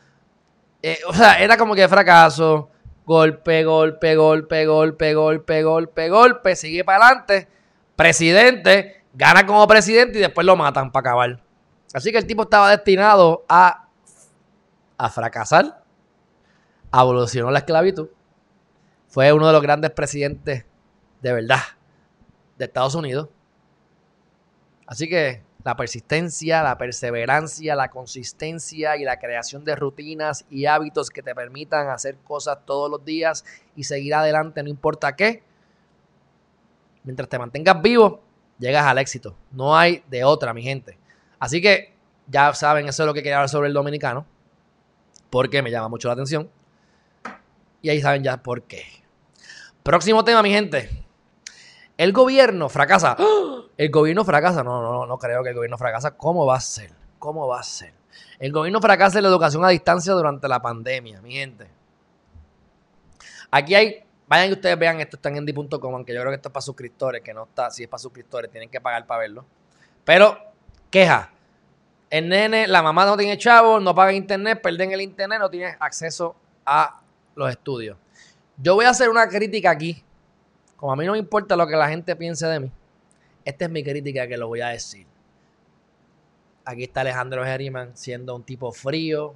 Eh, 0.81 0.99
o 1.07 1.13
sea, 1.13 1.35
era 1.35 1.57
como 1.57 1.75
que 1.75 1.87
fracaso. 1.87 2.69
Golpe, 3.05 3.63
golpe, 3.63 4.15
golpe, 4.15 4.65
golpe, 4.65 5.13
golpe, 5.13 5.63
golpe, 5.63 6.09
golpe. 6.09 6.55
Sigue 6.55 6.83
para 6.83 7.07
adelante. 7.07 7.47
Presidente. 7.95 9.03
Gana 9.13 9.45
como 9.45 9.67
presidente 9.67 10.17
y 10.17 10.21
después 10.21 10.45
lo 10.45 10.55
matan 10.55 10.91
para 10.91 11.09
acabar. 11.09 11.43
Así 11.93 12.11
que 12.11 12.17
el 12.17 12.25
tipo 12.25 12.43
estaba 12.43 12.71
destinado 12.71 13.45
a, 13.47 13.87
a 14.97 15.09
fracasar. 15.09 15.83
Evolucionó 16.91 17.51
la 17.51 17.59
esclavitud. 17.59 18.09
Fue 19.07 19.31
uno 19.31 19.45
de 19.47 19.53
los 19.53 19.61
grandes 19.61 19.91
presidentes 19.91 20.65
de 21.21 21.33
verdad 21.33 21.59
de 22.63 22.67
Estados 22.67 22.95
Unidos. 22.95 23.29
Así 24.87 25.07
que 25.07 25.43
la 25.63 25.75
persistencia, 25.75 26.61
la 26.61 26.77
perseverancia, 26.77 27.75
la 27.75 27.89
consistencia 27.89 28.97
y 28.97 29.03
la 29.03 29.17
creación 29.17 29.63
de 29.63 29.75
rutinas 29.75 30.45
y 30.49 30.65
hábitos 30.65 31.09
que 31.09 31.23
te 31.23 31.33
permitan 31.33 31.89
hacer 31.89 32.17
cosas 32.17 32.59
todos 32.65 32.91
los 32.91 33.03
días 33.05 33.45
y 33.75 33.85
seguir 33.85 34.13
adelante, 34.13 34.61
no 34.61 34.69
importa 34.69 35.15
qué. 35.15 35.41
Mientras 37.03 37.29
te 37.29 37.39
mantengas 37.39 37.81
vivo, 37.81 38.21
llegas 38.59 38.85
al 38.85 38.97
éxito. 38.97 39.35
No 39.51 39.75
hay 39.75 40.03
de 40.09 40.23
otra, 40.23 40.53
mi 40.53 40.63
gente. 40.63 40.97
Así 41.39 41.61
que 41.61 41.93
ya 42.27 42.53
saben, 42.53 42.87
eso 42.87 43.03
es 43.03 43.07
lo 43.07 43.13
que 43.13 43.21
quería 43.21 43.37
hablar 43.37 43.49
sobre 43.49 43.67
el 43.67 43.73
dominicano. 43.73 44.25
Porque 45.29 45.61
me 45.61 45.71
llama 45.71 45.89
mucho 45.89 46.07
la 46.07 46.13
atención. 46.13 46.49
Y 47.81 47.89
ahí 47.89 48.01
saben 48.01 48.23
ya 48.23 48.37
por 48.37 48.63
qué. 48.63 48.83
Próximo 49.81 50.23
tema, 50.23 50.41
mi 50.41 50.51
gente. 50.51 51.02
El 52.03 52.11
gobierno 52.11 52.67
fracasa. 52.67 53.15
¡Ah! 53.17 53.61
El 53.77 53.89
gobierno 53.89 54.25
fracasa. 54.25 54.61
No, 54.61 54.81
no, 54.81 55.05
no 55.05 55.17
creo 55.17 55.41
que 55.41 55.49
el 55.49 55.55
gobierno 55.55 55.77
fracasa. 55.77 56.11
¿Cómo 56.17 56.45
va 56.45 56.57
a 56.57 56.59
ser? 56.59 56.91
¿Cómo 57.17 57.47
va 57.47 57.61
a 57.61 57.63
ser? 57.63 57.93
El 58.39 58.51
gobierno 58.51 58.81
fracasa 58.81 59.19
en 59.19 59.23
la 59.23 59.29
educación 59.29 59.63
a 59.63 59.69
distancia 59.69 60.11
durante 60.11 60.49
la 60.49 60.61
pandemia, 60.61 61.21
mi 61.21 61.31
gente. 61.31 61.65
Aquí 63.49 63.73
hay, 63.73 64.03
vayan 64.27 64.49
que 64.49 64.55
ustedes 64.55 64.77
vean 64.77 64.99
esto, 64.99 65.15
está 65.15 65.29
en 65.29 65.37
endy.com, 65.37 65.95
aunque 65.95 66.13
yo 66.13 66.19
creo 66.19 66.31
que 66.31 66.35
esto 66.35 66.49
es 66.49 66.53
para 66.53 66.61
suscriptores, 66.61 67.21
que 67.21 67.33
no 67.33 67.43
está, 67.43 67.71
si 67.71 67.83
es 67.83 67.89
para 67.89 67.99
suscriptores, 67.99 68.51
tienen 68.51 68.69
que 68.69 68.81
pagar 68.81 69.07
para 69.07 69.21
verlo. 69.21 69.45
Pero, 70.03 70.37
queja. 70.89 71.31
El 72.09 72.27
nene, 72.27 72.67
la 72.67 72.83
mamá 72.83 73.05
no 73.05 73.15
tiene 73.15 73.37
chavo, 73.37 73.79
no 73.79 73.95
paga 73.95 74.11
internet, 74.11 74.59
pierden 74.61 74.91
el 74.91 74.99
internet, 74.99 75.39
no 75.39 75.49
tiene 75.49 75.77
acceso 75.79 76.35
a 76.65 76.99
los 77.33 77.49
estudios. 77.49 77.97
Yo 78.57 78.75
voy 78.75 78.83
a 78.83 78.89
hacer 78.89 79.09
una 79.09 79.29
crítica 79.29 79.71
aquí 79.71 80.03
como 80.83 80.91
a 80.91 80.95
mí 80.97 81.05
no 81.05 81.13
me 81.13 81.17
importa 81.17 81.55
lo 81.55 81.65
que 81.65 81.77
la 81.77 81.87
gente 81.87 82.13
piense 82.13 82.45
de 82.45 82.59
mí, 82.59 82.71
esta 83.45 83.63
es 83.63 83.71
mi 83.71 83.85
crítica 83.85 84.27
que 84.27 84.35
lo 84.35 84.49
voy 84.49 84.59
a 84.59 84.67
decir. 84.67 85.07
Aquí 86.65 86.83
está 86.83 86.99
Alejandro 86.99 87.45
Geriman 87.45 87.95
siendo 87.95 88.35
un 88.35 88.43
tipo 88.43 88.69
frío 88.73 89.33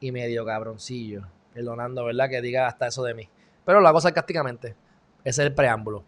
y 0.00 0.10
medio 0.10 0.44
cabroncillo. 0.44 1.28
Perdonando, 1.54 2.04
¿verdad? 2.04 2.28
Que 2.28 2.40
diga 2.40 2.66
hasta 2.66 2.88
eso 2.88 3.04
de 3.04 3.14
mí. 3.14 3.28
Pero 3.64 3.80
lo 3.80 3.86
hago 3.86 4.00
sarcásticamente. 4.00 4.74
Ese 5.22 5.42
es 5.42 5.46
el 5.46 5.54
preámbulo. 5.54 6.02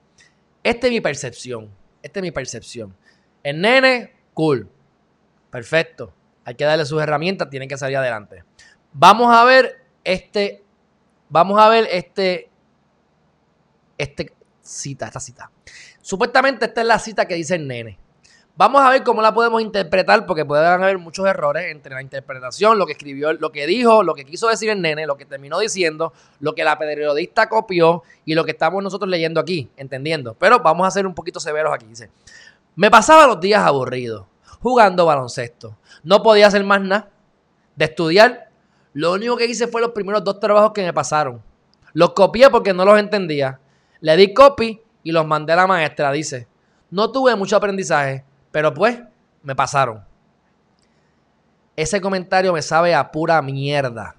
Esta 0.64 0.88
es 0.88 0.92
mi 0.92 1.00
percepción. 1.00 1.70
Esta 2.02 2.18
es 2.18 2.22
mi 2.24 2.32
percepción. 2.32 2.96
El 3.44 3.60
nene, 3.60 4.12
cool. 4.34 4.68
Perfecto. 5.52 6.12
Hay 6.44 6.56
que 6.56 6.64
darle 6.64 6.84
sus 6.84 7.00
herramientas, 7.00 7.48
tienen 7.48 7.68
que 7.68 7.78
salir 7.78 7.96
adelante. 7.96 8.42
Vamos 8.92 9.32
a 9.32 9.44
ver 9.44 9.84
este. 10.02 10.64
Vamos 11.28 11.60
a 11.60 11.68
ver 11.68 11.86
este. 11.92 12.50
Este 13.96 14.32
cita, 14.68 15.06
esta 15.06 15.20
cita. 15.20 15.50
Supuestamente 16.00 16.66
esta 16.66 16.80
es 16.82 16.86
la 16.86 16.98
cita 16.98 17.26
que 17.26 17.34
dice 17.34 17.54
el 17.54 17.66
nene. 17.66 17.98
Vamos 18.56 18.82
a 18.82 18.90
ver 18.90 19.04
cómo 19.04 19.22
la 19.22 19.32
podemos 19.32 19.62
interpretar, 19.62 20.26
porque 20.26 20.44
pueden 20.44 20.66
haber 20.66 20.98
muchos 20.98 21.24
errores 21.26 21.70
entre 21.70 21.94
la 21.94 22.02
interpretación, 22.02 22.76
lo 22.76 22.86
que 22.86 22.92
escribió, 22.92 23.32
lo 23.32 23.52
que 23.52 23.68
dijo, 23.68 24.02
lo 24.02 24.14
que 24.14 24.24
quiso 24.24 24.48
decir 24.48 24.68
el 24.70 24.82
nene, 24.82 25.06
lo 25.06 25.16
que 25.16 25.24
terminó 25.24 25.60
diciendo, 25.60 26.12
lo 26.40 26.56
que 26.56 26.64
la 26.64 26.76
periodista 26.76 27.48
copió 27.48 28.02
y 28.24 28.34
lo 28.34 28.44
que 28.44 28.50
estamos 28.50 28.82
nosotros 28.82 29.08
leyendo 29.08 29.38
aquí, 29.38 29.70
entendiendo. 29.76 30.34
Pero 30.34 30.58
vamos 30.58 30.88
a 30.88 30.90
ser 30.90 31.06
un 31.06 31.14
poquito 31.14 31.38
severos 31.38 31.72
aquí. 31.72 31.86
Dice, 31.86 32.10
me 32.74 32.90
pasaba 32.90 33.28
los 33.28 33.38
días 33.38 33.62
aburridos, 33.62 34.26
jugando 34.58 35.06
baloncesto. 35.06 35.78
No 36.02 36.20
podía 36.24 36.48
hacer 36.48 36.64
más 36.64 36.80
nada 36.80 37.10
de 37.76 37.84
estudiar. 37.84 38.50
Lo 38.92 39.12
único 39.12 39.36
que 39.36 39.46
hice 39.46 39.68
fue 39.68 39.80
los 39.80 39.92
primeros 39.92 40.24
dos 40.24 40.40
trabajos 40.40 40.72
que 40.72 40.82
me 40.82 40.92
pasaron. 40.92 41.40
Los 41.92 42.10
copié 42.10 42.50
porque 42.50 42.74
no 42.74 42.84
los 42.84 42.98
entendía. 42.98 43.60
Le 44.00 44.16
di 44.16 44.32
copy 44.32 44.80
y 45.02 45.12
los 45.12 45.26
mandé 45.26 45.52
a 45.52 45.56
la 45.56 45.66
maestra. 45.66 46.12
Dice, 46.12 46.46
no 46.90 47.10
tuve 47.10 47.34
mucho 47.36 47.56
aprendizaje, 47.56 48.24
pero 48.50 48.72
pues 48.72 49.00
me 49.42 49.54
pasaron. 49.54 50.04
Ese 51.76 52.00
comentario 52.00 52.52
me 52.52 52.62
sabe 52.62 52.94
a 52.94 53.10
pura 53.10 53.40
mierda. 53.40 54.16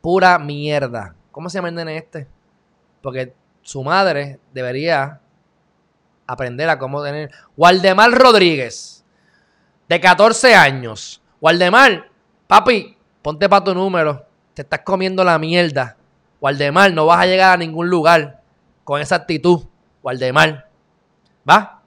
Pura 0.00 0.38
mierda. 0.38 1.14
¿Cómo 1.30 1.48
se 1.48 1.58
llama 1.58 1.68
el 1.68 1.74
nene 1.74 1.98
este? 1.98 2.26
Porque 3.02 3.34
su 3.62 3.82
madre 3.82 4.40
debería 4.52 5.20
aprender 6.26 6.68
a 6.68 6.78
cómo 6.78 7.02
tener. 7.02 7.30
Waldemar 7.56 8.10
Rodríguez, 8.10 9.04
de 9.88 10.00
14 10.00 10.54
años. 10.54 11.22
Waldemar, 11.40 12.08
papi, 12.46 12.96
ponte 13.22 13.48
para 13.48 13.64
tu 13.64 13.74
número. 13.74 14.24
Te 14.54 14.62
estás 14.62 14.80
comiendo 14.80 15.22
la 15.22 15.38
mierda. 15.38 15.96
Waldemar, 16.40 16.92
no 16.92 17.06
vas 17.06 17.20
a 17.20 17.26
llegar 17.26 17.54
a 17.54 17.56
ningún 17.56 17.88
lugar 17.88 18.40
con 18.84 19.00
esa 19.00 19.16
actitud. 19.16 19.64
Waldemar. 20.02 20.68
¿Va? 21.48 21.82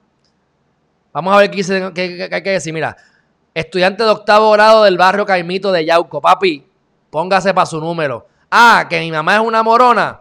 Vamos 1.12 1.34
a 1.34 1.38
ver 1.38 1.50
qué, 1.50 2.28
hay 2.30 2.42
que 2.42 2.50
decir. 2.50 2.72
Mira, 2.72 2.96
estudiante 3.54 4.04
de 4.04 4.10
octavo 4.10 4.50
grado 4.52 4.84
del 4.84 4.96
barrio 4.96 5.26
Caimito 5.26 5.72
de 5.72 5.84
Yauco. 5.84 6.20
Papi, 6.20 6.66
póngase 7.10 7.52
para 7.52 7.66
su 7.66 7.80
número. 7.80 8.26
Ah, 8.50 8.86
que 8.88 9.00
mi 9.00 9.10
mamá 9.10 9.36
es 9.36 9.40
una 9.40 9.62
morona. 9.62 10.20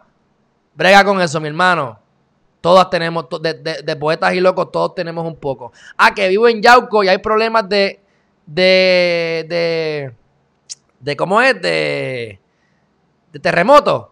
Brega 0.74 1.04
con 1.04 1.22
eso, 1.22 1.40
mi 1.40 1.48
hermano. 1.48 2.00
Todas 2.62 2.90
tenemos, 2.90 3.26
de, 3.42 3.54
de, 3.54 3.96
poetas 3.96 4.34
y 4.34 4.42
locos, 4.42 4.72
todos 4.72 4.94
tenemos 4.94 5.26
un 5.26 5.38
poco. 5.38 5.72
Ah, 5.98 6.14
que 6.14 6.28
vivo 6.28 6.48
en 6.48 6.62
Yauco 6.62 7.04
y 7.04 7.08
hay 7.08 7.18
problemas 7.20 7.68
de. 7.70 8.02
de. 8.46 9.46
de. 9.48 10.14
de 11.00 11.16
¿cómo 11.16 11.42
es? 11.42 11.62
De. 11.62 12.40
de 13.32 13.40
terremoto. 13.40 14.12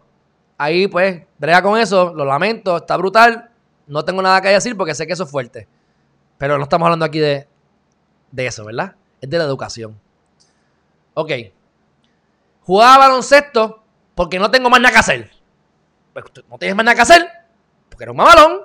Ahí, 0.58 0.88
pues, 0.88 1.22
brega 1.38 1.62
con 1.62 1.78
eso, 1.78 2.12
lo 2.12 2.24
lamento, 2.24 2.76
está 2.76 2.96
brutal. 2.96 3.50
No 3.86 4.04
tengo 4.04 4.20
nada 4.20 4.40
que 4.40 4.48
decir 4.48 4.76
porque 4.76 4.94
sé 4.94 5.06
que 5.06 5.12
eso 5.12 5.22
es 5.22 5.30
fuerte. 5.30 5.68
Pero 6.36 6.58
no 6.58 6.64
estamos 6.64 6.86
hablando 6.86 7.04
aquí 7.04 7.20
de, 7.20 7.46
de 8.32 8.46
eso, 8.46 8.64
¿verdad? 8.64 8.96
Es 9.20 9.30
de 9.30 9.38
la 9.38 9.44
educación. 9.44 9.98
Ok. 11.14 11.30
Jugaba 12.62 13.06
baloncesto 13.06 13.84
porque 14.16 14.40
no 14.40 14.50
tengo 14.50 14.68
más 14.68 14.80
nada 14.80 14.92
que 14.92 14.98
hacer. 14.98 15.30
Pues 16.12 16.24
no 16.48 16.58
tienes 16.58 16.76
más 16.76 16.84
nada 16.84 16.96
que 16.96 17.02
hacer 17.02 17.28
porque 17.88 18.04
eres 18.04 18.10
un 18.10 18.16
mamalón. 18.16 18.60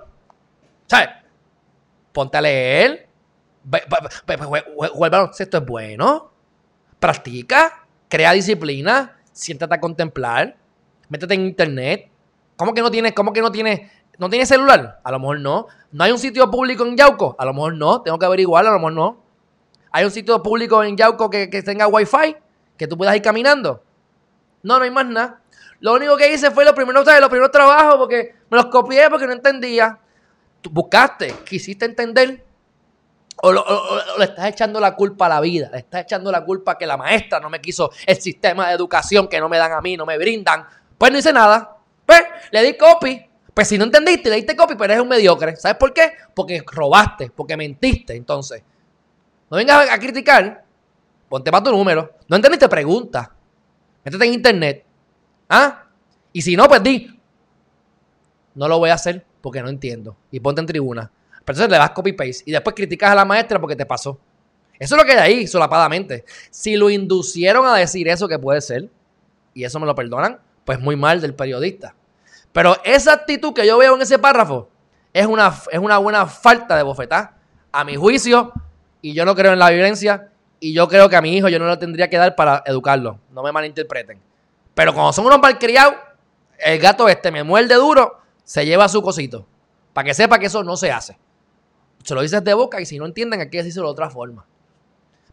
¿Sabes? 0.88 1.10
Ponte 2.12 2.38
a 2.38 2.42
leer. 2.42 3.08
Jugar 4.84 5.12
baloncesto 5.12 5.58
es 5.58 5.66
bueno. 5.66 6.32
Practica. 7.00 7.86
Crea 8.10 8.32
disciplina. 8.34 9.20
Siéntate 9.32 9.76
a 9.76 9.80
contemplar 9.80 10.58
métete 11.14 11.36
en 11.36 11.46
internet. 11.46 12.10
¿Cómo 12.56 12.74
que 12.74 12.82
no 12.82 12.90
tienes, 12.90 13.14
cómo 13.14 13.34
que 13.34 13.42
no 13.42 13.52
tienes, 13.52 13.92
no 14.18 14.30
tienes 14.30 14.50
celular? 14.50 15.00
A 15.04 15.12
lo 15.12 15.20
mejor 15.20 15.40
no. 15.40 15.68
¿No 15.92 16.04
hay 16.04 16.12
un 16.12 16.18
sitio 16.18 16.50
público 16.50 16.84
en 16.86 16.98
Yauco? 16.98 17.36
A 17.38 17.46
lo 17.46 17.54
mejor 17.54 17.76
no. 17.76 18.02
Tengo 18.02 18.18
que 18.18 18.26
averiguar, 18.26 18.66
a 18.66 18.72
lo 18.72 18.78
mejor 18.78 18.94
no. 18.94 19.24
¿Hay 19.92 20.06
un 20.06 20.12
sitio 20.12 20.42
público 20.42 20.84
en 20.84 20.98
Yauco 20.98 21.30
que, 21.30 21.48
tenga 21.48 21.88
wifi? 21.88 22.36
Que 22.78 22.88
tú 22.88 22.98
puedas 22.98 23.16
ir 23.16 23.22
caminando. 23.22 23.84
No, 24.64 24.80
no 24.80 24.84
hay 24.84 24.90
más 24.92 25.06
nada. 25.06 25.42
Lo 25.80 25.94
único 25.94 26.18
que 26.18 26.34
hice 26.34 26.50
fue 26.50 26.66
los 26.66 26.74
primeros, 26.74 27.06
los 27.06 27.30
primeros 27.30 27.52
trabajos 27.52 27.96
porque 27.98 28.36
me 28.50 28.58
los 28.58 28.68
copié 28.68 29.08
porque 29.10 29.28
no 29.28 29.34
entendía. 29.34 30.00
Tú 30.62 30.72
buscaste, 30.72 31.32
quisiste 31.46 31.86
entender. 31.86 32.44
O, 33.44 33.52
le 33.52 34.26
estás 34.26 34.48
echando 34.48 34.80
la 34.80 34.96
culpa 34.96 35.26
a 35.26 35.30
la 35.30 35.42
vida, 35.42 35.70
le 35.72 35.80
estás 35.80 36.04
echando 36.04 36.32
la 36.32 36.46
culpa 36.46 36.78
que 36.78 36.86
la 36.86 36.96
maestra 36.96 37.40
no 37.40 37.50
me 37.50 37.60
quiso 37.60 37.92
el 38.06 38.22
sistema 38.22 38.70
de 38.70 38.76
educación 38.76 39.28
que 39.28 39.40
no 39.40 39.50
me 39.50 39.58
dan 39.58 39.74
a 39.74 39.82
mí, 39.82 39.98
no 39.98 40.06
me 40.06 40.18
brindan. 40.18 40.66
Pues 41.04 41.12
no 41.12 41.20
hice 41.20 41.34
nada. 41.34 41.80
Pues, 42.06 42.22
le 42.50 42.64
di 42.64 42.78
copy. 42.78 43.22
Pues 43.54 43.68
si 43.68 43.78
no 43.78 43.84
entendiste, 43.84 44.30
le 44.30 44.38
diste 44.38 44.56
copy, 44.56 44.76
pero 44.76 44.94
eres 44.94 45.04
un 45.04 45.10
mediocre. 45.10 45.54
¿Sabes 45.58 45.76
por 45.76 45.94
qué? 45.94 46.14
Porque 46.34 46.64
robaste, 46.66 47.30
porque 47.30 47.58
mentiste. 47.58 48.16
Entonces, 48.16 48.64
no 49.52 49.58
vengas 49.58 49.90
a 49.90 50.00
criticar, 50.00 50.64
ponte 51.28 51.52
para 51.52 51.62
tu 51.62 51.72
número. 51.72 52.14
No 52.30 52.38
entendiste, 52.38 52.70
pregunta. 52.70 53.34
Métete 54.06 54.24
en 54.24 54.34
internet. 54.34 54.86
¿Ah? 55.50 55.88
Y 56.32 56.42
si 56.42 56.56
no, 56.56 56.70
pues 56.70 56.82
di. 56.82 57.20
No 58.56 58.70
lo 58.70 58.80
voy 58.80 58.90
a 58.90 58.94
hacer 58.94 59.26
porque 59.42 59.62
no 59.62 59.68
entiendo. 59.68 60.16
Y 60.32 60.40
ponte 60.40 60.62
en 60.62 60.68
tribuna. 60.68 61.12
Pero 61.44 61.58
entonces 61.58 61.70
le 61.70 61.80
das 61.80 61.90
copy-paste 61.90 62.44
y 62.46 62.54
después 62.54 62.78
criticas 62.78 63.12
a 63.12 63.16
la 63.16 63.26
maestra 63.26 63.60
porque 63.60 63.76
te 63.76 63.86
pasó. 63.86 64.18
Eso 64.80 64.96
es 64.96 65.02
lo 65.02 65.06
que 65.06 65.20
hay 65.20 65.34
ahí, 65.34 65.48
solapadamente. 65.48 66.24
Si 66.50 66.78
lo 66.78 66.90
inducieron 66.90 67.66
a 67.66 67.76
decir 67.76 68.08
eso 68.08 68.26
que 68.30 68.40
puede 68.40 68.62
ser, 68.62 68.90
y 69.54 69.66
eso 69.66 69.82
me 69.82 69.86
lo 69.86 69.94
perdonan, 69.94 70.40
pues 70.66 70.80
muy 70.80 70.96
mal 70.96 71.22
del 71.22 71.34
periodista. 71.34 71.96
Pero 72.52 72.78
esa 72.84 73.14
actitud 73.14 73.54
que 73.54 73.66
yo 73.66 73.78
veo 73.78 73.96
en 73.96 74.02
ese 74.02 74.20
párrafo 74.20 74.70
es 75.12 75.26
una, 75.26 75.54
es 75.72 75.80
una 75.80 75.98
buena 75.98 76.26
falta 76.26 76.76
de 76.76 76.84
bofetá, 76.84 77.38
a 77.72 77.84
mi 77.84 77.96
juicio, 77.96 78.54
y 79.02 79.14
yo 79.14 79.26
no 79.26 79.36
creo 79.36 79.54
en 79.54 79.60
la 79.60 79.70
violencia, 79.70 80.30
y 80.60 80.74
yo 80.74 80.88
creo 80.88 81.10
que 81.10 81.16
a 81.16 81.22
mi 81.22 81.36
hijo 81.36 81.50
yo 81.50 81.60
no 81.60 81.66
lo 81.66 81.78
tendría 81.78 82.10
que 82.10 82.18
dar 82.18 82.36
para 82.36 82.64
educarlo. 82.66 83.20
No 83.32 83.44
me 83.44 83.52
malinterpreten. 83.52 84.22
Pero 84.74 84.94
cuando 84.94 85.12
son 85.12 85.26
unos 85.26 85.40
malcriados, 85.40 85.96
el 86.58 86.80
gato 86.80 87.10
este 87.10 87.32
me 87.32 87.44
muerde 87.44 87.76
duro, 87.76 88.20
se 88.44 88.66
lleva 88.66 88.88
su 88.88 89.02
cosito. 89.02 89.46
Para 89.92 90.06
que 90.06 90.14
sepa 90.14 90.40
que 90.40 90.46
eso 90.46 90.64
no 90.64 90.78
se 90.78 90.92
hace. 90.92 91.18
Se 92.04 92.16
lo 92.16 92.22
dices 92.22 92.44
de 92.44 92.54
boca 92.54 92.80
y 92.80 92.86
si 92.86 92.98
no 92.98 93.06
entienden 93.06 93.42
hay 93.42 93.50
que 93.50 93.58
decírselo 93.58 93.88
de 93.88 93.92
otra 93.92 94.10
forma. 94.10 94.46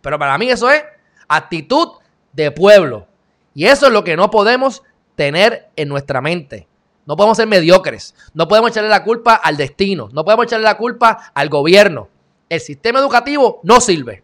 Pero 0.01 0.19
para 0.19 0.37
mí 0.39 0.51
eso 0.51 0.71
es 0.71 0.83
actitud 1.29 1.93
de 2.33 2.51
pueblo. 2.51 3.07
Y 3.55 3.67
eso 3.67 3.87
es 3.87 3.93
lo 3.93 4.05
que 4.05 4.17
no 4.17 4.31
podemos 4.31 4.83
tener 5.15 5.71
en 5.77 5.89
nuestra 5.89 6.21
mente. 6.21 6.69
No 7.07 7.17
podemos 7.17 7.37
ser 7.37 7.47
mediocres. 7.47 8.15
No 8.35 8.47
podemos 8.47 8.71
echarle 8.71 8.89
la 8.89 9.03
culpa 9.03 9.35
al 9.35 9.57
destino. 9.57 10.09
No 10.13 10.25
podemos 10.25 10.47
echarle 10.47 10.65
la 10.65 10.77
culpa 10.77 11.33
al 11.35 11.49
gobierno. 11.49 12.09
El 12.49 12.61
sistema 12.61 12.99
educativo 12.99 13.61
no 13.63 13.81
sirve. 13.81 14.23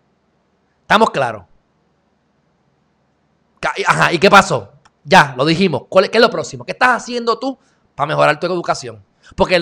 Estamos 0.83 1.11
claros. 1.11 1.45
Ajá, 3.87 4.13
¿y 4.13 4.19
qué 4.19 4.31
pasó? 4.31 4.73
Ya, 5.03 5.35
lo 5.37 5.45
dijimos. 5.45 5.83
¿Qué 5.91 6.11
es 6.13 6.21
lo 6.21 6.31
próximo? 6.31 6.65
¿Qué 6.65 6.73
estás 6.73 7.03
haciendo 7.03 7.39
tú 7.39 7.59
para 7.95 8.07
mejorar 8.07 8.39
tu 8.39 8.47
educación? 8.47 9.05
Porque 9.35 9.61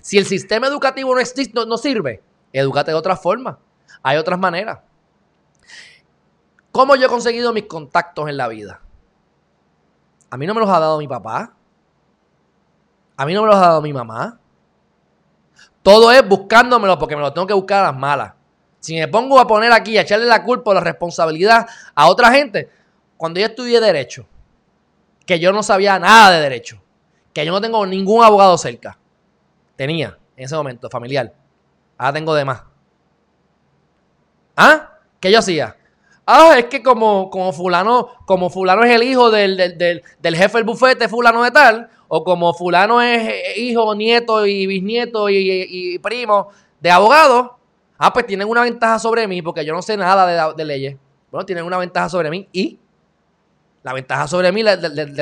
si 0.00 0.18
el 0.18 0.26
sistema 0.26 0.66
educativo 0.66 1.14
no, 1.14 1.66
no 1.66 1.76
sirve, 1.76 2.22
edúcate 2.52 2.92
de 2.92 2.96
otra 2.96 3.16
forma. 3.16 3.58
Hay 4.02 4.16
otras 4.16 4.38
maneras. 4.38 4.78
¿Cómo 6.72 6.96
yo 6.96 7.06
he 7.06 7.08
conseguido 7.08 7.52
mis 7.52 7.64
contactos 7.64 8.28
en 8.28 8.36
la 8.36 8.48
vida? 8.48 8.80
A 10.34 10.36
mí 10.36 10.48
no 10.48 10.54
me 10.54 10.58
los 10.58 10.68
ha 10.68 10.80
dado 10.80 10.98
mi 10.98 11.06
papá. 11.06 11.52
A 13.16 13.24
mí 13.24 13.32
no 13.34 13.42
me 13.42 13.46
los 13.46 13.56
ha 13.56 13.60
dado 13.60 13.80
mi 13.80 13.92
mamá. 13.92 14.40
Todo 15.80 16.10
es 16.10 16.28
buscándomelo 16.28 16.98
porque 16.98 17.14
me 17.14 17.22
lo 17.22 17.32
tengo 17.32 17.46
que 17.46 17.54
buscar 17.54 17.84
a 17.84 17.92
las 17.92 17.96
malas. 17.96 18.32
Si 18.80 18.96
me 18.96 19.06
pongo 19.06 19.38
a 19.38 19.46
poner 19.46 19.70
aquí, 19.70 19.96
a 19.96 20.00
echarle 20.00 20.26
la 20.26 20.42
culpa 20.42 20.72
o 20.72 20.74
la 20.74 20.80
responsabilidad 20.80 21.68
a 21.94 22.08
otra 22.08 22.32
gente, 22.32 22.68
cuando 23.16 23.38
yo 23.38 23.46
estudié 23.46 23.80
Derecho, 23.80 24.26
que 25.24 25.38
yo 25.38 25.52
no 25.52 25.62
sabía 25.62 26.00
nada 26.00 26.32
de 26.32 26.40
Derecho, 26.40 26.82
que 27.32 27.46
yo 27.46 27.52
no 27.52 27.60
tengo 27.60 27.86
ningún 27.86 28.24
abogado 28.24 28.58
cerca, 28.58 28.98
tenía 29.76 30.18
en 30.36 30.46
ese 30.46 30.56
momento 30.56 30.90
familiar, 30.90 31.32
ahora 31.96 32.12
tengo 32.12 32.34
de 32.34 32.44
más. 32.44 32.64
¿Ah? 34.56 34.98
¿Qué 35.20 35.30
yo 35.30 35.38
hacía? 35.38 35.76
Ah, 36.26 36.54
es 36.58 36.66
que 36.66 36.82
como, 36.82 37.28
como 37.28 37.52
fulano, 37.52 38.08
como 38.24 38.48
fulano 38.48 38.82
es 38.82 38.92
el 38.92 39.02
hijo 39.02 39.30
del, 39.30 39.58
jefe 40.22 40.58
del 40.58 40.64
bufete, 40.64 41.08
fulano 41.08 41.42
de 41.42 41.50
tal, 41.50 41.90
o 42.08 42.24
como 42.24 42.54
fulano 42.54 43.02
es 43.02 43.58
hijo, 43.58 43.94
nieto 43.94 44.46
y 44.46 44.66
bisnieto 44.66 45.28
y, 45.28 45.98
primo 45.98 46.48
de 46.80 46.90
abogado, 46.90 47.58
ah, 47.98 48.12
pues 48.12 48.26
tienen 48.26 48.48
una 48.48 48.62
ventaja 48.62 48.98
sobre 48.98 49.28
mí 49.28 49.42
porque 49.42 49.66
yo 49.66 49.74
no 49.74 49.82
sé 49.82 49.98
nada 49.98 50.54
de, 50.54 50.64
leyes. 50.64 50.96
Bueno, 51.30 51.44
tienen 51.44 51.64
una 51.64 51.76
ventaja 51.76 52.08
sobre 52.08 52.30
mí 52.30 52.48
y 52.52 52.78
la 53.82 53.92
ventaja 53.92 54.26
sobre 54.26 54.50
mí 54.50 54.62
le, 54.62 54.76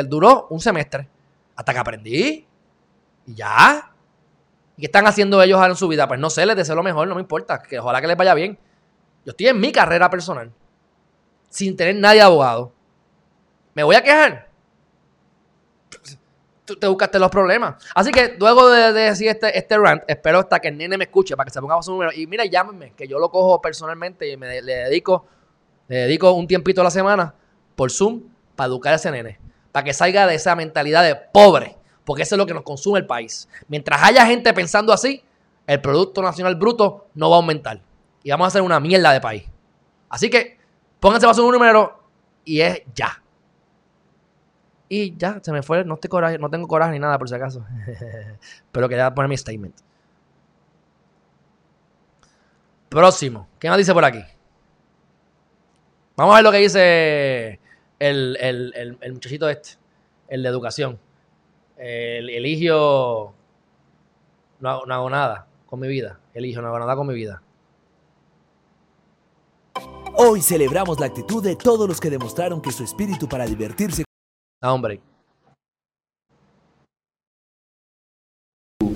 duró 0.04 0.46
un 0.50 0.60
semestre 0.60 1.08
hasta 1.56 1.72
que 1.72 1.78
aprendí 1.80 2.46
y 3.26 3.34
ya. 3.34 3.90
¿Y 4.76 4.82
qué 4.82 4.86
están 4.86 5.06
haciendo 5.08 5.42
ellos 5.42 5.60
en 5.66 5.74
su 5.74 5.88
vida? 5.88 6.06
Pues 6.06 6.20
no 6.20 6.30
sé, 6.30 6.46
les 6.46 6.56
deseo 6.56 6.76
lo 6.76 6.84
mejor, 6.84 7.08
no 7.08 7.16
me 7.16 7.20
importa, 7.20 7.60
que 7.60 7.80
ojalá 7.80 8.00
que 8.00 8.06
les 8.06 8.16
vaya 8.16 8.34
bien. 8.34 8.56
Yo 9.24 9.30
estoy 9.30 9.48
en 9.48 9.60
mi 9.60 9.72
carrera 9.72 10.08
personal 10.08 10.52
sin 11.52 11.76
tener 11.76 11.94
nadie 11.96 12.22
abogado. 12.22 12.72
¿Me 13.74 13.82
voy 13.82 13.94
a 13.94 14.02
quejar? 14.02 14.48
Tú 16.64 16.76
te 16.76 16.86
buscaste 16.86 17.18
los 17.18 17.30
problemas. 17.30 17.84
Así 17.94 18.10
que 18.10 18.36
luego 18.38 18.70
de, 18.70 18.92
decir 18.92 19.28
este, 19.28 19.56
este 19.56 19.76
rant, 19.76 20.02
espero 20.08 20.38
hasta 20.38 20.60
que 20.60 20.68
el 20.68 20.78
nene 20.78 20.96
me 20.96 21.04
escuche 21.04 21.36
para 21.36 21.44
que 21.44 21.52
se 21.52 21.60
ponga 21.60 21.80
su 21.82 21.92
número. 21.92 22.10
Y 22.14 22.26
mira, 22.26 22.46
llámenme, 22.46 22.94
que 22.96 23.06
yo 23.06 23.18
lo 23.18 23.30
cojo 23.30 23.60
personalmente 23.60 24.30
y 24.30 24.36
me 24.38 24.62
le 24.62 24.74
dedico, 24.76 25.26
le 25.88 25.96
dedico 25.96 26.32
un 26.32 26.46
tiempito 26.46 26.80
a 26.80 26.84
la 26.84 26.90
semana 26.90 27.34
por 27.76 27.90
Zoom 27.90 28.22
para 28.56 28.68
educar 28.68 28.94
a 28.94 28.96
ese 28.96 29.10
nene. 29.10 29.38
Para 29.72 29.84
que 29.84 29.92
salga 29.92 30.26
de 30.26 30.36
esa 30.36 30.56
mentalidad 30.56 31.04
de 31.04 31.16
pobre. 31.16 31.76
Porque 32.04 32.22
eso 32.22 32.34
es 32.34 32.38
lo 32.38 32.46
que 32.46 32.54
nos 32.54 32.62
consume 32.62 32.98
el 32.98 33.06
país. 33.06 33.46
Mientras 33.68 34.02
haya 34.02 34.24
gente 34.24 34.54
pensando 34.54 34.92
así, 34.94 35.22
el 35.66 35.82
Producto 35.82 36.22
Nacional 36.22 36.54
Bruto 36.54 37.08
no 37.14 37.28
va 37.28 37.36
a 37.36 37.40
aumentar. 37.40 37.82
Y 38.22 38.30
vamos 38.30 38.46
a 38.46 38.48
hacer 38.48 38.62
una 38.62 38.80
mierda 38.80 39.12
de 39.12 39.20
país. 39.20 39.44
Así 40.08 40.30
que 40.30 40.61
Pónganse 41.02 41.26
para 41.26 41.34
su 41.34 41.50
número 41.50 41.98
y 42.44 42.60
es 42.60 42.80
ya. 42.94 43.20
Y 44.88 45.16
ya, 45.16 45.40
se 45.42 45.50
me 45.50 45.60
fue, 45.64 45.84
no, 45.84 45.96
tengo 45.98 46.68
coraje 46.68 46.92
ni 46.92 47.00
nada 47.00 47.18
por 47.18 47.28
si 47.28 47.34
acaso. 47.34 47.66
Pero 48.72 48.88
quería 48.88 49.12
poner 49.12 49.28
mi 49.28 49.36
statement. 49.36 49.74
Próximo. 52.88 53.48
¿Qué 53.58 53.68
nos 53.68 53.78
dice 53.78 53.92
por 53.92 54.04
aquí? 54.04 54.22
Vamos 56.14 56.34
a 56.34 56.36
ver 56.36 56.44
lo 56.44 56.52
que 56.52 56.58
dice 56.58 57.58
el, 57.98 58.96
muchachito 59.12 59.48
este, 59.48 59.70
el 60.28 60.44
de 60.44 60.48
educación. 60.48 61.00
El 61.78 62.30
eligio. 62.30 63.34
No, 64.60 64.86
no 64.86 64.94
hago 64.94 65.10
nada 65.10 65.48
con 65.66 65.80
mi 65.80 65.88
vida. 65.88 66.20
Eligio, 66.32 66.62
no 66.62 66.68
hago 66.68 66.78
nada 66.78 66.94
con 66.94 67.08
mi 67.08 67.14
vida. 67.14 67.42
Hoy 70.14 70.42
celebramos 70.42 71.00
la 71.00 71.06
actitud 71.06 71.42
de 71.42 71.56
todos 71.56 71.88
los 71.88 71.98
que 71.98 72.10
demostraron 72.10 72.60
que 72.60 72.70
su 72.70 72.84
espíritu 72.84 73.28
para 73.28 73.46
divertirse. 73.46 74.04
Ah, 74.60 74.74
hombre. 74.74 75.00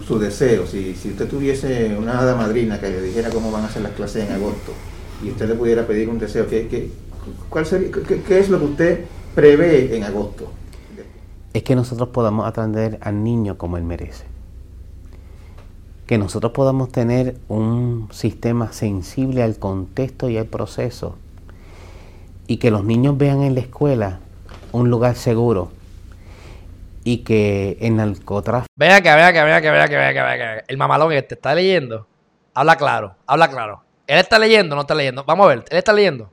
Su, 0.07 0.19
deseo, 0.19 0.67
si, 0.67 0.95
si 0.95 1.11
usted 1.11 1.29
tuviese 1.29 1.97
una 1.97 2.21
hada 2.21 2.37
madrina 2.37 2.79
que 2.79 2.91
le 2.91 3.03
dijera 3.03 3.31
cómo 3.31 3.51
van 3.51 3.65
a 3.65 3.71
ser 3.71 3.83
las 3.83 3.93
clases 3.93 4.29
en 4.29 4.35
agosto 4.35 4.73
y 5.23 5.31
usted 5.31 5.49
le 5.49 5.55
pudiera 5.55 5.87
pedir 5.87 6.09
un 6.09 6.19
deseo, 6.19 6.47
¿qué, 6.47 6.69
qué, 6.69 6.91
cuál 7.49 7.67
sería, 7.67 7.91
qué, 7.91 8.39
es 8.39 8.49
lo 8.49 8.59
que 8.59 8.65
usted 8.65 9.05
prevé 9.35 9.97
en 9.97 10.05
agosto? 10.05 10.53
Es 11.53 11.63
que 11.65 11.75
nosotros 11.75 12.11
podamos 12.11 12.47
atender 12.47 12.99
al 13.01 13.25
niño 13.25 13.59
como 13.59 13.79
él 13.79 13.85
merece 13.85 14.36
que 16.07 16.19
nosotros 16.19 16.53
podamos 16.53 16.91
tener 16.93 17.37
un 17.49 18.09
sistema 18.13 18.73
sensible 18.73 19.43
al 19.43 19.59
contexto 19.59 20.29
y 20.29 20.39
al 20.39 20.47
proceso 20.47 21.17
y 22.47 22.59
que 22.59 22.71
los 22.71 22.85
niños 22.85 23.19
vean 23.19 23.43
en 23.43 23.55
la 23.55 23.61
escuela 23.61 24.21
un 24.73 24.89
lugar 24.89 25.17
seguro 25.17 25.73
y 27.03 27.19
que 27.19 27.77
en 27.81 27.97
narcotráfico... 27.97 28.73
Vea 28.77 29.01
que, 29.01 29.15
vea 29.15 29.33
que, 29.33 29.43
vea 29.43 29.61
que, 29.61 29.71
vea 29.71 29.89
que, 29.89 29.97
vea 29.97 30.13
que, 30.13 30.23
vea 30.23 30.39
que, 30.39 30.65
el 30.69 30.77
mamalón 30.77 31.13
este 31.13 31.35
está 31.35 31.55
leyendo, 31.55 32.07
habla 32.55 32.77
claro, 32.77 33.17
habla 33.27 33.49
claro. 33.49 33.83
Él 34.07 34.19
está 34.19 34.39
leyendo, 34.39 34.77
no 34.77 34.83
está 34.83 34.95
leyendo. 34.95 35.25
Vamos 35.25 35.47
a 35.47 35.49
ver, 35.49 35.65
él 35.69 35.79
está 35.79 35.93
leyendo. 35.93 36.31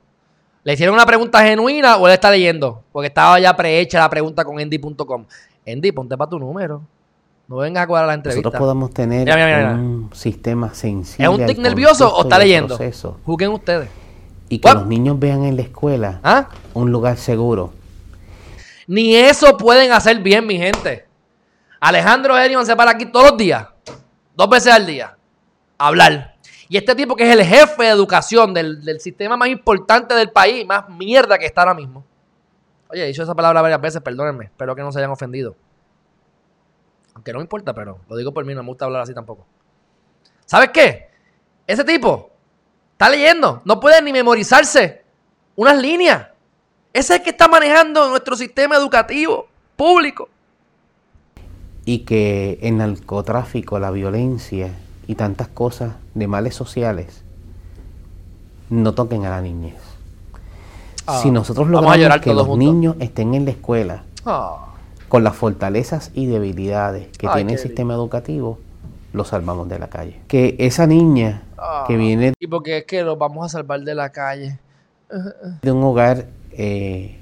¿Le 0.62 0.74
hicieron 0.74 0.94
una 0.94 1.04
pregunta 1.04 1.42
genuina 1.42 1.96
o 1.96 2.06
él 2.06 2.14
está 2.14 2.30
leyendo? 2.30 2.84
Porque 2.92 3.08
estaba 3.08 3.38
ya 3.40 3.54
prehecha 3.56 3.98
la 3.98 4.08
pregunta 4.08 4.44
con 4.44 4.60
endy.com. 4.60 5.26
Endy, 5.66 5.92
ponte 5.92 6.16
para 6.16 6.30
tu 6.30 6.38
número. 6.38 6.82
No 7.46 7.56
vengas 7.56 7.84
a 7.84 7.86
cuadrar 7.86 8.08
la 8.08 8.14
entrevista. 8.14 8.48
Nosotros 8.48 8.60
podemos 8.60 8.94
tener 8.94 9.28
un 9.74 10.10
sistema 10.14 10.72
sensible. 10.72 11.24
¿Es 11.24 11.40
un 11.40 11.46
tic 11.46 11.58
nervioso 11.58 12.14
o 12.14 12.22
está 12.22 12.38
leyendo? 12.38 12.78
Juzguen 13.24 13.50
ustedes. 13.50 13.90
Y 14.48 14.58
que 14.58 14.72
los 14.72 14.86
niños 14.86 15.18
vean 15.18 15.44
en 15.44 15.56
la 15.56 15.62
escuela 15.62 16.20
¿Ah? 16.22 16.48
un 16.74 16.90
lugar 16.90 17.16
seguro. 17.16 17.72
Ni 18.86 19.14
eso 19.14 19.56
pueden 19.56 19.92
hacer 19.92 20.20
bien, 20.20 20.46
mi 20.46 20.58
gente. 20.58 21.06
Alejandro 21.80 22.38
Edison 22.38 22.64
se 22.64 22.76
para 22.76 22.92
aquí 22.92 23.06
todos 23.06 23.30
los 23.30 23.38
días, 23.38 23.66
dos 24.34 24.48
veces 24.48 24.72
al 24.72 24.86
día, 24.86 25.16
a 25.76 25.86
hablar. 25.86 26.36
Y 26.68 26.78
este 26.78 26.94
tipo 26.94 27.14
que 27.14 27.24
es 27.24 27.38
el 27.38 27.44
jefe 27.44 27.82
de 27.82 27.88
educación 27.90 28.54
del, 28.54 28.82
del 28.82 29.00
sistema 29.00 29.36
más 29.36 29.48
importante 29.48 30.14
del 30.14 30.30
país, 30.30 30.66
más 30.66 30.88
mierda 30.88 31.38
que 31.38 31.44
está 31.44 31.62
ahora 31.62 31.74
mismo. 31.74 32.04
Oye, 32.88 33.04
he 33.04 33.06
dicho 33.06 33.22
esa 33.22 33.34
palabra 33.34 33.60
varias 33.60 33.80
veces, 33.80 34.00
perdónenme, 34.00 34.46
espero 34.46 34.74
que 34.74 34.82
no 34.82 34.92
se 34.92 34.98
hayan 34.98 35.10
ofendido. 35.10 35.56
Aunque 37.14 37.32
no 37.32 37.38
me 37.38 37.44
importa, 37.44 37.72
pero 37.74 37.98
lo 38.08 38.16
digo 38.16 38.32
por 38.32 38.44
mí, 38.44 38.54
no 38.54 38.62
me 38.62 38.68
gusta 38.68 38.84
hablar 38.86 39.02
así 39.02 39.14
tampoco. 39.14 39.46
¿Sabes 40.46 40.70
qué? 40.70 41.08
Ese 41.66 41.84
tipo 41.84 42.30
está 42.92 43.08
leyendo, 43.08 43.62
no 43.64 43.80
puede 43.80 44.02
ni 44.02 44.12
memorizarse 44.12 45.02
unas 45.56 45.76
líneas. 45.78 46.28
Ese 46.92 47.14
es 47.14 47.18
el 47.20 47.24
que 47.24 47.30
está 47.30 47.48
manejando 47.48 48.08
nuestro 48.08 48.36
sistema 48.36 48.76
educativo 48.76 49.46
público. 49.76 50.28
y 51.86 51.98
que 52.00 52.58
el 52.62 52.78
narcotráfico, 52.78 53.78
la 53.78 53.90
violencia 53.90 54.72
y 55.06 55.16
tantas 55.16 55.48
cosas 55.48 55.94
de 56.14 56.26
males 56.26 56.54
sociales 56.54 57.22
no 58.70 58.94
toquen 58.94 59.26
a 59.26 59.30
la 59.30 59.42
niñez. 59.42 59.74
Ah, 61.06 61.20
si 61.22 61.30
nosotros 61.30 61.70
vamos 61.70 61.92
a 61.92 61.96
logramos 61.98 62.22
que 62.24 62.32
los 62.32 62.46
juntos. 62.46 62.58
niños 62.58 62.96
estén 63.00 63.34
en 63.34 63.44
la 63.44 63.50
escuela 63.50 64.04
Ah, 64.24 64.68
con 65.14 65.22
las 65.22 65.36
fortalezas 65.36 66.10
y 66.12 66.26
debilidades 66.26 67.06
que 67.16 67.28
Ay, 67.28 67.34
tiene 67.34 67.52
el 67.52 67.58
sistema 67.60 67.94
educativo, 67.94 68.58
los 69.12 69.28
salvamos 69.28 69.68
de 69.68 69.78
la 69.78 69.86
calle. 69.86 70.20
Que 70.26 70.56
esa 70.58 70.88
niña 70.88 71.44
ah. 71.56 71.84
que 71.86 71.96
viene 71.96 72.32
Y 72.40 72.48
porque 72.48 72.78
es 72.78 72.84
que 72.84 73.04
los 73.04 73.16
vamos 73.16 73.46
a 73.46 73.48
salvar 73.48 73.82
de 73.82 73.94
la 73.94 74.10
calle. 74.10 74.58
de 75.62 75.70
un 75.70 75.84
hogar 75.84 76.26
eh, 76.50 77.20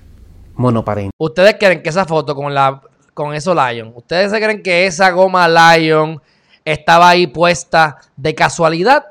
monoparental, 0.55 1.13
¿Ustedes 1.19 1.57
creen 1.61 1.83
que 1.83 1.91
esa 1.91 2.07
foto 2.07 2.35
con 2.35 2.55
la 2.55 2.81
con 3.13 3.35
eso 3.35 3.55
Lion, 3.55 3.93
ustedes 3.95 4.31
se 4.31 4.41
creen 4.41 4.63
que 4.63 4.87
esa 4.87 5.11
goma 5.11 5.47
Lion 5.47 6.19
estaba 6.65 7.11
ahí 7.11 7.27
puesta 7.27 7.99
de 8.17 8.35
casualidad 8.35 9.05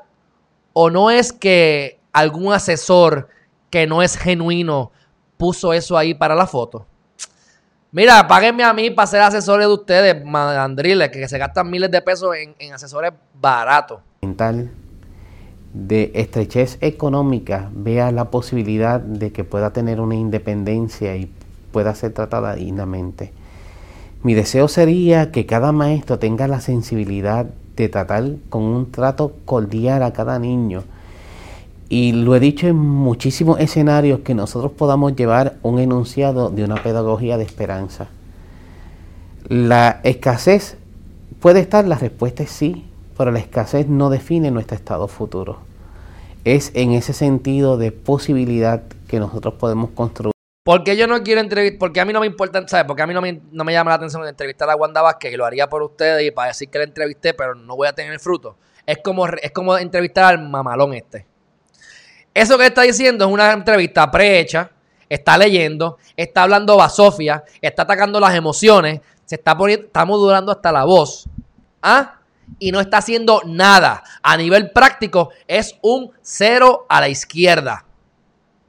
o 0.72 0.90
no 0.90 1.08
es 1.08 1.32
que 1.32 2.00
algún 2.12 2.52
asesor 2.52 3.28
que 3.70 3.86
no 3.86 4.02
es 4.02 4.16
genuino 4.16 4.90
puso 5.36 5.72
eso 5.72 5.96
ahí 5.96 6.14
para 6.14 6.34
la 6.34 6.48
foto? 6.48 6.88
Mira, 7.94 8.26
páguenme 8.26 8.64
a 8.64 8.72
mí 8.72 8.88
para 8.88 9.06
ser 9.06 9.20
asesores 9.20 9.66
de 9.66 9.74
ustedes, 9.74 10.24
mandriles, 10.24 11.10
que 11.10 11.28
se 11.28 11.36
gastan 11.36 11.70
miles 11.70 11.90
de 11.90 12.00
pesos 12.00 12.34
en, 12.34 12.54
en 12.58 12.72
asesores 12.72 13.12
baratos. 13.38 14.00
de 15.74 16.10
estrechez 16.14 16.78
económica, 16.80 17.70
vea 17.74 18.10
la 18.10 18.30
posibilidad 18.30 18.98
de 18.98 19.30
que 19.30 19.44
pueda 19.44 19.74
tener 19.74 20.00
una 20.00 20.14
independencia 20.14 21.16
y 21.16 21.30
pueda 21.70 21.94
ser 21.94 22.14
tratada 22.14 22.54
dignamente. 22.54 23.32
Mi 24.22 24.32
deseo 24.32 24.68
sería 24.68 25.30
que 25.30 25.44
cada 25.44 25.72
maestro 25.72 26.18
tenga 26.18 26.48
la 26.48 26.60
sensibilidad 26.60 27.44
de 27.76 27.88
tratar 27.90 28.24
con 28.48 28.62
un 28.62 28.90
trato 28.90 29.34
cordial 29.44 30.02
a 30.02 30.14
cada 30.14 30.38
niño. 30.38 30.84
Y 31.94 32.12
lo 32.12 32.34
he 32.34 32.40
dicho 32.40 32.66
en 32.66 32.76
muchísimos 32.76 33.60
escenarios 33.60 34.20
que 34.20 34.34
nosotros 34.34 34.72
podamos 34.72 35.14
llevar 35.14 35.56
un 35.60 35.78
enunciado 35.78 36.48
de 36.48 36.64
una 36.64 36.82
pedagogía 36.82 37.36
de 37.36 37.44
esperanza. 37.44 38.08
La 39.46 40.00
escasez 40.02 40.78
puede 41.38 41.60
estar, 41.60 41.86
la 41.86 41.98
respuesta 41.98 42.44
es 42.44 42.50
sí, 42.50 42.86
pero 43.18 43.30
la 43.30 43.40
escasez 43.40 43.88
no 43.88 44.08
define 44.08 44.50
nuestro 44.50 44.74
estado 44.74 45.06
futuro. 45.06 45.58
Es 46.44 46.70
en 46.72 46.92
ese 46.92 47.12
sentido 47.12 47.76
de 47.76 47.92
posibilidad 47.92 48.84
que 49.06 49.20
nosotros 49.20 49.52
podemos 49.60 49.90
construir. 49.90 50.32
Porque 50.64 50.96
yo 50.96 51.06
no 51.06 51.22
quiero 51.22 51.42
entrevistar, 51.42 51.78
porque 51.78 52.00
a 52.00 52.06
mí 52.06 52.14
no 52.14 52.20
me 52.20 52.26
importa, 52.26 52.66
¿sabes? 52.68 52.86
Porque 52.86 53.02
a 53.02 53.06
mí 53.06 53.12
no 53.12 53.20
me, 53.20 53.42
no 53.52 53.64
me 53.64 53.74
llama 53.74 53.90
la 53.90 53.96
atención 53.96 54.26
entrevistar 54.26 54.70
a 54.70 54.76
Wanda 54.76 55.02
Vázquez 55.02 55.34
y 55.34 55.36
lo 55.36 55.44
haría 55.44 55.68
por 55.68 55.82
ustedes 55.82 56.26
y 56.26 56.30
para 56.30 56.48
decir 56.48 56.70
que 56.70 56.78
la 56.78 56.84
entrevisté, 56.84 57.34
pero 57.34 57.54
no 57.54 57.76
voy 57.76 57.86
a 57.86 57.92
tener 57.92 58.14
el 58.14 58.20
fruto. 58.20 58.56
Es 58.86 58.96
como, 59.04 59.26
es 59.26 59.50
como 59.50 59.76
entrevistar 59.76 60.24
al 60.24 60.48
mamalón 60.48 60.94
este. 60.94 61.30
Eso 62.34 62.56
que 62.56 62.66
está 62.66 62.82
diciendo 62.82 63.26
es 63.26 63.30
una 63.30 63.52
entrevista 63.52 64.10
prehecha, 64.10 64.70
está 65.08 65.36
leyendo, 65.36 65.98
está 66.16 66.44
hablando 66.44 66.76
basofia, 66.76 67.44
está 67.60 67.82
atacando 67.82 68.18
las 68.18 68.34
emociones, 68.34 69.00
se 69.24 69.34
está 69.34 69.56
poniendo, 69.56 69.86
está 69.86 70.04
modulando 70.04 70.52
hasta 70.52 70.72
la 70.72 70.84
voz. 70.84 71.28
¿Ah? 71.82 72.18
Y 72.58 72.72
no 72.72 72.80
está 72.80 72.98
haciendo 72.98 73.42
nada. 73.44 74.02
A 74.22 74.36
nivel 74.36 74.70
práctico 74.70 75.30
es 75.46 75.76
un 75.82 76.10
cero 76.22 76.86
a 76.88 77.00
la 77.00 77.08
izquierda. 77.08 77.84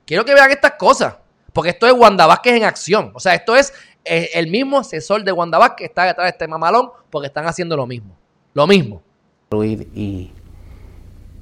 Quiero 0.05 0.25
que 0.25 0.33
vean 0.33 0.51
estas 0.51 0.73
cosas. 0.73 1.15
Porque 1.53 1.69
esto 1.69 1.85
es 1.85 1.93
Wanda 1.93 2.25
Vázquez 2.25 2.55
en 2.55 2.63
acción. 2.63 3.11
O 3.13 3.19
sea, 3.19 3.35
esto 3.35 3.55
es 3.55 3.73
eh, 4.03 4.31
el 4.33 4.47
mismo 4.47 4.79
asesor 4.79 5.23
de 5.23 5.31
Wanda 5.31 5.59
Vázquez 5.59 5.77
que 5.77 5.85
está 5.85 6.05
detrás 6.05 6.25
de 6.25 6.29
este 6.31 6.47
mamalón 6.47 6.89
porque 7.09 7.27
están 7.27 7.45
haciendo 7.45 7.77
lo 7.77 7.85
mismo. 7.85 8.17
Lo 8.53 8.67
mismo. 8.67 9.01
y, 9.51 10.31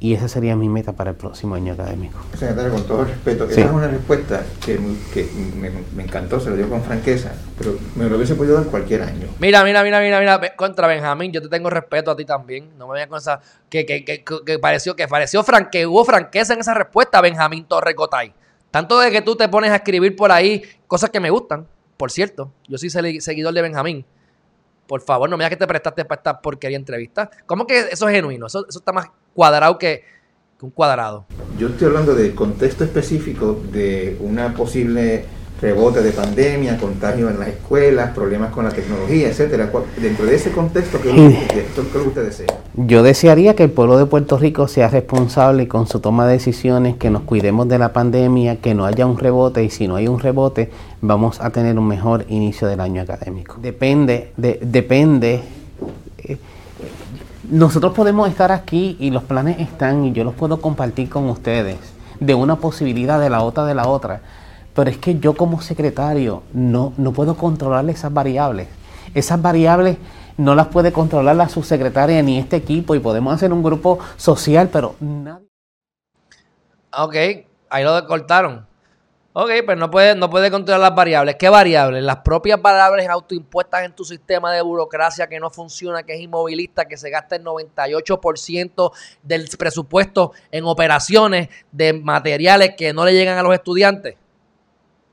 y 0.03 0.15
esa 0.15 0.27
sería 0.27 0.55
mi 0.55 0.67
meta 0.67 0.93
para 0.93 1.11
el 1.11 1.15
próximo 1.15 1.53
año 1.55 1.73
académico. 1.73 2.19
Secretario, 2.33 2.71
con 2.71 2.83
todo 2.87 3.05
respeto, 3.05 3.45
Sí. 3.47 3.51
esa 3.61 3.65
es 3.69 3.71
una 3.71 3.87
respuesta 3.87 4.43
que, 4.65 4.79
que 5.13 5.29
me, 5.55 5.69
me 5.95 6.03
encantó, 6.03 6.39
se 6.39 6.49
lo 6.49 6.55
digo 6.57 6.69
con 6.69 6.81
franqueza, 6.83 7.31
pero 7.55 7.75
me 7.95 8.09
lo 8.09 8.15
hubiese 8.17 8.33
podido 8.33 8.55
dar 8.55 8.65
cualquier 8.65 9.03
año. 9.03 9.27
Mira, 9.39 9.63
mira, 9.63 9.83
mira, 9.83 9.99
mira, 10.01 10.19
mira. 10.19 10.55
Contra 10.55 10.87
Benjamín, 10.87 11.31
yo 11.31 11.39
te 11.41 11.49
tengo 11.49 11.69
respeto 11.69 12.09
a 12.11 12.15
ti 12.15 12.25
también. 12.25 12.71
No 12.79 12.87
me 12.87 12.95
veas 12.95 13.07
con 13.07 13.19
esa. 13.19 13.39
Que, 13.69 13.85
que, 13.85 14.03
que, 14.03 14.59
pareció, 14.59 14.95
que 14.95 15.07
pareció 15.07 15.43
fran- 15.43 15.69
que 15.69 15.85
hubo 15.85 16.03
franqueza 16.03 16.53
en 16.55 16.61
esa 16.61 16.73
respuesta, 16.73 17.21
Benjamín 17.21 17.65
Torre 17.65 17.93
Cotay. 17.93 18.33
Tanto 18.71 18.99
de 18.99 19.11
que 19.11 19.21
tú 19.21 19.35
te 19.35 19.47
pones 19.49 19.69
a 19.71 19.75
escribir 19.75 20.15
por 20.15 20.31
ahí 20.31 20.63
cosas 20.87 21.11
que 21.11 21.19
me 21.19 21.29
gustan. 21.29 21.67
Por 21.97 22.09
cierto, 22.09 22.51
yo 22.67 22.79
soy 22.79 22.89
seguidor 22.89 23.53
de 23.53 23.61
Benjamín. 23.61 24.03
Por 24.87 25.01
favor, 25.01 25.29
no 25.29 25.37
me 25.37 25.43
digas 25.43 25.51
que 25.51 25.57
te 25.57 25.67
prestaste 25.67 26.03
para 26.05 26.19
esta 26.19 26.41
porquería 26.41 26.75
entrevista. 26.77 27.29
¿Cómo 27.45 27.67
que 27.67 27.79
eso 27.91 28.09
es 28.09 28.15
genuino? 28.15 28.47
Eso, 28.47 28.65
eso 28.67 28.79
está 28.79 28.91
más 28.91 29.07
cuadrado 29.33 29.77
que, 29.77 30.03
que 30.59 30.65
un 30.65 30.71
cuadrado. 30.71 31.25
Yo 31.57 31.67
estoy 31.69 31.87
hablando 31.87 32.15
del 32.15 32.33
contexto 32.35 32.83
específico 32.83 33.59
de 33.71 34.17
una 34.19 34.53
posible 34.53 35.25
rebote 35.61 36.01
de 36.01 36.09
pandemia, 36.11 36.75
contagio 36.77 37.29
en 37.29 37.37
las 37.37 37.49
escuelas, 37.49 38.15
problemas 38.15 38.51
con 38.51 38.65
la 38.65 38.71
tecnología, 38.71 39.27
etcétera. 39.27 39.69
Dentro 40.01 40.25
de 40.25 40.33
ese 40.35 40.51
contexto, 40.51 40.99
¿qué 40.99 41.09
es 41.11 41.15
lo 41.15 41.29
que- 41.29 41.47
qué 41.53 41.59
es 41.59 41.77
lo 41.77 42.01
que 42.01 42.07
usted 42.07 42.25
desea? 42.25 42.47
Yo 42.73 43.03
desearía 43.03 43.55
que 43.55 43.61
el 43.65 43.69
pueblo 43.69 43.99
de 43.99 44.07
Puerto 44.07 44.39
Rico 44.39 44.67
sea 44.67 44.87
responsable 44.87 45.67
con 45.67 45.85
su 45.85 45.99
toma 45.99 46.25
de 46.25 46.33
decisiones, 46.33 46.95
que 46.97 47.11
nos 47.11 47.21
cuidemos 47.23 47.67
de 47.67 47.77
la 47.77 47.93
pandemia, 47.93 48.55
que 48.59 48.73
no 48.73 48.85
haya 48.85 49.05
un 49.05 49.19
rebote 49.19 49.63
y 49.63 49.69
si 49.69 49.87
no 49.87 49.97
hay 49.97 50.07
un 50.07 50.19
rebote 50.19 50.71
vamos 50.99 51.39
a 51.39 51.51
tener 51.51 51.77
un 51.77 51.87
mejor 51.87 52.25
inicio 52.29 52.67
del 52.67 52.79
año 52.79 53.03
académico. 53.03 53.57
Depende, 53.61 54.31
de- 54.37 54.57
depende. 54.63 55.41
Nosotros 57.51 57.93
podemos 57.93 58.29
estar 58.29 58.49
aquí 58.51 58.95
y 58.97 59.11
los 59.11 59.23
planes 59.23 59.59
están 59.59 60.05
y 60.05 60.13
yo 60.13 60.23
los 60.23 60.33
puedo 60.33 60.61
compartir 60.61 61.09
con 61.09 61.29
ustedes 61.29 61.77
de 62.21 62.33
una 62.33 62.55
posibilidad 62.55 63.19
de 63.19 63.29
la 63.29 63.43
otra 63.43 63.65
de 63.65 63.75
la 63.75 63.89
otra. 63.89 64.21
Pero 64.73 64.89
es 64.89 64.97
que 64.97 65.19
yo 65.19 65.35
como 65.35 65.61
secretario 65.61 66.43
no, 66.53 66.93
no 66.95 67.11
puedo 67.11 67.35
controlar 67.35 67.89
esas 67.89 68.13
variables. 68.13 68.69
Esas 69.13 69.41
variables 69.41 69.97
no 70.37 70.55
las 70.55 70.67
puede 70.67 70.93
controlar 70.93 71.35
la 71.35 71.49
subsecretaria 71.49 72.23
ni 72.23 72.39
este 72.39 72.55
equipo 72.55 72.95
y 72.95 72.99
podemos 72.99 73.33
hacer 73.33 73.51
un 73.51 73.61
grupo 73.61 73.99
social, 74.15 74.69
pero 74.71 74.95
nadie... 75.01 75.49
Ok, 76.97 77.15
ahí 77.69 77.83
lo 77.83 78.07
cortaron. 78.07 78.65
Ok, 79.33 79.49
pues 79.65 79.77
no 79.77 79.89
puede, 79.89 80.13
no 80.15 80.29
puede 80.29 80.51
controlar 80.51 80.81
las 80.81 80.95
variables. 80.95 81.35
¿Qué 81.37 81.47
variables? 81.47 82.03
Las 82.03 82.17
propias 82.17 82.61
variables 82.61 83.07
autoimpuestas 83.07 83.85
en 83.85 83.95
tu 83.95 84.03
sistema 84.03 84.51
de 84.51 84.61
burocracia 84.61 85.27
que 85.27 85.39
no 85.39 85.49
funciona, 85.49 86.03
que 86.03 86.15
es 86.15 86.19
inmovilista, 86.19 86.83
que 86.85 86.97
se 86.97 87.09
gasta 87.09 87.37
el 87.37 87.43
98% 87.45 88.91
del 89.23 89.47
presupuesto 89.57 90.33
en 90.51 90.65
operaciones 90.65 91.47
de 91.71 91.93
materiales 91.93 92.73
que 92.77 92.91
no 92.91 93.05
le 93.05 93.13
llegan 93.13 93.37
a 93.37 93.43
los 93.43 93.53
estudiantes. 93.53 94.15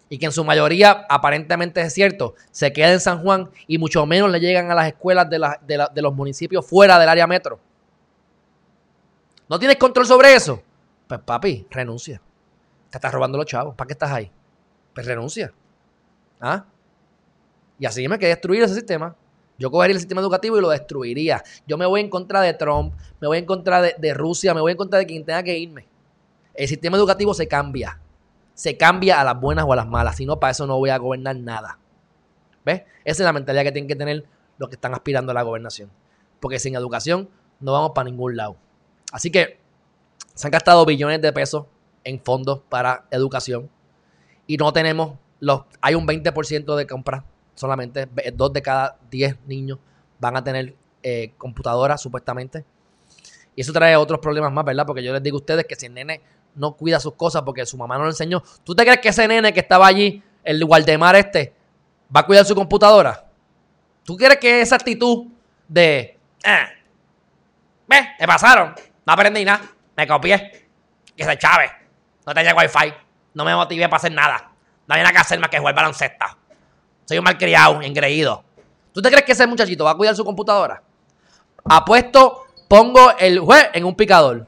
Y 0.09 0.19
que 0.19 0.27
en 0.27 0.33
su 0.33 0.43
mayoría, 0.43 1.07
aparentemente 1.09 1.81
es 1.81 1.93
cierto, 1.95 2.35
se 2.51 2.73
queda 2.73 2.93
en 2.93 3.01
San 3.01 3.23
Juan 3.23 3.51
y 3.69 3.79
mucho 3.79 4.05
menos 4.05 4.31
le 4.33 4.41
llegan 4.41 4.69
a 4.73 4.75
las 4.75 4.89
escuelas 4.89 5.31
de, 5.31 5.39
la- 5.39 5.61
de 5.65 5.77
la- 5.77 5.93
de 5.95 6.03
los 6.03 6.13
municipios 6.13 6.67
fuera 6.67 6.99
del 6.99 7.09
área 7.09 7.27
metro. 7.29 7.61
¿No 9.49 9.61
tienes 9.61 9.77
control 9.77 10.07
sobre 10.07 10.35
eso? 10.35 10.61
Pues 11.07 11.21
papi, 11.21 11.67
renuncia. 11.71 12.21
Te 12.91 12.99
estás 12.99 13.13
robando 13.13 13.39
los 13.39 13.47
chavos. 13.47 13.75
¿Para 13.75 13.87
qué 13.87 13.93
estás 13.93 14.11
ahí? 14.11 14.31
Pues 14.95 15.07
renuncia. 15.07 15.53
¿Ah? 16.41 16.65
Y 17.79 17.87
así 17.87 18.07
me 18.09 18.19
quedé 18.19 18.31
destruir 18.31 18.63
ese 18.63 18.75
sistema. 18.75 19.15
Yo 19.59 19.71
cogería 19.71 19.95
el 19.95 20.01
sistema 20.01 20.21
educativo 20.21 20.57
y 20.57 20.61
lo 20.61 20.71
destruiría. 20.71 21.43
Yo 21.67 21.77
me 21.77 21.87
voy 21.87 22.01
en 22.01 22.09
contra 22.09 22.41
de 22.41 22.55
Trump, 22.55 22.95
me 23.21 23.27
voy 23.27 23.39
en 23.39 23.45
contra 23.45 23.83
de, 23.83 23.95
de 23.99 24.15
Rusia, 24.15 24.55
me 24.55 24.61
voy 24.61 24.73
en 24.73 24.79
contra 24.79 25.01
de 25.01 25.07
quien 25.07 25.25
tenga 25.25 25.43
que 25.43 25.59
irme. 25.59 25.87
El 26.55 26.69
sistema 26.69 26.97
educativo 26.97 27.35
se 27.35 27.47
cambia. 27.47 28.01
Se 28.55 28.77
cambia 28.77 29.21
a 29.21 29.25
las 29.25 29.41
buenas 29.41 29.65
o 29.67 29.73
a 29.73 29.77
las 29.77 29.87
malas. 29.87 30.17
Si 30.17 30.27
no, 30.27 30.41
para 30.41 30.53
eso 30.53 30.67
no 30.67 30.77
voy 30.77 30.91
a 30.91 30.99
gobernar 30.99 31.37
nada. 31.37 31.79
¿Ves? 32.65 32.83
Esa 33.05 33.23
es 33.23 33.25
la 33.25 33.33
mentalidad 33.33 33.65
que 33.65 33.73
tienen 33.73 33.89
que 33.89 33.97
tener 33.97 34.25
los 34.59 34.69
que 34.69 34.75
están 34.75 34.95
aspirando 34.95 35.33
a 35.33 35.35
la 35.35 35.43
gobernación. 35.43 35.91
Porque 36.41 36.59
sin 36.59 36.75
educación 36.75 37.29
no 37.61 37.73
vamos 37.73 37.93
para 37.95 38.11
ningún 38.11 38.37
lado. 38.37 38.57
Así 39.13 39.31
que 39.31 39.59
se 40.35 40.47
han 40.47 40.51
gastado 40.51 40.85
billones 40.85 41.21
de 41.21 41.33
pesos 41.33 41.67
en 42.05 42.21
fondos 42.23 42.61
para 42.69 43.05
educación 43.11 43.69
y 44.47 44.57
no 44.57 44.73
tenemos 44.73 45.19
los 45.41 45.63
hay 45.81 45.95
un 45.95 46.07
20% 46.07 46.75
de 46.77 46.87
compras 46.87 47.23
solamente 47.55 48.09
ve- 48.11 48.33
dos 48.35 48.53
de 48.53 48.63
cada 48.63 48.97
10 49.11 49.37
niños 49.47 49.79
van 50.19 50.37
a 50.37 50.43
tener 50.45 50.75
eh, 51.03 51.33
computadoras 51.39 52.01
supuestamente 52.01 52.65
y 53.55 53.61
eso 53.61 53.73
trae 53.73 53.95
otros 53.97 54.21
problemas 54.21 54.53
más 54.53 54.65
verdad 54.65 54.87
porque 54.87 55.03
yo 55.03 55.13
les 55.13 55.23
digo 55.23 55.37
a 55.37 55.41
ustedes 55.41 55.65
que 55.67 55.77
si 55.77 55.87
el 55.87 55.95
nene 55.95 56.21
no 56.55 56.73
cuida 56.73 56.99
sus 57.01 57.15
cosas 57.15 57.43
porque 57.43 57.65
su 57.67 57.77
mamá 57.77 57.97
no 57.99 58.05
le 58.05 58.11
enseñó 58.11 58.43
¿tú 58.65 58.75
te 58.75 58.83
crees 58.85 58.99
que 59.01 59.09
ese 59.11 59.29
nene 59.29 59.53
que 59.53 59.61
estaba 59.61 59.87
allí 59.87 60.23
el 60.45 60.63
Waldemar 60.65 61.15
este 61.17 61.53
va 62.15 62.21
a 62.21 62.27
cuidar 62.27 62.45
su 62.45 62.55
computadora? 62.55 63.27
¿tú 64.05 64.17
quieres 64.17 64.39
que 64.39 64.61
esa 64.63 64.77
actitud 64.77 65.27
de 65.69 66.17
"Ah, 66.45 66.69
¿Ves? 67.87 68.03
Me 68.21 68.27
pasaron. 68.27 68.75
No 69.07 69.13
aprendí 69.15 69.45
nada. 69.45 69.63
Me 69.97 70.07
copié. 70.07 70.67
Que 71.17 71.25
se 71.25 71.39
chave. 71.39 71.71
No 72.29 72.35
tenía 72.35 72.55
wifi. 72.55 72.93
No 73.33 73.43
me 73.43 73.57
motivé 73.57 73.89
para 73.89 73.97
hacer 73.97 74.13
nada. 74.13 74.53
No 74.87 74.93
había 74.93 75.05
nada 75.05 75.15
que 75.15 75.19
hacer 75.21 75.41
más 75.41 75.49
que 75.49 75.59
jugar 75.59 75.75
baloncesto. 75.75 76.27
Soy 77.07 77.17
un 77.17 77.25
malcriado, 77.25 77.81
engreído. 77.81 78.45
¿Tú 78.93 79.01
¿Tú 79.01 79.03
te 79.03 79.09
crees 79.09 79.25
que 79.25 79.33
ese 79.33 79.47
muchachito 79.47 79.85
va 79.85 79.93
a 79.93 79.95
cuidar 79.95 80.15
su 80.15 80.27
computadora? 80.27 80.83
Apuesto, 81.65 82.45
pongo 82.69 83.17
el 83.19 83.39
juez 83.39 83.71
en 83.73 83.87
un 83.87 83.95
picador. 83.95 84.47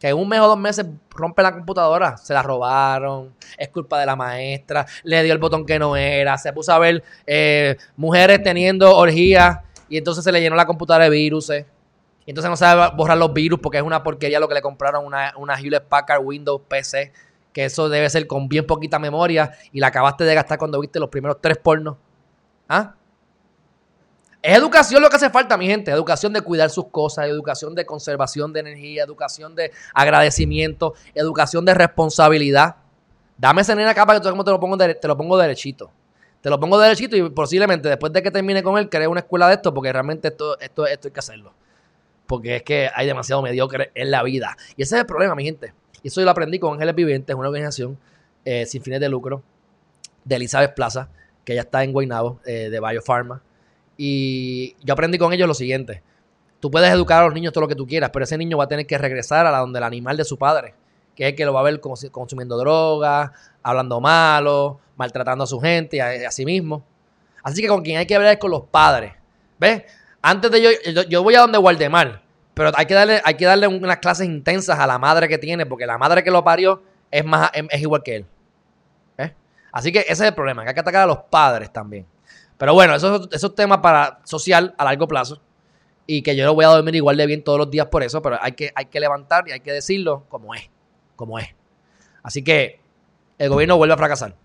Que 0.00 0.08
en 0.08 0.16
un 0.16 0.26
mes 0.26 0.40
o 0.40 0.48
dos 0.48 0.58
meses 0.58 0.86
rompe 1.10 1.42
la 1.42 1.52
computadora. 1.52 2.16
Se 2.16 2.32
la 2.32 2.42
robaron. 2.42 3.34
Es 3.58 3.68
culpa 3.68 4.00
de 4.00 4.06
la 4.06 4.16
maestra. 4.16 4.86
Le 5.02 5.22
dio 5.24 5.34
el 5.34 5.38
botón 5.38 5.66
que 5.66 5.78
no 5.78 5.94
era. 5.94 6.38
Se 6.38 6.54
puso 6.54 6.72
a 6.72 6.78
ver 6.78 7.04
eh, 7.26 7.76
mujeres 7.96 8.42
teniendo 8.42 8.96
orgías. 8.96 9.58
Y 9.90 9.98
entonces 9.98 10.24
se 10.24 10.32
le 10.32 10.40
llenó 10.40 10.56
la 10.56 10.64
computadora 10.64 11.04
de 11.04 11.10
virus. 11.10 11.50
Y 12.24 12.30
entonces 12.30 12.50
no 12.50 12.56
sabe 12.56 12.94
borrar 12.96 13.18
los 13.18 13.32
virus 13.32 13.58
porque 13.60 13.78
es 13.78 13.84
una 13.84 14.02
porquería 14.02 14.38
lo 14.38 14.48
que 14.48 14.54
le 14.54 14.62
compraron 14.62 15.04
una, 15.04 15.34
una 15.36 15.58
Hewlett 15.58 15.84
Packard 15.84 16.22
Windows 16.22 16.62
PC. 16.68 17.12
Que 17.52 17.66
eso 17.66 17.88
debe 17.88 18.08
ser 18.08 18.26
con 18.26 18.48
bien 18.48 18.66
poquita 18.66 18.98
memoria. 18.98 19.52
Y 19.72 19.80
la 19.80 19.88
acabaste 19.88 20.24
de 20.24 20.34
gastar 20.34 20.58
cuando 20.58 20.80
viste 20.80 20.98
los 21.00 21.08
primeros 21.08 21.38
tres 21.40 21.58
pornos. 21.58 21.96
¿Ah? 22.68 22.94
Es 24.42 24.58
educación 24.58 25.00
lo 25.00 25.08
que 25.08 25.16
hace 25.16 25.30
falta, 25.30 25.56
mi 25.56 25.66
gente. 25.66 25.90
Educación 25.90 26.32
de 26.32 26.40
cuidar 26.40 26.70
sus 26.70 26.86
cosas, 26.86 27.26
educación 27.26 27.74
de 27.74 27.86
conservación 27.86 28.52
de 28.52 28.60
energía, 28.60 29.04
educación 29.04 29.54
de 29.54 29.70
agradecimiento, 29.94 30.94
educación 31.14 31.64
de 31.64 31.74
responsabilidad. 31.74 32.76
Dame 33.38 33.62
ese 33.62 33.76
nene 33.76 33.90
acá 33.90 34.04
para 34.04 34.18
que 34.18 34.22
tú 34.28 34.44
te 34.44 34.50
lo 34.50 34.58
pongo, 34.58 34.76
te 34.76 35.08
lo 35.08 35.16
pongo 35.16 35.36
derechito. 35.36 35.90
Te 36.40 36.50
lo 36.50 36.58
pongo 36.58 36.76
derechito 36.78 37.16
y 37.16 37.30
posiblemente 37.30 37.88
después 37.88 38.12
de 38.12 38.20
que 38.20 38.32
termine 38.32 38.64
con 38.64 38.76
él, 38.78 38.88
cree 38.88 39.06
una 39.06 39.20
escuela 39.20 39.46
de 39.46 39.54
esto, 39.54 39.72
porque 39.72 39.92
realmente 39.92 40.28
esto, 40.28 40.58
esto, 40.58 40.86
esto 40.88 41.06
hay 41.06 41.12
que 41.12 41.20
hacerlo. 41.20 41.52
Porque 42.32 42.56
es 42.56 42.62
que 42.62 42.88
hay 42.94 43.06
demasiado 43.06 43.42
mediocre 43.42 43.90
en 43.94 44.10
la 44.10 44.22
vida. 44.22 44.56
Y 44.74 44.84
ese 44.84 44.94
es 44.94 45.00
el 45.02 45.06
problema, 45.06 45.34
mi 45.34 45.44
gente. 45.44 45.74
Y 46.02 46.08
eso 46.08 46.22
yo 46.22 46.24
lo 46.24 46.30
aprendí 46.30 46.58
con 46.58 46.72
Ángeles 46.72 46.94
Viventes, 46.94 47.36
una 47.36 47.48
organización 47.48 47.98
eh, 48.42 48.64
sin 48.64 48.82
fines 48.82 49.00
de 49.00 49.10
lucro 49.10 49.42
de 50.24 50.36
Elizabeth 50.36 50.72
Plaza, 50.74 51.10
que 51.44 51.54
ya 51.54 51.60
está 51.60 51.84
en 51.84 51.92
Guaynabo, 51.92 52.40
eh, 52.46 52.70
de 52.70 52.80
Biopharma. 52.80 53.42
Y 53.98 54.74
yo 54.82 54.94
aprendí 54.94 55.18
con 55.18 55.34
ellos 55.34 55.46
lo 55.46 55.52
siguiente. 55.52 56.02
Tú 56.58 56.70
puedes 56.70 56.90
educar 56.90 57.22
a 57.22 57.26
los 57.26 57.34
niños 57.34 57.52
todo 57.52 57.64
lo 57.64 57.68
que 57.68 57.74
tú 57.74 57.86
quieras, 57.86 58.08
pero 58.10 58.24
ese 58.24 58.38
niño 58.38 58.56
va 58.56 58.64
a 58.64 58.68
tener 58.68 58.86
que 58.86 58.96
regresar 58.96 59.46
a 59.46 59.58
donde 59.58 59.78
el 59.78 59.84
animal 59.84 60.16
de 60.16 60.24
su 60.24 60.38
padre, 60.38 60.72
que 61.14 61.24
es 61.24 61.30
el 61.32 61.36
que 61.36 61.44
lo 61.44 61.52
va 61.52 61.60
a 61.60 61.64
ver 61.64 61.80
consumiendo 61.80 62.56
drogas, 62.56 63.30
hablando 63.62 64.00
malo, 64.00 64.80
maltratando 64.96 65.44
a 65.44 65.46
su 65.46 65.60
gente 65.60 65.98
y 65.98 66.00
a, 66.00 66.30
sí 66.30 66.46
mismo. 66.46 66.82
Así 67.42 67.60
que 67.60 67.68
con 67.68 67.82
quien 67.82 67.98
hay 67.98 68.06
que 68.06 68.14
hablar 68.14 68.32
es 68.32 68.38
con 68.38 68.50
los 68.50 68.62
padres. 68.62 69.12
¿Ves? 69.58 69.82
Antes 70.22 70.52
de 70.52 70.62
yo, 70.62 71.02
yo, 71.02 71.22
voy 71.24 71.34
a 71.34 71.40
donde 71.40 71.58
Guardemar, 71.58 72.21
pero 72.54 72.70
hay 72.74 72.86
que 72.86 72.94
darle, 72.94 73.20
hay 73.24 73.34
que 73.34 73.44
darle 73.44 73.66
unas 73.66 73.98
clases 73.98 74.26
intensas 74.26 74.78
a 74.78 74.86
la 74.86 74.98
madre 74.98 75.28
que 75.28 75.38
tiene, 75.38 75.66
porque 75.66 75.86
la 75.86 75.98
madre 75.98 76.22
que 76.22 76.30
lo 76.30 76.44
parió 76.44 76.82
es, 77.10 77.24
más, 77.24 77.50
es, 77.54 77.80
igual 77.80 78.02
que 78.02 78.16
él. 78.16 78.26
Así 79.74 79.90
que 79.90 80.00
ese 80.00 80.12
es 80.12 80.20
el 80.20 80.34
problema, 80.34 80.64
que 80.64 80.68
hay 80.68 80.74
que 80.74 80.80
atacar 80.80 81.04
a 81.04 81.06
los 81.06 81.18
padres 81.30 81.72
también. 81.72 82.06
Pero 82.58 82.74
bueno, 82.74 82.94
eso, 82.94 83.26
es 83.32 83.54
tema 83.54 83.80
para 83.80 84.20
social 84.24 84.74
a 84.76 84.84
largo 84.84 85.08
plazo. 85.08 85.40
Y 86.06 86.22
que 86.22 86.36
yo 86.36 86.44
no 86.44 86.54
voy 86.54 86.66
a 86.66 86.68
dormir 86.68 86.94
igual 86.94 87.16
de 87.16 87.26
bien 87.26 87.42
todos 87.42 87.58
los 87.58 87.70
días 87.70 87.86
por 87.86 88.02
eso, 88.02 88.20
pero 88.20 88.36
hay 88.40 88.52
que, 88.52 88.70
hay 88.74 88.84
que 88.86 89.00
levantar 89.00 89.48
y 89.48 89.52
hay 89.52 89.60
que 89.60 89.72
decirlo 89.72 90.26
como 90.28 90.54
es. 90.54 90.68
Como 91.16 91.38
es. 91.38 91.48
Así 92.22 92.44
que 92.44 92.80
el 93.38 93.48
gobierno 93.48 93.78
vuelve 93.78 93.94
a 93.94 93.96
fracasar. 93.96 94.36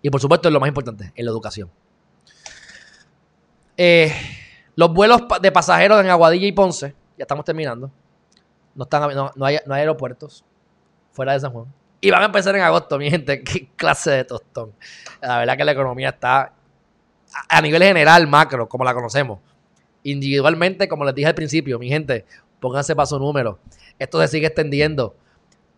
Y 0.00 0.10
por 0.10 0.20
supuesto 0.20 0.48
es 0.48 0.52
lo 0.52 0.60
más 0.60 0.68
importante, 0.68 1.12
en 1.14 1.24
la 1.24 1.30
educación. 1.30 1.70
Eh, 3.76 4.12
los 4.76 4.92
vuelos 4.92 5.22
de 5.40 5.52
pasajeros 5.52 6.00
en 6.00 6.10
Aguadilla 6.10 6.46
y 6.46 6.52
Ponce, 6.52 6.94
ya 7.16 7.22
estamos 7.22 7.44
terminando. 7.44 7.90
No, 8.74 8.84
están, 8.84 9.14
no, 9.14 9.44
hay, 9.44 9.58
aeropuertos 9.70 10.44
fuera 11.12 11.32
de 11.32 11.40
San 11.40 11.52
Juan. 11.52 11.66
Y 12.00 12.10
van 12.10 12.22
a 12.22 12.26
empezar 12.26 12.54
en 12.56 12.62
agosto, 12.62 12.98
mi 12.98 13.08
gente. 13.08 13.42
Qué 13.44 13.68
clase 13.76 14.10
de 14.10 14.24
tostón. 14.24 14.72
La 15.20 15.38
verdad 15.38 15.56
que 15.56 15.64
la 15.64 15.72
economía 15.72 16.10
está 16.10 16.52
a 17.48 17.62
nivel 17.62 17.82
general, 17.82 18.26
macro, 18.26 18.68
como 18.68 18.84
la 18.84 18.94
conocemos. 18.94 19.38
Individualmente, 20.02 20.88
como 20.88 21.04
les 21.04 21.14
dije 21.14 21.28
al 21.28 21.34
principio, 21.34 21.78
mi 21.78 21.88
gente, 21.88 22.26
pónganse 22.60 22.94
para 22.94 23.06
su 23.06 23.18
número. 23.18 23.58
Esto 23.98 24.20
se 24.20 24.28
sigue 24.28 24.48
extendiendo. 24.48 25.16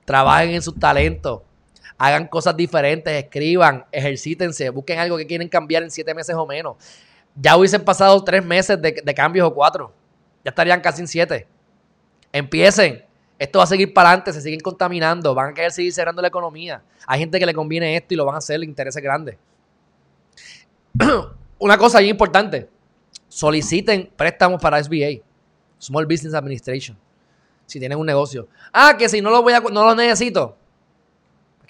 Trabajen 0.04 0.50
en 0.50 0.62
sus 0.62 0.78
talentos. 0.78 1.42
Hagan 1.98 2.26
cosas 2.28 2.56
diferentes, 2.56 3.12
escriban, 3.12 3.86
ejercítense, 3.90 4.68
busquen 4.70 4.98
algo 4.98 5.16
que 5.16 5.26
quieren 5.26 5.48
cambiar 5.48 5.82
en 5.82 5.90
siete 5.90 6.12
meses 6.12 6.34
o 6.34 6.46
menos. 6.46 6.76
Ya 7.38 7.56
hubiesen 7.56 7.84
pasado 7.84 8.22
tres 8.24 8.44
meses 8.44 8.80
de, 8.80 9.14
cambios 9.14 9.46
o 9.46 9.54
cuatro. 9.54 9.92
Ya 10.42 10.48
estarían 10.48 10.80
casi 10.80 11.02
en 11.02 11.08
siete. 11.08 11.46
Empiecen. 12.32 13.04
Esto 13.38 13.58
va 13.58 13.64
a 13.64 13.66
seguir 13.66 13.92
para 13.92 14.08
adelante, 14.08 14.32
se 14.32 14.40
siguen 14.40 14.60
contaminando, 14.60 15.34
van 15.34 15.50
a 15.50 15.54
querer 15.54 15.70
seguir 15.70 15.92
cerrando 15.92 16.22
la 16.22 16.28
economía. 16.28 16.82
Hay 17.06 17.18
gente 17.18 17.38
que 17.38 17.44
le 17.44 17.52
conviene 17.52 17.94
esto 17.94 18.14
y 18.14 18.16
lo 18.16 18.24
van 18.24 18.36
a 18.36 18.38
hacer, 18.38 18.62
intereses 18.64 19.02
grandes. 19.02 19.36
una 21.58 21.76
cosa 21.76 21.98
ahí 21.98 22.08
importante. 22.08 22.70
Soliciten 23.28 24.10
préstamos 24.16 24.58
para 24.62 24.82
SBA, 24.82 25.22
Small 25.78 26.06
Business 26.06 26.32
Administration. 26.32 26.96
Si 27.66 27.78
tienen 27.78 27.98
un 27.98 28.06
negocio. 28.06 28.48
Ah, 28.72 28.96
que 28.96 29.06
si 29.06 29.20
no 29.20 29.28
lo 29.28 29.42
voy 29.42 29.52
a, 29.52 29.60
no 29.60 29.84
lo 29.84 29.94
necesito. 29.94 30.56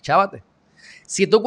Chávate. 0.01 0.45
Si 1.05 1.27
tú 1.27 1.43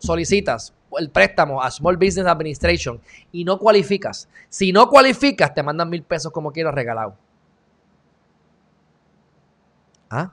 solicitas 0.00 0.72
el 0.98 1.10
préstamo 1.10 1.62
a 1.62 1.70
Small 1.70 1.96
Business 1.96 2.26
Administration 2.26 3.00
y 3.32 3.44
no 3.44 3.58
cualificas, 3.58 4.28
si 4.48 4.72
no 4.72 4.88
cualificas, 4.88 5.54
te 5.54 5.62
mandan 5.62 5.90
mil 5.90 6.02
pesos 6.02 6.32
como 6.32 6.52
quieras 6.52 6.74
regalado. 6.74 7.16
¿Ah? 10.08 10.32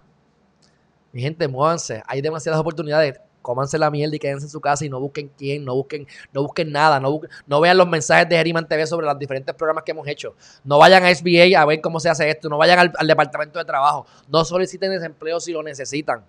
Mi 1.11 1.21
gente, 1.21 1.47
muévanse. 1.47 2.03
Hay 2.07 2.21
demasiadas 2.21 2.59
oportunidades 2.59 3.19
cómanse 3.43 3.77
la 3.77 3.91
mierda 3.91 4.15
y 4.15 4.19
quédense 4.19 4.47
en 4.47 4.49
su 4.49 4.59
casa 4.59 4.83
y 4.85 4.89
no 4.89 4.99
busquen 4.99 5.29
quién, 5.37 5.63
no 5.63 5.75
busquen, 5.75 6.07
no 6.31 6.41
busquen 6.41 6.71
nada, 6.71 6.99
no, 6.99 7.19
no 7.45 7.61
vean 7.61 7.77
los 7.77 7.87
mensajes 7.87 8.27
de 8.27 8.37
Geriman 8.37 8.67
TV 8.67 8.87
sobre 8.87 9.05
los 9.05 9.19
diferentes 9.19 9.53
programas 9.53 9.83
que 9.83 9.91
hemos 9.91 10.07
hecho. 10.07 10.35
No 10.63 10.79
vayan 10.79 11.03
a 11.03 11.13
SBA 11.13 11.61
a 11.61 11.65
ver 11.65 11.81
cómo 11.81 11.99
se 11.99 12.09
hace 12.09 12.27
esto, 12.27 12.49
no 12.49 12.57
vayan 12.57 12.91
al, 12.97 13.07
departamento 13.07 13.59
de 13.59 13.65
trabajo, 13.65 14.07
no 14.27 14.43
soliciten 14.43 14.89
desempleo 14.89 15.39
si 15.39 15.51
lo 15.51 15.61
necesitan. 15.61 16.23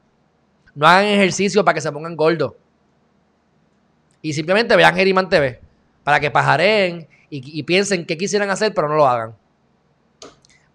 No 0.74 0.86
hagan 0.86 1.06
ejercicio 1.06 1.64
para 1.64 1.76
que 1.76 1.80
se 1.80 1.90
pongan 1.90 2.16
gordos. 2.16 2.52
Y 4.24 4.32
simplemente 4.32 4.74
vean 4.74 4.94
Geriman 4.94 5.28
TV 5.28 5.60
para 6.02 6.18
que 6.18 6.30
pajareen 6.30 7.06
y, 7.28 7.58
y 7.60 7.62
piensen 7.62 8.06
qué 8.06 8.16
quisieran 8.16 8.48
hacer, 8.48 8.72
pero 8.72 8.88
no 8.88 8.94
lo 8.94 9.06
hagan. 9.06 9.34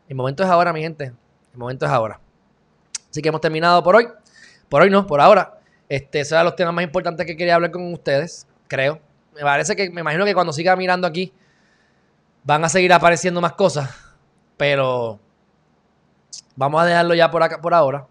El 0.08 0.16
momento 0.16 0.44
es 0.44 0.50
ahora, 0.52 0.72
mi 0.72 0.82
gente. 0.82 1.06
El 1.06 1.58
momento 1.58 1.88
es 1.88 1.92
ahora. 1.92 2.20
Así 3.10 3.24
que 3.24 3.30
hemos 3.30 3.42
terminado 3.42 3.82
por 3.82 3.96
hoy. 3.96 4.08
Por 4.70 4.84
hoy 4.84 4.92
no, 4.92 5.08
por 5.08 5.20
ahora. 5.20 5.60
Este, 5.90 6.20
esos 6.20 6.34
eran 6.34 6.46
los 6.46 6.56
temas 6.56 6.76
más 6.76 6.84
importantes 6.84 7.26
que 7.26 7.36
quería 7.36 7.56
hablar 7.56 7.72
con 7.72 7.92
ustedes, 7.92 8.46
creo. 8.68 9.00
Me 9.34 9.42
parece 9.42 9.76
que, 9.76 9.90
me 9.90 10.02
imagino 10.02 10.26
que 10.26 10.36
cuando 10.36 10.54
siga 10.54 10.76
mirando 10.76 11.08
aquí, 11.08 11.34
van 12.44 12.64
a 12.64 12.70
seguir 12.70 12.94
apareciendo 12.94 13.42
más 13.42 13.54
cosas. 13.54 13.90
Pero 14.58 15.20
vamos 16.56 16.84
a 16.84 16.86
dejarlo 16.86 17.16
ya 17.16 17.32
por 17.32 17.42
acá, 17.42 17.60
por 17.60 17.74
ahora. 17.74 18.06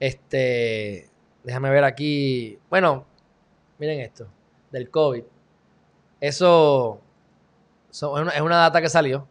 Este, 0.00 1.08
déjame 1.44 1.70
ver 1.70 1.84
aquí. 1.84 2.58
Bueno, 2.68 3.06
miren 3.78 4.00
esto, 4.00 4.26
del 4.74 4.90
COVID. 4.90 5.22
Eso, 6.20 7.00
es, 7.90 8.02
una, 8.02 8.56
data 8.56 8.82
que 8.82 8.88
salió. 8.88 9.26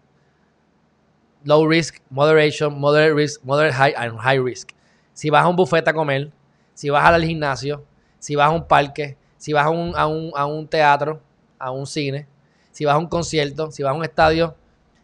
Low 1.44 1.68
risk, 1.68 1.98
moderation, 2.10 2.80
moderate 2.80 3.14
risk, 3.14 3.44
moderate 3.44 3.74
high 3.74 3.94
and 3.98 4.18
high 4.20 4.40
risk. 4.40 4.70
Si 5.14 5.30
vas 5.30 5.44
a 5.44 5.50
un 5.50 5.56
buffet 5.58 5.86
a 5.86 5.94
comer, 5.94 6.32
si 6.74 6.90
vas 6.90 7.06
al 7.06 7.24
gimnasio, 7.24 7.84
si 8.20 8.36
vas 8.36 8.48
a 8.48 8.52
un 8.52 8.66
parque, 8.66 9.18
si 9.38 9.52
vas 9.52 9.66
a 9.66 9.70
un, 9.70 9.94
a 9.96 10.46
un, 10.46 10.68
teatro, 10.68 11.22
a 11.60 11.72
un 11.72 11.86
cine, 11.86 12.26
si 12.72 12.86
vas 12.86 12.96
a 12.96 12.98
un 12.98 13.08
concierto, 13.08 13.70
si 13.70 13.84
vas 13.84 13.92
a 13.92 13.98
un 13.98 14.06
estadio, 14.06 14.56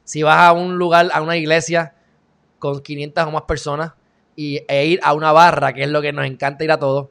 si 0.06 0.24
vas 0.24 0.38
a 0.38 0.54
un 0.54 0.78
lugar, 0.78 1.10
a 1.14 1.22
una 1.22 1.36
iglesia 1.36 1.96
con 2.60 2.80
500 2.80 3.26
o 3.26 3.32
más 3.32 3.44
personas 3.44 3.92
y, 4.38 4.64
e 4.70 4.86
ir 4.86 5.00
a 5.04 5.14
una 5.14 5.34
barra, 5.34 5.74
que 5.74 5.84
es 5.84 5.90
lo 5.90 6.02
que 6.02 6.14
nos 6.14 6.26
encanta 6.26 6.64
ir 6.64 6.72
a 6.72 6.80
todos. 6.80 7.10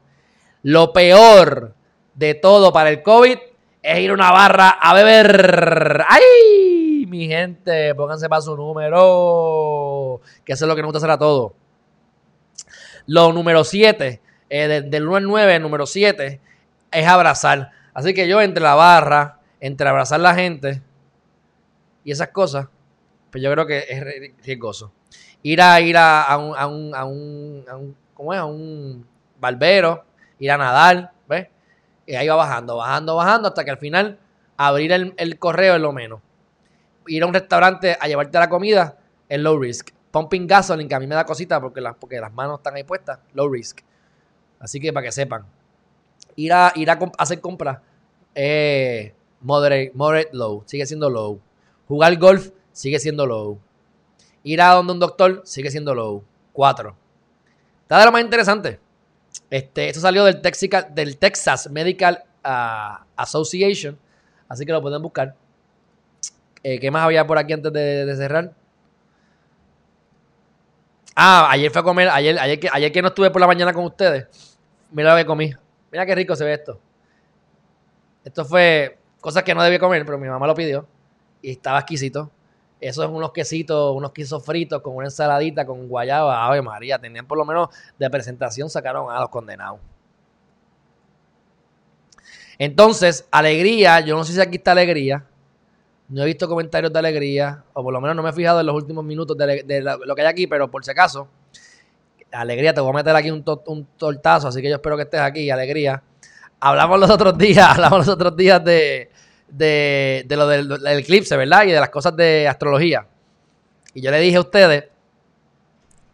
Lo 0.63 0.95
peor 0.95 1.75
de 2.19 2.35
todo 2.35 2.73
para 2.73 2.91
el 2.91 3.03
COVID 3.05 3.39
es 3.81 3.99
ir 4.01 4.11
a 4.11 4.15
una 4.15 4.33
barra 4.33 4.71
a 4.71 4.93
beber. 4.93 6.05
¡Ay! 6.09 7.07
Mi 7.07 7.29
gente, 7.29 7.95
pónganse 7.95 8.29
para 8.29 8.43
su 8.43 8.57
número. 8.57 10.21
Que 10.45 10.55
eso 10.55 10.65
es 10.65 10.69
lo 10.69 10.75
que 10.75 10.83
nos 10.83 10.89
gusta 10.89 10.99
hacer 10.99 11.11
a 11.11 11.19
todos. 11.19 11.53
Lo 13.07 13.33
número 13.33 13.63
7 13.63 14.21
eh, 14.51 14.83
del 14.85 15.07
1 15.07 15.17
al 15.17 15.25
9, 15.25 15.59
número 15.61 15.87
7, 15.87 16.41
es 16.91 17.07
abrazar. 17.07 17.71
Así 17.95 18.13
que 18.13 18.27
yo 18.27 18.41
entre 18.41 18.65
la 18.65 18.75
barra, 18.75 19.39
entre 19.61 19.89
abrazar 19.89 20.19
a 20.19 20.25
la 20.25 20.35
gente 20.35 20.83
y 22.03 22.11
esas 22.11 22.29
cosas, 22.29 22.67
pues 23.31 23.45
yo 23.45 23.53
creo 23.53 23.67
que 23.67 23.85
es 23.89 24.45
riesgoso. 24.45 24.93
Ir 25.43 25.63
a 25.63 25.81
ir 25.81 25.97
a, 25.97 26.37
un, 26.37 26.57
a, 26.57 26.67
un, 26.67 26.95
a, 26.97 27.05
un, 27.05 27.97
¿cómo 28.13 28.35
es? 28.35 28.41
A 28.41 28.45
un 28.45 29.07
barbero, 29.39 30.05
ir 30.41 30.51
a 30.51 30.59
nadar. 30.59 31.13
Y 32.09 32.15
ahí 32.15 32.27
va 32.27 32.37
bajando, 32.37 32.77
bajando, 32.79 33.17
bajando, 33.17 33.49
hasta 33.49 33.67
que 33.67 33.71
al 33.71 33.77
final 33.77 34.19
abrir 34.57 34.93
el, 34.93 35.39
correo 35.39 35.75
es 35.75 35.81
lo 35.83 35.93
menos. 35.93 36.23
Ir 37.07 37.23
a 37.23 37.27
un 37.27 37.35
restaurante 37.35 37.99
a 38.01 38.09
llevarte 38.09 38.39
la 38.39 38.49
comida 38.49 38.97
es 39.29 39.39
low 39.39 39.59
risk. 39.59 39.91
Pumping 40.11 40.47
gasoline, 40.47 40.89
que 40.89 40.95
a 40.95 41.01
mí 41.01 41.07
me 41.07 41.15
da 41.15 41.27
cosita 41.27 41.61
porque 41.61 41.83
las, 41.83 41.97
porque 41.97 42.19
las 42.19 42.33
manos 42.33 42.61
están 42.61 42.77
ahí 42.77 42.83
puestas, 42.83 43.19
low 43.35 43.47
risk. 43.51 43.81
Así 44.59 44.81
que 44.81 44.91
para 44.91 45.05
que 45.05 45.13
sepan. 45.13 45.45
Ir 46.35 46.55
a, 46.55 46.73
ir 46.77 46.91
a 46.91 46.99
hacer 47.19 47.43
compras 47.43 47.81
es 48.35 49.13
moderate, 49.43 49.93
moderate 49.95 50.31
low, 50.33 50.63
sigue 50.65 50.87
siendo 50.87 51.11
low. 51.11 51.39
Jugar 51.89 52.17
golf 52.17 52.53
sigue 52.73 52.99
siendo 53.01 53.27
low. 53.27 53.59
Ir 54.45 54.63
a 54.63 54.73
donde 54.73 54.95
un 54.95 54.99
doctor 54.99 55.43
sigue 55.45 55.71
siendo 55.71 55.95
low. 55.95 56.25
4. 56.55 56.97
Está 57.83 57.99
de 57.99 58.05
lo 58.07 58.13
más 58.13 58.23
interesante. 58.23 58.81
Esto 59.51 60.01
salió 60.01 60.25
del, 60.25 60.41
Texas 60.41 61.71
Medical 61.71 62.25
ah, 62.45 63.05
Association. 63.17 63.99
Así 64.49 64.67
que 64.67 64.73
lo 64.73 64.83
pueden 64.83 65.03
buscar. 65.03 65.35
Eh, 66.63 66.79
¿Qué 66.79 66.91
más 66.91 67.05
había 67.05 67.27
por 67.27 67.39
aquí 67.39 67.53
antes 67.53 67.73
de, 67.73 68.05
de 68.05 68.17
cerrar? 68.17 68.53
Ah, 71.15 71.49
ayer 71.51 71.71
fue 71.71 71.81
a 71.81 71.85
comer. 71.85 72.09
Ayer, 72.11 72.39
ayer, 72.39 72.61
que, 72.61 72.69
ayer 72.73 72.93
que 72.93 73.03
no 73.03 73.09
estuve 73.09 73.31
por 73.31 73.41
la 73.41 73.47
mañana 73.47 73.73
con 73.73 73.85
ustedes. 73.85 74.27
Mira 74.93 75.13
lo 75.13 75.17
que 75.19 75.27
comí. 75.27 75.53
Mira 75.91 76.07
qué 76.07 76.15
rico 76.15 76.37
se 76.37 76.45
ve 76.45 76.55
esto. 76.55 76.79
Esto 78.25 78.45
fue 78.45 78.99
cosas 79.21 79.43
que 79.43 79.55
no 79.55 79.63
debía 79.63 79.79
comer, 79.79 80.05
pero 80.05 80.19
mi 80.19 80.29
mamá 80.29 80.47
lo 80.47 80.55
pidió. 80.55 80.87
Y 81.43 81.53
estaba 81.53 81.81
exquisito. 81.81 82.31
Eso 82.81 83.03
es 83.03 83.09
unos 83.11 83.33
quesitos, 83.33 83.95
unos 83.97 84.13
quesos 84.13 84.45
fritos 84.45 84.81
con 84.83 84.95
una 84.95 85.07
ensaladita, 85.07 85.67
con 85.67 85.89
guayaba. 85.89 86.47
Ave 86.47 86.63
María, 86.63 86.99
tenían 86.99 87.27
por 87.27 87.37
lo 87.39 87.45
menos 87.45 87.69
de 87.99 88.09
presentación, 88.09 88.71
sacaron 88.71 89.11
a 89.11 89.21
los 89.21 89.29
condenados. 89.31 89.81
Entonces, 92.59 93.27
alegría, 93.31 94.01
yo 94.01 94.17
no 94.17 94.25
sé 94.25 94.33
si 94.33 94.41
aquí 94.41 94.57
está 94.57 94.73
alegría. 94.73 95.25
No 96.09 96.23
he 96.23 96.27
visto 96.27 96.49
comentarios 96.49 96.93
de 96.93 96.99
alegría, 96.99 97.65
o 97.75 97.83
por 97.83 97.93
lo 97.93 98.01
menos 98.01 98.17
no 98.17 98.23
me 98.23 98.31
he 98.31 98.33
fijado 98.33 98.61
en 98.61 98.67
los 98.67 98.75
últimos 98.75 99.05
minutos 99.05 99.37
de, 99.37 99.83
lo 99.83 100.15
que 100.15 100.23
hay 100.23 100.27
aquí, 100.29 100.47
pero 100.47 100.71
por 100.71 100.85
si 100.85 100.91
acaso, 100.91 101.29
alegría, 102.33 102.73
te 102.73 102.81
voy 102.81 102.91
a 102.91 102.95
meter 102.95 103.15
aquí 103.15 103.31
un, 103.31 103.43
to- 103.43 103.63
un 103.67 103.85
tortazo, 103.97 104.49
así 104.49 104.63
que 104.63 104.69
yo 104.71 104.77
espero 104.77 104.97
que 104.97 105.03
estés 105.03 105.21
aquí, 105.21 105.51
alegría. 105.51 106.03
Hablamos 106.61 106.99
los 106.99 107.11
otros 107.11 107.37
días, 107.37 107.69
hablamos 107.71 107.99
los 108.01 108.09
otros 108.09 108.35
días 108.37 108.65
de, 108.65 109.11
de, 109.49 110.25
de 110.27 110.37
lo 110.37 110.47
del, 110.47 110.87
eclipse, 110.99 111.37
¿verdad? 111.37 111.65
Y 111.65 111.73
de 111.73 111.81
las 111.81 111.91
cosas 111.91 112.17
de 112.17 112.47
astrología. 112.49 113.07
Y 113.95 114.03
yo 114.03 114.11
le 114.11 114.21
dije 114.21 114.37
a 114.37 114.41
ustedes 114.41 114.85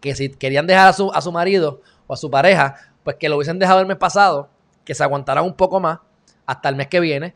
que 0.01 0.15
si 0.15 0.31
querían 0.31 0.67
dejar 0.67 0.89
a 0.89 0.93
su, 0.93 1.11
a 1.13 1.21
su 1.21 1.33
marido 1.33 1.81
o 2.07 2.15
a 2.15 2.17
su 2.17 2.31
pareja, 2.31 2.77
pues 3.03 3.17
que 3.17 3.29
lo 3.29 3.37
hubiesen 3.37 3.59
dejado 3.59 3.81
el 3.81 3.87
mes 3.87 3.97
pasado, 3.97 4.49
que 4.85 4.95
se 4.95 5.03
aguantaran 5.03 5.45
un 5.45 5.55
poco 5.55 5.81
más 5.81 5.99
hasta 6.47 6.69
el 6.69 6.77
mes 6.77 6.89
que 6.89 7.01
viene, 7.01 7.35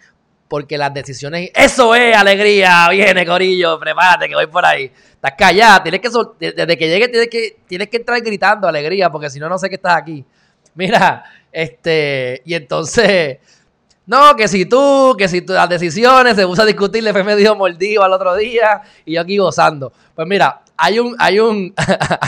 porque 0.49 0.79
las 0.79 0.93
decisiones... 0.93 1.51
¡Eso 1.55 1.95
es 1.95 2.17
alegría! 2.17 2.89
Viene, 2.91 3.27
Corillo, 3.27 3.79
prepárate 3.79 4.29
que 4.29 4.35
voy 4.35 4.47
por 4.47 4.65
ahí. 4.65 4.91
Estás 5.13 5.33
callada, 5.37 5.83
tienes 5.83 6.01
que... 6.01 6.09
Desde 6.55 6.79
que 6.79 6.89
llegue 6.89 7.09
tienes 7.09 7.29
que, 7.29 7.57
tienes 7.67 7.89
que 7.89 7.99
entrar 7.99 8.21
gritando 8.21 8.67
alegría, 8.67 9.11
porque 9.11 9.31
si 9.31 9.39
no, 9.39 9.49
no 9.49 9.59
sé 9.59 9.69
que 9.69 9.75
estás 9.77 9.97
aquí. 9.97 10.25
Mira, 10.75 11.25
este... 11.53 12.43
Y 12.45 12.55
entonces... 12.55 13.39
No, 14.09 14.35
que 14.37 14.49
si 14.49 14.65
tú, 14.65 15.15
que 15.19 15.29
si 15.29 15.43
tú, 15.43 15.53
las 15.53 15.69
decisiones, 15.69 16.35
se 16.35 16.47
puso 16.47 16.63
a 16.63 16.65
discutir, 16.65 17.05
le 17.05 17.13
fue 17.13 17.23
medio 17.23 17.55
mordido 17.55 18.03
al 18.03 18.11
otro 18.15 18.35
día 18.37 18.81
y 19.05 19.13
yo 19.13 19.21
aquí 19.21 19.37
gozando. 19.37 19.93
Pues 20.15 20.27
mira, 20.27 20.63
hay 20.79 20.99
un, 20.99 21.15
hay 21.19 21.39
un, 21.39 21.75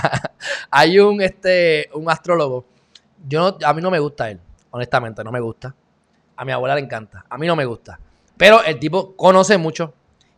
hay 0.70 0.98
un, 0.98 1.22
este, 1.22 1.88
un 1.94 2.10
astrólogo. 2.10 2.66
Yo 3.26 3.56
a 3.64 3.72
mí 3.72 3.80
no 3.80 3.90
me 3.90 3.98
gusta 3.98 4.30
él, 4.30 4.38
honestamente, 4.70 5.24
no 5.24 5.32
me 5.32 5.40
gusta. 5.40 5.74
A 6.36 6.44
mi 6.44 6.52
abuela 6.52 6.74
le 6.74 6.82
encanta, 6.82 7.24
a 7.26 7.38
mí 7.38 7.46
no 7.46 7.56
me 7.56 7.64
gusta. 7.64 7.98
Pero 8.36 8.62
el 8.62 8.78
tipo 8.78 9.16
conoce 9.16 9.56
mucho 9.56 9.94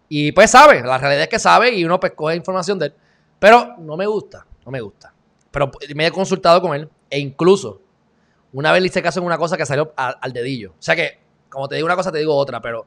y 0.09 0.30
pues 0.30 0.49
sabe, 0.49 0.80
la 0.82 0.97
realidad 0.97 1.24
es 1.24 1.28
que 1.28 1.40
sabe 1.40 1.74
y 1.74 1.84
uno 1.84 1.99
pues 1.99 2.12
coge 2.12 2.36
información 2.36 2.78
de 2.78 2.86
él. 2.86 2.95
Pero 3.40 3.74
no 3.78 3.97
me 3.97 4.07
gusta, 4.07 4.47
no 4.64 4.70
me 4.70 4.80
gusta. 4.80 5.12
Pero 5.51 5.72
me 5.97 6.07
he 6.07 6.12
consultado 6.12 6.62
con 6.62 6.72
él 6.76 6.88
e 7.11 7.18
incluso 7.18 7.80
una 8.53 8.70
vez 8.70 8.82
le 8.82 8.86
hice 8.86 9.03
caso 9.03 9.18
en 9.18 9.26
una 9.26 9.38
cosa 9.38 9.57
que 9.57 9.66
salió 9.66 9.93
al 9.97 10.32
dedillo. 10.32 10.70
O 10.78 10.82
sea 10.82 10.95
que, 10.95 11.22
como 11.53 11.68
te 11.68 11.76
digo 11.76 11.86
una 11.86 11.96
cosa, 11.96 12.11
te 12.11 12.18
digo 12.18 12.34
otra, 12.34 12.61
pero 12.61 12.86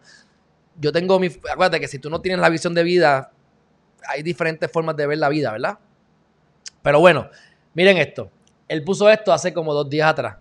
yo 0.80 0.92
tengo 0.92 1.20
mi... 1.20 1.28
Acuérdate 1.28 1.80
que 1.80 1.88
si 1.88 2.00
tú 2.00 2.10
no 2.10 2.20
tienes 2.20 2.42
la 2.42 2.50
visión 2.50 2.74
de 2.74 2.84
vida, 2.84 3.32
hay 4.08 4.24
diferentes 4.24 4.70
formas 4.72 4.96
de 4.98 5.08
ver 5.08 5.20
la 5.20 5.30
vida, 5.30 5.52
¿verdad? 5.52 5.78
Pero 6.82 7.00
bueno, 7.00 7.30
miren 7.74 7.98
esto. 7.98 8.30
Él 8.68 8.84
puso 8.84 9.10
esto 9.10 9.32
hace 9.32 9.54
como 9.54 9.74
dos 9.74 9.90
días 9.90 10.10
atrás. 10.10 10.38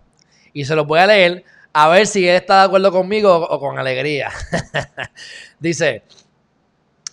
Y 0.53 0.65
se 0.65 0.75
los 0.75 0.85
voy 0.85 0.99
a 0.99 1.07
leer 1.07 1.43
a 1.73 1.89
ver 1.89 2.07
si 2.07 2.27
él 2.27 2.35
está 2.35 2.59
de 2.59 2.65
acuerdo 2.65 2.91
conmigo 2.91 3.35
o, 3.35 3.59
con 3.59 3.77
alegría. 3.77 4.31
Dice, 5.59 6.03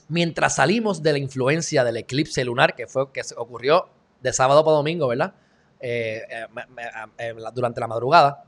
mientras 0.08 0.56
salimos 0.56 1.02
de 1.02 1.12
la 1.12 1.18
influencia 1.18 1.84
del 1.84 1.96
eclipse 1.96 2.44
lunar, 2.44 2.74
que 2.74 2.86
fue 2.86 3.10
que 3.12 3.22
ocurrió 3.36 3.88
de 4.20 4.32
sábado 4.32 4.64
para 4.64 4.76
domingo, 4.76 5.08
¿verdad? 5.08 5.34
Eh, 5.80 6.22
eh, 6.28 6.46
eh, 7.18 7.34
durante 7.52 7.80
la 7.80 7.88
madrugada. 7.88 8.44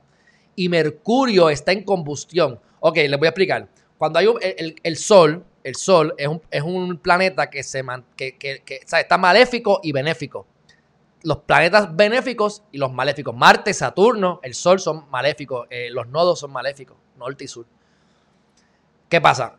Y 0.56 0.68
Mercurio 0.68 1.50
está 1.50 1.72
en 1.72 1.82
combustión. 1.84 2.60
Ok, 2.80 2.96
les 2.96 3.18
voy 3.18 3.26
a 3.26 3.30
explicar. 3.30 3.68
Cuando 3.98 4.18
hay 4.18 4.26
un- 4.26 4.38
el, 4.42 4.76
el- 4.82 4.96
Sol, 4.96 5.44
el 5.62 5.74
Sol 5.76 6.14
es 6.18 6.28
un, 6.28 6.42
es 6.50 6.62
un 6.62 6.98
planeta 6.98 7.48
que, 7.48 7.62
se 7.62 7.82
que, 8.16 8.36
que- 8.36 8.62
que, 8.64 8.80
está 8.82 9.18
maléfico 9.18 9.80
y 9.82 9.92
benéfico. 9.92 10.46
Los 11.22 11.38
planetas 11.38 11.94
benéficos 11.96 12.62
y 12.70 12.78
los 12.78 12.92
maléficos. 12.92 13.34
Marte, 13.34 13.72
Saturno, 13.72 14.40
el 14.42 14.54
Sol 14.54 14.78
son 14.80 15.08
maléficos. 15.10 15.66
eh, 15.70 15.88
los 15.90 16.06
nodos 16.08 16.38
son 16.40 16.52
maléficos, 16.52 16.96
norte 17.16 17.44
y 17.44 17.48
sur. 17.48 17.64
¿Qué 19.08 19.20
pasa? 19.20 19.56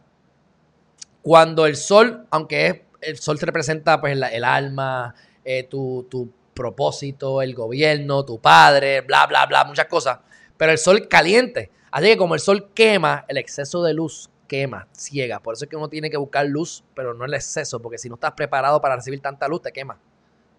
Cuando 1.21 1.65
el 1.65 1.75
Sol, 1.75 2.27
aunque 2.29 2.85
el 3.01 3.17
Sol 3.17 3.39
te 3.39 3.45
representa 3.47 3.99
pues, 3.99 4.13
el 4.31 4.43
alma, 4.43 5.15
eh, 5.43 5.63
tu, 5.63 6.05
tu 6.09 6.29
propósito, 6.53 7.41
el 7.41 7.53
gobierno, 7.55 8.23
tu 8.25 8.39
padre, 8.39 9.01
bla, 9.01 9.25
bla, 9.25 9.45
bla, 9.47 9.63
muchas 9.63 9.87
cosas. 9.87 10.19
Pero 10.57 10.71
el 10.71 10.77
Sol 10.77 11.07
caliente. 11.07 11.71
Así 11.91 12.07
que 12.07 12.17
como 12.17 12.35
el 12.35 12.41
Sol 12.41 12.71
quema, 12.73 13.25
el 13.27 13.37
exceso 13.37 13.83
de 13.83 13.93
luz 13.93 14.29
quema, 14.47 14.87
ciega. 14.95 15.39
Por 15.39 15.55
eso 15.55 15.65
es 15.65 15.69
que 15.69 15.75
uno 15.75 15.89
tiene 15.89 16.09
que 16.09 16.17
buscar 16.17 16.45
luz, 16.45 16.83
pero 16.93 17.13
no 17.13 17.25
el 17.25 17.33
exceso, 17.33 17.81
porque 17.81 17.97
si 17.97 18.09
no 18.09 18.15
estás 18.15 18.33
preparado 18.33 18.79
para 18.81 18.95
recibir 18.95 19.21
tanta 19.21 19.47
luz, 19.47 19.61
te 19.61 19.71
quema. 19.71 19.99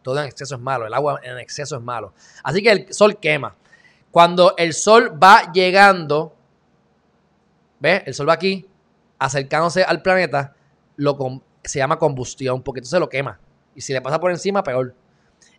Todo 0.03 0.21
en 0.21 0.27
exceso 0.27 0.55
es 0.55 0.61
malo, 0.61 0.87
el 0.87 0.95
agua 0.95 1.21
en 1.23 1.39
exceso 1.39 1.77
es 1.77 1.83
malo. 1.83 2.13
Así 2.43 2.63
que 2.63 2.71
el 2.71 2.93
Sol 2.93 3.19
quema. 3.19 3.57
Cuando 4.11 4.55
el 4.57 4.73
Sol 4.73 5.23
va 5.23 5.53
llegando, 5.53 6.35
¿ves? 7.81 8.03
El 8.07 8.15
Sol 8.15 8.29
va 8.29 8.35
aquí, 8.35 8.67
acercándose 9.19 9.83
al 9.83 10.03
planeta, 10.03 10.55
lo 10.97 11.19
se 11.65 11.79
llama 11.79 11.99
combustión, 11.99 12.63
porque 12.63 12.79
entonces 12.81 13.01
lo 13.01 13.09
quema. 13.09 13.41
Y 13.75 13.81
si 13.81 13.93
le 13.93 14.01
pasa 14.01 14.21
por 14.21 14.31
encima, 14.31 14.63
peor. 14.63 14.95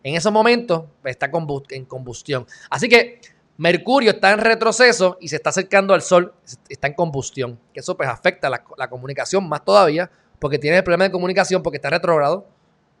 En 0.02 0.14
esos 0.14 0.32
momentos 0.32 0.84
está 1.04 1.30
en 1.70 1.84
combustión. 1.84 2.46
Así 2.70 2.88
que 2.88 3.20
Mercurio 3.58 4.12
está 4.12 4.30
en 4.30 4.38
retroceso 4.38 5.18
y 5.20 5.26
se 5.26 5.36
está 5.36 5.50
acercando 5.50 5.92
al 5.92 6.00
Sol, 6.00 6.32
está 6.68 6.86
en 6.86 6.94
combustión. 6.94 7.58
Que 7.74 7.80
eso 7.80 7.96
pues 7.96 8.08
afecta 8.08 8.48
la, 8.48 8.88
comunicación 8.88 9.48
más 9.48 9.64
todavía, 9.64 10.08
porque 10.38 10.60
tienes 10.60 10.78
el 10.78 10.84
problema 10.84 11.04
de 11.04 11.10
comunicación 11.10 11.60
porque 11.60 11.78
está 11.78 11.90
retrógrado, 11.90 12.46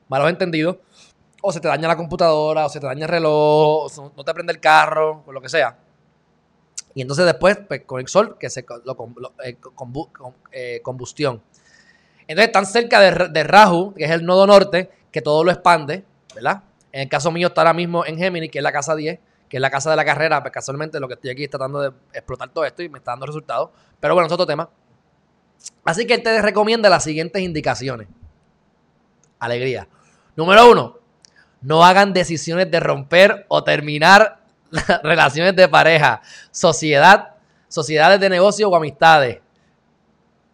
malos 0.08 0.28
entendidos, 0.28 0.78
o 1.40 1.52
se 1.52 1.60
te 1.60 1.68
daña 1.68 1.86
la 1.86 1.96
computadora, 1.96 2.66
o 2.66 2.68
se 2.68 2.80
te 2.80 2.86
daña 2.86 3.04
el 3.04 3.08
reloj, 3.08 3.86
o 3.98 4.12
no 4.16 4.24
te 4.24 4.34
prende 4.34 4.52
el 4.52 4.58
carro, 4.58 5.22
o 5.24 5.32
lo 5.32 5.40
que 5.40 5.48
sea. 5.48 5.78
Y 6.92 7.02
entonces 7.02 7.24
después, 7.24 7.58
pues, 7.68 7.82
con 7.84 8.00
el 8.00 8.08
sol, 8.08 8.36
que 8.36 8.50
se 8.50 8.66
lo, 8.84 9.12
eh, 9.44 9.56
eh, 10.50 10.80
combustión. 10.82 11.40
Entonces 12.26 12.46
están 12.48 12.66
cerca 12.66 12.98
de, 12.98 13.28
de 13.28 13.44
Rahu, 13.44 13.94
que 13.94 14.06
es 14.06 14.10
el 14.10 14.26
nodo 14.26 14.44
norte, 14.44 14.90
que 15.12 15.22
todo 15.22 15.44
lo 15.44 15.52
expande, 15.52 16.04
¿verdad? 16.34 16.64
En 16.90 17.02
el 17.02 17.08
caso 17.08 17.30
mío 17.30 17.46
está 17.46 17.60
ahora 17.60 17.74
mismo 17.74 18.04
en 18.04 18.18
Géminis, 18.18 18.50
que 18.50 18.58
es 18.58 18.64
la 18.64 18.72
casa 18.72 18.96
10, 18.96 19.20
que 19.48 19.56
es 19.56 19.60
la 19.60 19.70
casa 19.70 19.90
de 19.90 19.96
la 19.96 20.04
carrera, 20.04 20.42
pues 20.42 20.52
casualmente 20.52 21.00
lo 21.00 21.08
que 21.08 21.14
estoy 21.14 21.30
aquí 21.30 21.44
es 21.44 21.50
tratando 21.50 21.80
de 21.80 21.88
explotar 22.12 22.50
todo 22.50 22.64
esto 22.64 22.82
y 22.82 22.88
me 22.88 22.98
está 22.98 23.12
dando 23.12 23.26
resultados. 23.26 23.70
Pero 23.98 24.14
bueno, 24.14 24.26
es 24.26 24.32
otro 24.32 24.46
tema. 24.46 24.68
Así 25.84 26.06
que 26.06 26.14
él 26.14 26.22
te 26.22 26.40
recomienda 26.42 26.88
las 26.88 27.04
siguientes 27.04 27.40
indicaciones. 27.42 28.08
Alegría. 29.38 29.88
Número 30.36 30.70
uno, 30.70 30.98
no 31.62 31.84
hagan 31.84 32.12
decisiones 32.12 32.70
de 32.70 32.80
romper 32.80 33.46
o 33.48 33.64
terminar 33.64 34.40
relaciones 35.02 35.56
de 35.56 35.68
pareja, 35.68 36.20
sociedad, 36.50 37.34
sociedades 37.68 38.20
de 38.20 38.28
negocio 38.28 38.68
o 38.68 38.76
amistades. 38.76 39.40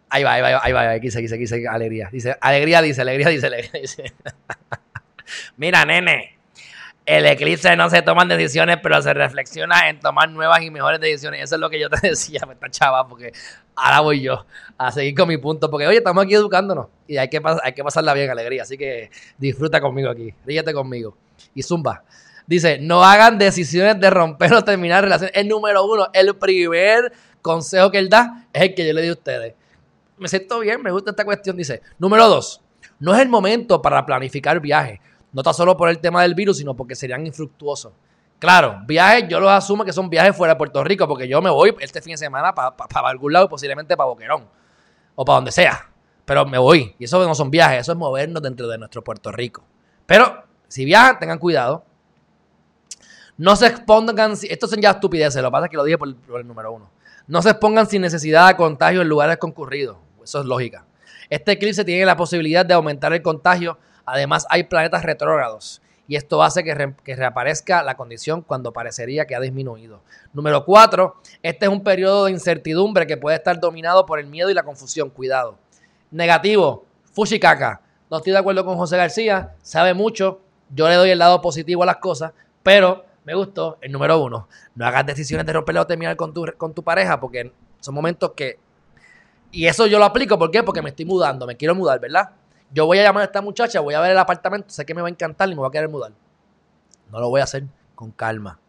Ahí 0.09 0.23
va, 0.23 0.33
ahí 0.33 0.41
va, 0.41 0.47
ahí 0.47 0.53
va, 0.53 0.61
ahí 0.63 0.73
va, 0.73 0.91
aquí 0.91 1.07
dice, 1.07 1.19
aquí 1.19 1.37
dice, 1.37 1.67
alegría. 1.67 2.09
Dice, 2.11 2.37
alegría 2.39 2.81
dice, 2.81 3.01
alegría 3.01 3.29
dice, 3.29 3.47
alegría 3.47 3.81
dice. 3.81 4.13
Mira, 5.57 5.83
nene, 5.85 6.37
el 7.05 7.25
eclipse 7.27 7.75
no 7.75 7.89
se 7.89 8.01
toman 8.01 8.27
decisiones, 8.27 8.77
pero 8.81 8.99
se 9.01 9.13
reflexiona 9.13 9.89
en 9.89 9.99
tomar 9.99 10.29
nuevas 10.29 10.61
y 10.63 10.71
mejores 10.71 10.99
decisiones. 10.99 11.43
Eso 11.43 11.55
es 11.55 11.61
lo 11.61 11.69
que 11.69 11.79
yo 11.79 11.89
te 11.89 12.07
decía, 12.09 12.41
me 12.47 12.53
está 12.53 12.69
chava, 12.69 13.07
porque 13.07 13.31
ahora 13.75 13.99
voy 13.99 14.21
yo 14.21 14.45
a 14.77 14.91
seguir 14.91 15.13
con 15.13 15.27
mi 15.27 15.37
punto. 15.37 15.69
Porque, 15.69 15.85
oye, 15.85 15.97
estamos 15.97 16.23
aquí 16.23 16.33
educándonos 16.33 16.87
y 17.07 17.17
hay 17.17 17.29
que, 17.29 17.39
hay 17.63 17.73
que 17.73 17.83
pasarla 17.83 18.13
bien, 18.13 18.29
alegría. 18.29 18.63
Así 18.63 18.77
que 18.77 19.11
disfruta 19.37 19.79
conmigo 19.79 20.09
aquí, 20.09 20.33
ríete 20.45 20.73
conmigo. 20.73 21.15
Y 21.53 21.61
zumba. 21.61 22.03
Dice, 22.47 22.79
no 22.79 23.03
hagan 23.03 23.37
decisiones 23.37 23.99
de 23.99 24.09
romper 24.09 24.53
o 24.53 24.63
terminar 24.63 25.03
relaciones. 25.03 25.35
El 25.35 25.47
número 25.47 25.85
uno, 25.85 26.07
el 26.13 26.35
primer 26.35 27.11
consejo 27.41 27.91
que 27.91 27.99
él 27.99 28.09
da 28.09 28.47
es 28.51 28.63
el 28.63 28.75
que 28.75 28.87
yo 28.87 28.93
le 28.93 29.01
di 29.03 29.09
a 29.09 29.13
ustedes. 29.13 29.53
Me 30.17 30.27
siento 30.27 30.59
bien, 30.59 30.81
me 30.81 30.91
gusta 30.91 31.11
esta 31.11 31.25
cuestión. 31.25 31.55
Dice, 31.55 31.81
número 31.99 32.27
dos, 32.27 32.61
no 32.99 33.13
es 33.13 33.21
el 33.21 33.29
momento 33.29 33.81
para 33.81 34.05
planificar 34.05 34.59
viajes. 34.59 34.99
No 35.35 35.41
está 35.41 35.51
solo 35.51 35.75
por 35.75 35.89
el 35.89 35.99
tema 35.99 36.21
del 36.21 36.33
virus, 36.33 36.59
sino 36.59 36.73
porque 36.77 36.95
serían 36.95 37.27
infructuosos. 37.27 37.91
Claro, 38.39 38.79
viajes 38.87 39.25
yo 39.27 39.41
los 39.41 39.51
asumo 39.51 39.83
que 39.83 39.91
son 39.91 40.09
viajes 40.09 40.33
fuera 40.33 40.53
de 40.53 40.57
Puerto 40.57 40.81
Rico, 40.81 41.09
porque 41.09 41.27
yo 41.27 41.41
me 41.41 41.49
voy 41.49 41.75
este 41.81 42.01
fin 42.01 42.13
de 42.13 42.17
semana 42.17 42.55
para 42.55 42.73
algún 43.09 43.33
lado, 43.33 43.49
posiblemente 43.49 43.97
para 43.97 44.07
Boquerón. 44.07 44.47
o 45.13 45.25
para 45.25 45.35
donde 45.35 45.51
sea. 45.51 45.89
Pero 46.23 46.45
me 46.45 46.57
voy. 46.57 46.95
Y 46.97 47.03
eso 47.03 47.21
no 47.27 47.35
son 47.35 47.51
viajes, 47.51 47.81
eso 47.81 47.91
es 47.91 47.97
movernos 47.97 48.41
dentro 48.41 48.65
de 48.69 48.77
nuestro 48.77 49.03
Puerto 49.03 49.29
Rico. 49.29 49.61
Pero 50.05 50.41
si 50.69 50.85
viajan, 50.85 51.19
tengan 51.19 51.37
cuidado. 51.37 51.83
No 53.35 53.57
se 53.57 53.67
expongan, 53.67 54.35
esto 54.41 54.67
son 54.67 54.79
ya 54.79 54.91
estupideces, 54.91 55.41
lo 55.41 55.49
que 55.49 55.51
pasa 55.51 55.65
es 55.65 55.71
que 55.71 55.75
lo 55.75 55.83
dije 55.83 55.97
por, 55.97 56.07
el 56.07 56.47
número 56.47 56.71
uno. 56.71 56.89
No 57.27 57.41
se 57.41 57.49
expongan 57.49 57.87
sin 57.87 58.01
necesidad 58.01 58.47
de 58.47 58.55
contagio 58.55 59.01
en 59.01 59.09
lugares 59.09 59.35
concurridos. 59.35 59.97
Eso 60.23 60.39
es 60.39 60.45
lógica. 60.45 60.85
Este 61.29 61.51
eclipse 61.51 61.83
tiene 61.83 62.05
la 62.05 62.15
posibilidad 62.15 62.65
de 62.65 62.73
aumentar 62.73 63.11
el 63.11 63.21
contagio. 63.21 63.77
Además, 64.05 64.45
hay 64.49 64.63
planetas 64.63 65.03
retrógrados. 65.03 65.81
Y 66.07 66.15
esto 66.15 66.43
hace 66.43 66.63
que, 66.63 66.93
que, 67.03 67.15
reaparezca 67.15 67.81
la 67.81 67.97
condición 67.97 68.41
cuando 68.41 68.71
parecería 68.71 69.25
que 69.25 69.35
ha 69.35 69.39
disminuido. 69.39 70.01
Número 70.33 70.63
cuatro, 70.63 71.15
este 71.41 71.65
es 71.65 71.71
un 71.71 71.83
periodo 71.83 72.25
de 72.25 72.31
incertidumbre 72.31 73.07
que 73.07 73.17
puede 73.17 73.37
estar 73.37 73.59
dominado 73.59 74.05
por 74.05 74.19
el 74.19 74.27
miedo 74.27 74.51
y 74.51 74.53
la 74.53 74.63
confusión. 74.63 75.09
Cuidado. 75.09 75.57
Negativo, 76.11 76.85
Fushikaka. 77.13 77.81
No 78.09 78.17
estoy 78.17 78.33
de 78.33 78.39
acuerdo 78.39 78.63
con 78.63 78.77
José 78.77 78.97
García, 78.97 79.55
sabe 79.63 79.95
mucho. 79.95 80.41
Yo 80.69 80.87
le 80.87 80.95
doy 80.95 81.09
el 81.09 81.19
lado 81.19 81.41
positivo 81.41 81.83
a 81.83 81.87
las 81.87 81.97
cosas, 81.97 82.33
pero 82.61 83.05
me 83.23 83.33
gustó 83.33 83.77
el 83.81 83.91
número 83.91 84.21
uno. 84.21 84.47
No 84.75 84.85
hagas 84.85 85.05
decisiones 85.05 85.45
de 85.47 85.53
romper 85.53 85.77
o 85.79 85.87
terminar 85.87 86.15
con 86.15 86.33
tu, 86.33 86.45
con 86.57 86.73
tu 86.73 86.83
pareja 86.83 87.19
porque 87.19 87.51
son 87.79 87.95
momentos 87.95 88.31
que... 88.35 88.59
Y 89.51 89.65
eso 89.65 89.87
yo 89.87 89.97
lo 89.97 90.05
aplico, 90.05 90.37
¿por 90.37 90.51
qué? 90.51 90.61
Porque 90.61 90.81
me 90.81 90.89
estoy 90.89 91.05
mudando, 91.05 91.47
me 91.47 91.55
quiero 91.55 91.73
mudar, 91.73 91.99
¿verdad? 91.99 92.29
Yo 92.75 92.85
voy 92.85 92.99
a 92.99 93.03
llamar 93.03 93.21
a 93.21 93.25
esta 93.27 93.41
muchacha, 93.41 93.79
voy 93.79 93.93
a 93.93 94.01
ver 94.01 94.11
el 94.11 94.17
apartamento, 94.17 94.69
sé 94.69 94.85
que 94.85 94.93
me 94.93 95.01
va 95.01 95.07
a 95.07 95.09
encantar 95.09 95.47
y 95.47 95.51
me 95.51 95.59
voy 95.59 95.69
a 95.69 95.71
querer 95.71 95.87
mudar. 95.87 96.11
No 97.09 97.21
lo 97.21 97.29
voy 97.29 97.39
a 97.39 97.45
hacer 97.45 97.63
con 97.95 98.11
calma. 98.11 98.59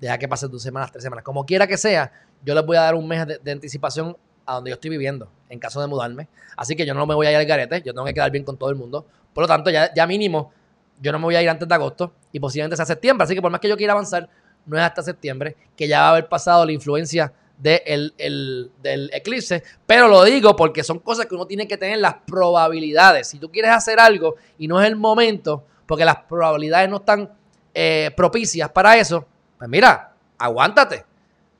Deja 0.00 0.16
que 0.16 0.28
pase 0.28 0.46
dos 0.46 0.62
semanas, 0.62 0.92
tres 0.92 1.02
semanas. 1.02 1.24
Como 1.24 1.44
quiera 1.44 1.66
que 1.66 1.76
sea, 1.76 2.12
yo 2.44 2.54
les 2.54 2.64
voy 2.64 2.76
a 2.76 2.82
dar 2.82 2.94
un 2.94 3.08
mes 3.08 3.26
de, 3.26 3.50
anticipación 3.50 4.16
a 4.46 4.54
donde 4.54 4.70
yo 4.70 4.74
estoy 4.74 4.90
viviendo, 4.90 5.28
en 5.48 5.58
caso 5.58 5.80
de 5.80 5.88
mudarme. 5.88 6.28
Así 6.56 6.76
que 6.76 6.86
yo 6.86 6.94
no 6.94 7.04
me 7.04 7.16
voy 7.16 7.26
a 7.26 7.32
ir 7.32 7.36
al 7.36 7.46
garete, 7.46 7.82
yo 7.82 7.92
tengo 7.92 8.04
que 8.04 8.14
quedar 8.14 8.30
bien 8.30 8.44
con 8.44 8.56
todo 8.56 8.70
el 8.70 8.76
mundo. 8.76 9.04
Por 9.34 9.42
lo 9.42 9.48
tanto, 9.48 9.70
ya, 9.70 9.92
ya 9.92 10.06
mínimo 10.06 10.52
yo 11.00 11.10
no 11.10 11.18
me 11.18 11.24
voy 11.24 11.34
a 11.34 11.42
ir 11.42 11.48
antes 11.48 11.66
de 11.66 11.74
agosto 11.74 12.12
y 12.30 12.38
posiblemente 12.38 12.76
sea 12.76 12.86
septiembre. 12.86 13.24
Así 13.24 13.34
que 13.34 13.42
por 13.42 13.50
más 13.50 13.60
que 13.60 13.68
yo 13.68 13.76
quiera 13.76 13.92
avanzar, 13.92 14.28
no 14.66 14.78
es 14.78 14.84
hasta 14.84 15.02
septiembre 15.02 15.56
que 15.76 15.88
ya 15.88 16.02
va 16.02 16.06
a 16.06 16.10
haber 16.10 16.28
pasado 16.28 16.64
la 16.64 16.70
influencia 16.70 17.32
del 17.58 19.10
eclipse. 19.12 19.62
Pero 19.86 20.08
lo 20.08 20.24
digo 20.24 20.54
porque 20.56 20.82
son 20.84 20.98
cosas 21.00 21.26
que 21.26 21.34
uno 21.34 21.46
tiene 21.46 21.66
que 21.66 21.76
tener 21.76 21.98
las 21.98 22.14
probabilidades. 22.26 23.28
Si 23.28 23.38
tú 23.38 23.50
quieres 23.50 23.72
hacer 23.72 24.00
algo 24.00 24.36
y 24.58 24.68
no 24.68 24.80
es 24.80 24.88
el 24.88 24.96
momento, 24.96 25.64
porque 25.86 26.04
las 26.04 26.16
probabilidades 26.28 26.88
no 26.88 26.96
están 26.96 27.30
eh, 27.74 28.10
propicias 28.16 28.70
para 28.70 28.96
eso, 28.96 29.26
pues 29.58 29.68
mira, 29.68 30.12
aguántate. 30.38 31.04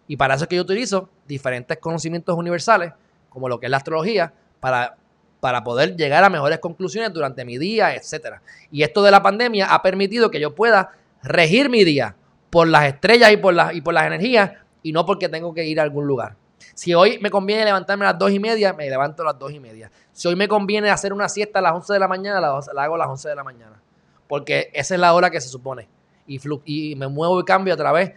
Y 0.06 0.16
para 0.16 0.34
eso 0.34 0.44
es 0.44 0.48
que 0.48 0.56
yo 0.56 0.62
utilizo 0.62 1.08
diferentes 1.26 1.78
conocimientos 1.78 2.36
universales, 2.36 2.92
como 3.28 3.48
lo 3.48 3.60
que 3.60 3.66
es 3.66 3.70
la 3.70 3.76
astrología, 3.78 4.32
para 4.60 4.96
para 5.40 5.62
poder 5.62 5.96
llegar 5.96 6.24
a 6.24 6.30
mejores 6.30 6.58
conclusiones 6.58 7.12
durante 7.12 7.44
mi 7.44 7.58
día, 7.58 7.94
etcétera. 7.94 8.42
Y 8.70 8.82
esto 8.82 9.02
de 9.02 9.10
la 9.10 9.22
pandemia 9.22 9.72
ha 9.72 9.82
permitido 9.82 10.30
que 10.30 10.40
yo 10.40 10.54
pueda 10.54 10.92
regir 11.22 11.70
mi 11.70 11.84
día 11.84 12.16
por 12.50 12.66
las 12.68 12.86
estrellas 12.86 13.32
y 13.32 13.36
por 13.36 13.54
las, 13.54 13.74
y 13.74 13.80
por 13.80 13.94
las 13.94 14.06
energías 14.06 14.52
y 14.88 14.92
no 14.92 15.04
porque 15.04 15.28
tengo 15.28 15.52
que 15.52 15.66
ir 15.66 15.78
a 15.80 15.82
algún 15.82 16.06
lugar. 16.06 16.34
Si 16.74 16.94
hoy 16.94 17.18
me 17.18 17.30
conviene 17.30 17.62
levantarme 17.62 18.06
a 18.06 18.12
las 18.12 18.18
dos 18.18 18.30
y 18.30 18.40
media, 18.40 18.72
me 18.72 18.88
levanto 18.88 19.22
a 19.22 19.26
las 19.26 19.38
dos 19.38 19.52
y 19.52 19.60
media. 19.60 19.90
Si 20.12 20.26
hoy 20.26 20.34
me 20.34 20.48
conviene 20.48 20.88
hacer 20.88 21.12
una 21.12 21.28
siesta 21.28 21.58
a 21.58 21.62
las 21.62 21.74
11 21.74 21.92
de 21.92 21.98
la 21.98 22.08
mañana, 22.08 22.40
la, 22.40 22.82
hago 22.82 22.94
a 22.94 22.98
las 22.98 23.08
11 23.08 23.28
de 23.28 23.34
la 23.34 23.44
mañana. 23.44 23.82
Porque 24.26 24.70
esa 24.72 24.94
es 24.94 25.00
la 25.00 25.12
hora 25.12 25.28
que 25.28 25.42
se 25.42 25.48
supone. 25.50 25.90
Y, 26.26 26.40
y 26.64 26.96
me 26.96 27.06
muevo 27.06 27.38
y 27.38 27.44
cambio 27.44 27.74
a 27.74 27.76
través 27.76 28.12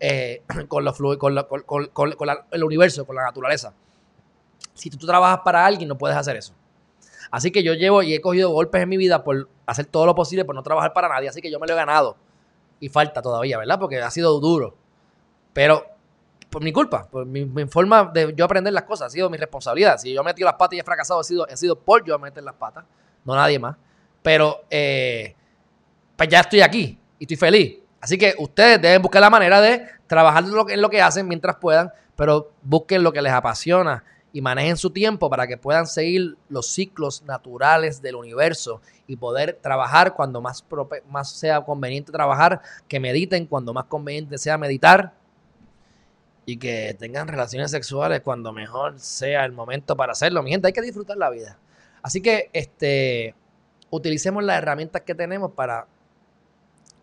eh, 0.00 0.42
con, 0.68 0.84
los 0.84 0.98
con, 0.98 1.36
con, 1.64 1.86
con 1.92 2.28
el 2.50 2.64
universo, 2.64 3.06
con 3.06 3.14
la 3.14 3.22
naturaleza. 3.22 3.72
Si 4.74 4.90
tú 4.90 5.06
trabajas 5.06 5.42
para 5.44 5.64
alguien, 5.64 5.88
no 5.88 5.96
puedes 5.96 6.16
hacer 6.16 6.34
eso. 6.34 6.54
Así 7.30 7.52
que 7.52 7.62
yo 7.62 7.74
llevo 7.74 8.02
y 8.02 8.14
he 8.14 8.20
cogido 8.20 8.50
golpes 8.50 8.82
en 8.82 8.88
mi 8.88 8.96
vida 8.96 9.22
por 9.22 9.48
hacer 9.64 9.86
todo 9.86 10.06
lo 10.06 10.16
posible 10.16 10.44
por 10.44 10.56
no 10.56 10.64
trabajar 10.64 10.92
para 10.92 11.08
nadie. 11.08 11.28
Así 11.28 11.40
que 11.40 11.52
yo 11.52 11.60
me 11.60 11.68
lo 11.68 11.74
he 11.74 11.76
ganado. 11.76 12.16
Y 12.80 12.88
falta 12.88 13.22
todavía, 13.22 13.58
¿verdad? 13.58 13.78
Porque 13.78 14.02
ha 14.02 14.10
sido 14.10 14.40
duro. 14.40 14.74
Pero 15.52 15.95
por 16.56 16.64
mi 16.64 16.72
culpa, 16.72 17.06
por 17.06 17.26
mi, 17.26 17.66
forma 17.66 18.10
de 18.14 18.32
yo 18.34 18.46
aprender 18.46 18.72
las 18.72 18.84
cosas, 18.84 19.08
ha 19.08 19.10
sido 19.10 19.28
mi 19.28 19.36
responsabilidad. 19.36 19.98
Si 19.98 20.14
yo 20.14 20.22
he 20.22 20.24
metido 20.24 20.46
las 20.46 20.54
patas 20.54 20.74
y 20.74 20.80
he 20.80 20.82
fracasado, 20.82 21.20
ha 21.20 21.22
sido, 21.22 21.46
he 21.46 21.54
sido 21.54 21.78
por 21.78 22.02
yo 22.02 22.18
meter 22.18 22.42
las 22.42 22.54
patas, 22.54 22.86
no 23.26 23.34
nadie 23.34 23.58
más. 23.58 23.76
Pero 24.22 24.62
eh, 24.70 25.36
pues 26.16 26.30
ya 26.30 26.40
estoy 26.40 26.62
aquí 26.62 26.98
y 27.18 27.24
estoy 27.24 27.36
feliz. 27.36 27.76
Así 28.00 28.16
que 28.16 28.34
ustedes 28.38 28.80
deben 28.80 29.02
buscar 29.02 29.20
la 29.20 29.28
manera 29.28 29.60
de 29.60 29.86
trabajar 30.06 30.44
en 30.70 30.80
lo 30.80 30.88
que 30.88 31.02
hacen 31.02 31.28
mientras 31.28 31.56
puedan, 31.56 31.92
pero 32.16 32.50
busquen 32.62 33.02
lo 33.02 33.12
que 33.12 33.20
les 33.20 33.34
apasiona 33.34 34.02
y 34.32 34.40
manejen 34.40 34.78
su 34.78 34.88
tiempo 34.88 35.28
para 35.28 35.46
que 35.46 35.58
puedan 35.58 35.86
seguir 35.86 36.38
los 36.48 36.68
ciclos 36.68 37.22
naturales 37.24 38.00
del 38.00 38.14
universo 38.14 38.80
y 39.06 39.16
poder 39.16 39.58
trabajar 39.60 40.14
cuando 40.14 40.40
más, 40.40 40.64
más 41.10 41.32
sea 41.32 41.60
conveniente 41.60 42.12
trabajar, 42.12 42.62
que 42.88 42.98
mediten 42.98 43.44
cuando 43.44 43.74
más 43.74 43.84
conveniente 43.84 44.38
sea 44.38 44.56
meditar 44.56 45.12
y 46.48 46.58
que 46.58 46.96
tengan 46.98 47.26
relaciones 47.26 47.72
sexuales 47.72 48.20
cuando 48.20 48.52
mejor 48.52 48.98
sea 49.00 49.44
el 49.44 49.52
momento 49.52 49.96
para 49.96 50.12
hacerlo. 50.12 50.42
Mi 50.44 50.52
gente, 50.52 50.68
hay 50.68 50.72
que 50.72 50.80
disfrutar 50.80 51.16
la 51.16 51.28
vida. 51.28 51.58
Así 52.02 52.22
que 52.22 52.50
este, 52.52 53.34
utilicemos 53.90 54.44
las 54.44 54.58
herramientas 54.58 55.02
que 55.02 55.16
tenemos 55.16 55.50
para 55.52 55.88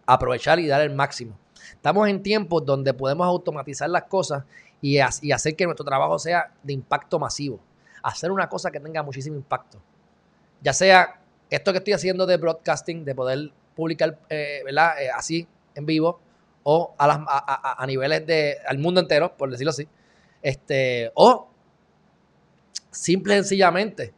aprovechar 0.06 0.60
y 0.60 0.68
dar 0.68 0.82
el 0.82 0.96
máximo. 0.96 1.38
Estamos 1.72 2.08
en 2.08 2.24
tiempos 2.24 2.66
donde 2.66 2.94
podemos 2.94 3.28
automatizar 3.28 3.90
las 3.90 4.04
cosas 4.04 4.46
y, 4.82 5.00
hacer 5.00 5.56
que 5.56 5.66
nuestro 5.66 5.86
trabajo 5.86 6.18
sea 6.20 6.52
de 6.64 6.74
impacto 6.74 7.20
masivo. 7.20 7.60
Hacer 8.02 8.32
una 8.32 8.48
cosa 8.48 8.72
que 8.72 8.80
tenga 8.80 9.04
muchísimo 9.04 9.36
impacto. 9.36 9.78
Ya 10.62 10.72
sea 10.72 11.20
esto 11.50 11.74
que 11.74 11.80
estoy 11.80 11.94
haciendo 11.94 12.26
de 12.26 12.38
broadcasting, 12.38 13.04
de 13.04 13.14
poder 13.14 13.52
publicar, 13.76 14.18
eh, 14.30 14.62
¿verdad? 14.64 15.02
Eh, 15.02 15.10
así, 15.10 15.48
en 15.76 15.86
vivo, 15.86 16.20
o 16.64 16.96
a, 16.98 17.08
las, 17.08 17.20
a, 17.28 17.84
niveles 17.86 18.26
de, 18.26 18.58
al 18.68 18.78
mundo 18.78 19.02
entero, 19.02 19.36
por 19.36 19.52
decirlo 19.52 19.72
así. 19.72 19.88
Este, 20.42 21.12
o 21.16 21.50
simple 22.92 23.34
y 23.34 23.38
sencillamente 23.38 24.14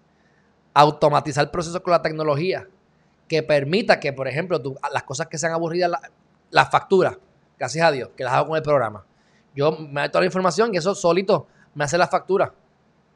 automatizar 0.74 1.50
procesos 1.50 1.82
con 1.82 1.92
la 1.92 2.02
tecnología 2.02 2.68
que 3.28 3.42
permita 3.42 4.00
que, 4.00 4.14
por 4.14 4.28
ejemplo, 4.28 4.62
las 4.92 5.04
cosas 5.04 5.28
que 5.28 5.38
sean 5.38 5.54
aburridas, 5.54 5.92
las 6.52 6.70
facturas, 6.70 7.18
gracias 7.58 7.88
a 7.88 7.92
Dios, 7.92 8.10
que 8.16 8.24
las 8.24 8.34
hago 8.34 8.50
con 8.50 8.58
el 8.58 8.64
programa. 8.64 9.06
Yo 9.56 9.72
me 9.72 10.02
doy 10.02 10.10
toda 10.10 10.22
la 10.22 10.26
información 10.26 10.74
y 10.74 10.78
eso 10.78 10.94
solito 10.94 11.48
me 11.74 11.86
hace 11.86 11.98
la 11.98 12.08
factura. 12.08 12.54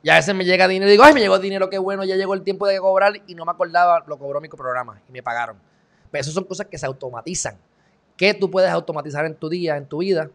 Y 0.01 0.09
a 0.09 0.15
veces 0.15 0.33
me 0.33 0.45
llega 0.45 0.67
dinero 0.67 0.87
y 0.87 0.91
digo, 0.91 1.03
ay, 1.03 1.13
me 1.13 1.19
llegó 1.19 1.37
dinero, 1.37 1.69
qué 1.69 1.77
bueno, 1.77 2.05
ya 2.05 2.15
llegó 2.15 2.33
el 2.33 2.41
tiempo 2.41 2.65
de 2.65 2.79
cobrar 2.79 3.13
y 3.27 3.35
no 3.35 3.43
me 3.45 3.51
acordaba, 3.51 4.03
lo 4.07 4.17
cobró 4.17 4.39
mi 4.39 4.47
programa 4.47 5.01
y 5.07 5.11
me 5.11 5.21
pagaron. 5.21 5.57
Pero 6.09 6.21
eso 6.21 6.31
son 6.31 6.45
cosas 6.45 6.67
que 6.67 6.77
se 6.77 6.85
automatizan. 6.85 7.57
¿Qué 8.19 8.33
tú 8.33 8.51
puedes 8.51 8.69
automatizar 8.69 9.23
en 9.23 9.33
tu 9.33 9.47
día, 9.47 9.77
en 9.77 9.85
tu 9.85 9.99
vida? 9.99 10.29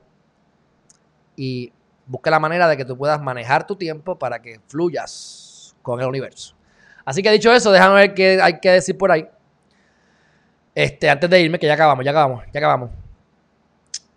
Y 1.37 1.70
busca 2.07 2.30
la 2.30 2.41
manera 2.41 2.66
de 2.66 2.78
que 2.78 2.85
tú 2.87 2.97
puedas 2.97 3.20
manejar 3.20 3.66
tu 3.66 3.76
tiempo 3.76 4.18
para 4.18 4.41
que 4.41 4.59
fluyas 4.68 5.76
con 5.82 6.01
el 6.01 6.07
universo. 6.07 6.57
Así 7.05 7.22
que 7.22 7.30
dicho 7.30 7.53
eso, 7.53 7.70
déjame 7.70 7.97
ver 7.97 8.14
qué 8.14 8.41
hay 8.41 8.59
que 8.59 8.70
decir 8.70 8.97
por 8.97 9.12
ahí. 9.12 9.28
Este, 10.74 11.11
antes 11.11 11.28
de 11.28 11.43
irme, 11.43 11.59
que 11.59 11.66
ya 11.66 11.74
acabamos, 11.74 12.03
ya 12.07 12.12
acabamos, 12.12 12.45
ya 12.55 12.59
acabamos. 12.59 12.91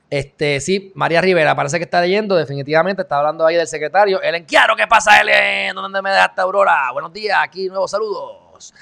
Este, 0.10 0.62
sí, 0.62 0.94
María 0.96 1.20
Rivera, 1.20 1.54
parece 1.54 1.78
que 1.78 1.84
está 1.84 2.00
leyendo, 2.00 2.38
definitivamente, 2.38 3.02
está 3.02 3.18
hablando 3.18 3.46
ahí 3.46 3.58
del 3.58 3.68
secretario. 3.68 4.22
El 4.22 4.36
enquiaro, 4.36 4.78
¿qué 4.78 4.88
pasa, 4.88 5.20
Ellen? 5.20 5.76
¿Dónde 5.76 6.02
me 6.02 6.12
dejaste, 6.12 6.40
Aurora? 6.40 6.90
Buenos 6.94 7.12
días, 7.12 7.38
aquí 7.44 7.68
nuevos 7.68 7.92
saludos. 7.92 8.74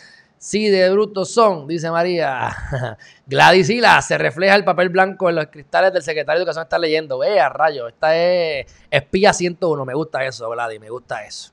Sí, 0.46 0.70
de 0.70 0.92
brutos 0.92 1.32
son, 1.32 1.68
dice 1.68 1.90
María. 1.90 2.56
Gladys 3.26 3.68
Hila, 3.68 4.00
se 4.04 4.16
refleja 4.16 4.54
el 4.54 4.64
papel 4.64 4.90
blanco 4.90 5.28
en 5.28 5.38
los 5.38 5.48
cristales 5.48 5.92
del 5.92 6.04
secretario 6.04 6.38
de 6.38 6.44
Educación, 6.44 6.62
está 6.62 6.78
leyendo. 6.78 7.18
Vea, 7.18 7.50
rayo, 7.50 7.88
esta 7.88 8.16
es 8.16 8.68
espía 8.92 9.34
101, 9.34 9.84
me 9.86 9.96
gusta 9.96 10.24
eso, 10.24 10.48
Gladys, 10.52 10.80
me 10.80 10.92
gusta 10.92 11.26
eso. 11.26 11.52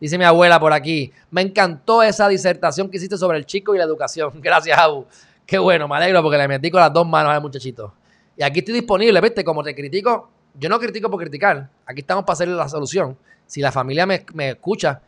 Dice 0.00 0.16
mi 0.16 0.24
abuela 0.24 0.58
por 0.58 0.72
aquí, 0.72 1.12
me 1.30 1.42
encantó 1.42 2.02
esa 2.02 2.28
disertación 2.28 2.88
que 2.88 2.96
hiciste 2.96 3.18
sobre 3.18 3.36
el 3.36 3.44
chico 3.44 3.74
y 3.74 3.78
la 3.78 3.84
educación. 3.84 4.32
Gracias, 4.40 4.78
Abu. 4.78 5.04
Qué 5.44 5.58
bueno, 5.58 5.86
me 5.86 5.96
alegro 5.96 6.22
porque 6.22 6.38
le 6.38 6.48
metí 6.48 6.70
con 6.70 6.80
las 6.80 6.94
dos 6.94 7.06
manos 7.06 7.34
al 7.34 7.42
muchachito. 7.42 7.92
Y 8.38 8.42
aquí 8.42 8.60
estoy 8.60 8.72
disponible, 8.72 9.20
¿viste? 9.20 9.44
Como 9.44 9.62
te 9.62 9.74
critico, 9.74 10.30
yo 10.54 10.70
no 10.70 10.80
critico 10.80 11.10
por 11.10 11.20
criticar. 11.20 11.68
Aquí 11.84 12.00
estamos 12.00 12.24
para 12.24 12.32
hacerle 12.32 12.54
la 12.54 12.70
solución. 12.70 13.18
Si 13.44 13.60
la 13.60 13.70
familia 13.70 14.06
me, 14.06 14.24
escucha, 14.48 15.02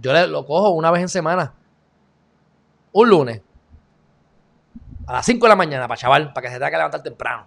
yo 0.00 0.26
lo 0.26 0.46
cojo 0.46 0.70
una 0.70 0.90
vez 0.90 1.02
en 1.02 1.10
semana. 1.10 1.52
Un 2.98 3.10
lunes. 3.10 3.42
A 5.06 5.12
las 5.12 5.26
5 5.26 5.44
de 5.44 5.48
la 5.50 5.56
mañana, 5.56 5.86
para 5.86 6.00
chaval, 6.00 6.32
para 6.32 6.46
que 6.46 6.48
se 6.48 6.54
tenga 6.54 6.70
que 6.70 6.76
levantar 6.78 7.02
temprano. 7.02 7.46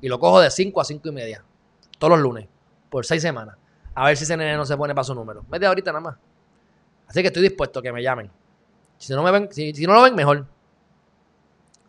Y 0.00 0.08
lo 0.08 0.18
cojo 0.18 0.40
de 0.40 0.50
5 0.50 0.80
a 0.80 0.84
5 0.86 1.06
y 1.06 1.12
media. 1.12 1.44
Todos 1.98 2.12
los 2.12 2.20
lunes. 2.20 2.48
Por 2.88 3.04
6 3.04 3.20
semanas. 3.20 3.58
A 3.94 4.06
ver 4.06 4.16
si 4.16 4.24
ese 4.24 4.38
nene 4.38 4.56
no 4.56 4.64
se 4.64 4.74
pone 4.74 4.94
para 4.94 5.04
su 5.04 5.14
número. 5.14 5.44
Media 5.50 5.68
ahorita 5.68 5.92
nada 5.92 6.00
más. 6.00 6.16
Así 7.06 7.20
que 7.20 7.26
estoy 7.26 7.42
dispuesto 7.42 7.80
a 7.80 7.82
que 7.82 7.92
me 7.92 8.02
llamen. 8.02 8.30
Si 8.96 9.12
no 9.12 9.22
me 9.22 9.30
ven, 9.32 9.52
si, 9.52 9.70
no 9.86 9.92
lo 9.92 10.00
ven, 10.00 10.14
mejor. 10.14 10.46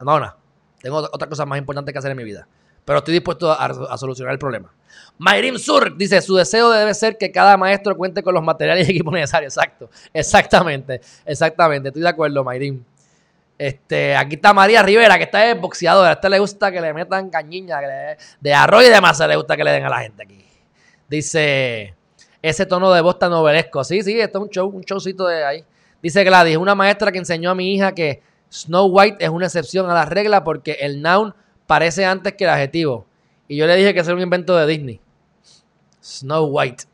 No, 0.01 0.19
nada. 0.19 0.36
Tengo 0.82 0.97
otra 0.97 1.30
cosa 1.30 1.45
más 1.45 1.57
importante 1.57 1.93
que 1.93 1.99
hacer 1.99 2.11
en 2.11 2.17
mi 2.17 2.26
vida. 2.26 2.45
Pero 2.86 3.00
estoy 3.00 3.16
dispuesto 3.16 3.52
a, 3.52 3.98
solucionar 3.98 4.34
el 4.34 4.40
problema. 4.40 4.72
Mayrim 5.18 5.58
Sur 5.58 5.98
dice, 5.98 6.22
su 6.22 6.36
deseo 6.36 6.70
debe 6.70 6.94
ser 6.94 7.18
que 7.18 7.32
cada 7.32 7.58
maestro 7.58 7.98
cuente 7.98 8.22
con 8.22 8.34
los 8.34 8.44
materiales 8.44 8.88
y 8.88 8.92
equipos 8.92 9.14
necesarios. 9.14 9.58
Exacto, 9.58 9.90
exactamente, 10.14 11.02
exactamente. 11.26 11.90
Estoy 11.90 12.04
de 12.04 12.10
acuerdo, 12.10 12.44
Mayrim. 12.44 12.84
Este, 13.58 14.16
aquí 14.16 14.36
está 14.36 14.54
María 14.54 14.84
Rivera, 14.84 15.18
que 15.18 15.24
está 15.24 15.50
es 15.50 15.60
boxeadora. 15.60 16.10
A 16.10 16.14
este 16.14 16.30
le 16.30 16.40
gusta 16.40 16.72
que 16.72 16.82
le 16.82 16.94
metan 16.94 17.30
cañiña, 17.30 17.80
de 18.40 18.54
arroz 18.54 18.86
y 18.86 18.90
demás 18.90 19.20
le 19.20 19.36
gusta 19.36 19.56
que 19.58 19.64
le 19.64 19.72
den 19.72 19.86
a 19.86 19.90
la 19.90 20.00
gente 20.00 20.24
aquí. 20.24 20.46
Dice, 21.08 21.96
ese 22.42 22.66
tono 22.66 22.92
de 22.92 23.02
voz 23.02 23.18
tan 23.18 23.32
novelesco. 23.32 23.84
Sí, 23.84 24.04
sí, 24.04 24.20
esto 24.20 24.40
es 24.40 24.44
un 24.44 24.50
show, 24.50 24.68
un 24.68 24.82
showcito 24.82 25.26
de 25.28 25.44
ahí. 25.44 25.66
Dice 26.02 26.24
Gladys, 26.24 26.58
una 26.58 26.76
maestra 26.76 27.12
que 27.12 27.18
enseñó 27.18 27.52
a 27.52 27.56
mi 27.56 27.74
hija 27.74 27.94
que 27.94 28.22
Snow 28.52 28.88
White 28.88 29.24
es 29.24 29.30
una 29.30 29.46
excepción 29.46 29.90
a 29.90 29.94
la 29.94 30.06
regla 30.06 30.44
porque 30.44 30.74
el 30.82 31.02
noun 31.02 31.34
parece 31.68 32.05
antes 32.05 32.34
que 32.34 32.43
el 32.43 32.49
adjetivo. 32.49 33.05
Y 33.47 33.57
yo 33.57 33.68
le 33.68 33.76
dije 33.76 33.93
que 33.93 33.99
es 33.99 34.07
un 34.07 34.20
invento 34.20 34.55
de 34.55 34.66
Disney. 34.66 34.99
Snow 36.01 36.45
White. 36.45 36.86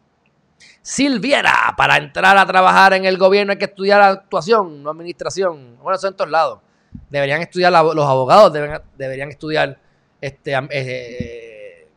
Silviera, 0.82 1.74
para 1.78 1.98
entrar 1.98 2.38
a 2.38 2.46
trabajar 2.46 2.94
en 2.94 3.06
el 3.06 3.18
gobierno 3.18 3.52
hay 3.52 3.60
que 3.60 3.66
estudiar 3.66 4.02
actuación, 4.02 4.82
no 4.82 4.90
administración. 4.90 5.78
Bueno, 5.82 5.96
eso 5.96 6.08
en 6.08 6.16
todos 6.16 6.32
lados. 6.32 6.60
Deberían 7.10 7.42
estudiar, 7.42 7.72
los 7.72 8.06
abogados 8.06 8.52
deberían 8.52 9.30
estudiar 9.30 9.78
este, 10.20 10.54
eh, 10.72 11.88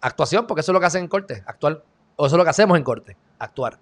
actuación, 0.00 0.46
porque 0.46 0.60
eso 0.60 0.72
es 0.72 0.74
lo 0.74 0.80
que 0.80 0.86
hacen 0.86 1.02
en 1.02 1.08
corte, 1.08 1.42
actuar. 1.46 1.82
O 2.16 2.26
eso 2.26 2.36
es 2.36 2.38
lo 2.38 2.44
que 2.44 2.50
hacemos 2.50 2.78
en 2.78 2.84
corte, 2.84 3.16
actuar. 3.38 3.78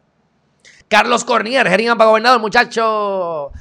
Carlos 0.89 1.25
Cornier, 1.25 1.69
Jerima 1.69 1.97
para 1.97 2.11
gobernador, 2.11 2.41
muchacho. 2.41 3.53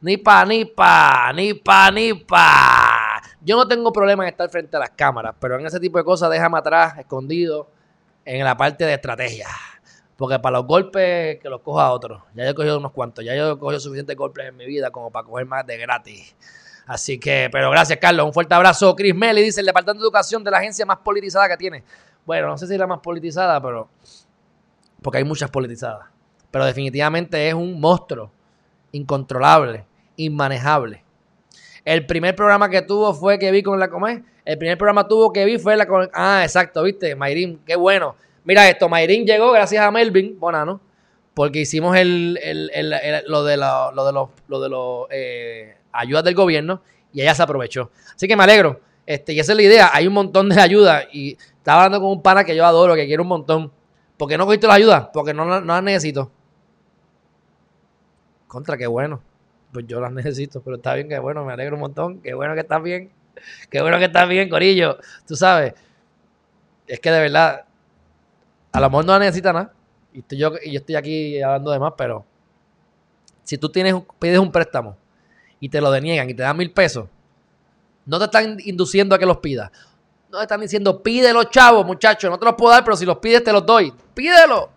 Nipa, 0.00 0.44
nipa, 0.44 1.32
nipa, 1.32 1.90
nipa. 1.90 2.87
Yo 3.40 3.56
no 3.56 3.68
tengo 3.68 3.92
problema 3.92 4.24
en 4.24 4.30
estar 4.30 4.48
frente 4.50 4.76
a 4.76 4.80
las 4.80 4.90
cámaras, 4.90 5.34
pero 5.38 5.58
en 5.58 5.66
ese 5.66 5.78
tipo 5.78 5.98
de 5.98 6.04
cosas 6.04 6.30
déjame 6.30 6.58
atrás, 6.58 6.98
escondido 6.98 7.68
en 8.24 8.44
la 8.44 8.56
parte 8.56 8.84
de 8.84 8.94
estrategia. 8.94 9.46
Porque 10.16 10.40
para 10.40 10.58
los 10.58 10.66
golpes 10.66 11.38
que 11.40 11.48
los 11.48 11.60
coja 11.60 11.92
otro. 11.92 12.24
Ya 12.34 12.44
yo 12.44 12.50
he 12.50 12.54
cogido 12.54 12.78
unos 12.78 12.90
cuantos. 12.90 13.24
Ya 13.24 13.36
yo 13.36 13.52
he 13.52 13.58
cogido 13.58 13.78
suficientes 13.78 14.16
golpes 14.16 14.46
en 14.46 14.56
mi 14.56 14.66
vida 14.66 14.90
como 14.90 15.12
para 15.12 15.24
coger 15.24 15.46
más 15.46 15.64
de 15.64 15.78
gratis. 15.78 16.34
Así 16.88 17.20
que, 17.20 17.48
pero 17.52 17.70
gracias, 17.70 18.00
Carlos. 18.00 18.26
Un 18.26 18.32
fuerte 18.32 18.52
abrazo. 18.52 18.96
Chris 18.96 19.14
Melly 19.14 19.42
dice: 19.42 19.60
el 19.60 19.66
Departamento 19.66 20.02
de 20.02 20.06
Educación 20.06 20.42
de 20.42 20.50
la 20.50 20.58
agencia 20.58 20.84
más 20.84 20.98
politizada 20.98 21.48
que 21.48 21.56
tiene. 21.56 21.84
Bueno, 22.26 22.48
no 22.48 22.58
sé 22.58 22.66
si 22.66 22.72
es 22.72 22.80
la 22.80 22.88
más 22.88 22.98
politizada, 22.98 23.62
pero. 23.62 23.88
Porque 25.00 25.18
hay 25.18 25.24
muchas 25.24 25.50
politizadas. 25.50 26.08
Pero 26.50 26.64
definitivamente 26.64 27.46
es 27.46 27.54
un 27.54 27.78
monstruo. 27.78 28.32
Incontrolable. 28.90 29.86
Inmanejable. 30.16 31.04
El 31.88 32.04
primer 32.04 32.36
programa 32.36 32.68
que 32.68 32.82
tuvo 32.82 33.14
fue 33.14 33.38
que 33.38 33.50
vi 33.50 33.62
con 33.62 33.80
la 33.80 33.88
Comé. 33.88 34.22
El 34.44 34.58
primer 34.58 34.76
programa 34.76 35.08
tuvo 35.08 35.32
que 35.32 35.46
vi 35.46 35.56
fue 35.56 35.74
la 35.74 35.86
con... 35.86 36.10
Ah, 36.12 36.40
exacto, 36.42 36.82
viste, 36.82 37.14
Mayrín, 37.14 37.62
qué 37.64 37.76
bueno. 37.76 38.14
Mira 38.44 38.68
esto, 38.68 38.90
Mayrín 38.90 39.24
llegó 39.24 39.50
gracias 39.52 39.82
a 39.82 39.90
Melvin 39.90 40.38
Bonano, 40.38 40.82
porque 41.32 41.60
hicimos 41.60 41.96
el, 41.96 42.34
lo 43.26 43.42
de, 43.42 43.56
lo 43.56 44.04
de 44.04 44.12
los, 44.12 44.28
lo 44.48 44.60
de 44.60 44.68
los 44.68 45.06
eh, 45.10 45.78
ayudas 45.90 46.24
del 46.24 46.34
gobierno 46.34 46.82
y 47.10 47.22
ella 47.22 47.34
se 47.34 47.42
aprovechó. 47.42 47.90
Así 48.14 48.28
que 48.28 48.36
me 48.36 48.44
alegro. 48.44 48.80
Este, 49.06 49.32
y 49.32 49.40
esa 49.40 49.52
es 49.52 49.56
la 49.56 49.62
idea. 49.62 49.90
Hay 49.90 50.06
un 50.06 50.12
montón 50.12 50.50
de 50.50 50.60
ayudas 50.60 51.06
y 51.10 51.38
estaba 51.40 51.84
hablando 51.84 52.06
con 52.06 52.18
un 52.18 52.22
pana 52.22 52.44
que 52.44 52.54
yo 52.54 52.66
adoro, 52.66 52.96
que 52.96 53.06
quiero 53.06 53.22
un 53.22 53.30
montón. 53.30 53.72
¿Por 54.18 54.28
qué 54.28 54.36
no 54.36 54.44
cogiste 54.44 54.66
las 54.66 54.76
ayudas? 54.76 55.08
Porque 55.10 55.32
no, 55.32 55.46
no 55.46 55.60
las 55.62 55.82
necesito. 55.82 56.30
Contra, 58.46 58.76
qué 58.76 58.86
bueno 58.86 59.22
pues 59.72 59.86
yo 59.86 60.00
las 60.00 60.12
necesito, 60.12 60.60
pero 60.62 60.76
está 60.76 60.94
bien, 60.94 61.08
que 61.08 61.18
bueno, 61.18 61.44
me 61.44 61.52
alegro 61.52 61.76
un 61.76 61.80
montón, 61.80 62.20
qué 62.20 62.34
bueno 62.34 62.54
que 62.54 62.60
estás 62.60 62.82
bien, 62.82 63.10
qué 63.70 63.80
bueno 63.80 63.98
que 63.98 64.06
estás 64.06 64.28
bien, 64.28 64.48
Corillo, 64.48 64.98
tú 65.26 65.36
sabes, 65.36 65.74
es 66.86 67.00
que 67.00 67.10
de 67.10 67.20
verdad, 67.20 67.64
a 68.72 68.80
lo 68.80 68.90
mejor 68.90 69.04
no 69.04 69.12
la 69.12 69.18
necesitas 69.20 69.54
nada, 69.54 69.72
y, 70.12 70.36
yo, 70.36 70.52
y 70.64 70.72
yo 70.72 70.78
estoy 70.80 70.96
aquí 70.96 71.42
hablando 71.42 71.70
de 71.70 71.78
más, 71.78 71.92
pero 71.96 72.24
si 73.44 73.56
tú 73.58 73.68
tienes, 73.68 73.94
pides 74.18 74.38
un 74.38 74.52
préstamo 74.52 74.96
y 75.60 75.68
te 75.68 75.80
lo 75.80 75.90
deniegan 75.90 76.28
y 76.28 76.34
te 76.34 76.42
dan 76.42 76.56
mil 76.56 76.70
pesos, 76.70 77.08
no 78.08 78.18
te 78.18 78.24
están 78.24 78.56
induciendo 78.64 79.14
a 79.14 79.18
que 79.18 79.26
los 79.26 79.38
pidas. 79.38 79.70
No 80.30 80.38
te 80.38 80.44
están 80.44 80.60
diciendo, 80.60 81.02
pídelo, 81.02 81.44
chavo, 81.44 81.84
muchachos, 81.84 82.30
no 82.30 82.38
te 82.38 82.44
los 82.44 82.54
puedo 82.54 82.72
dar, 82.72 82.84
pero 82.84 82.96
si 82.96 83.04
los 83.04 83.18
pides, 83.18 83.44
te 83.44 83.52
los 83.52 83.64
doy. 83.64 83.92
Pídelo. 84.14 84.70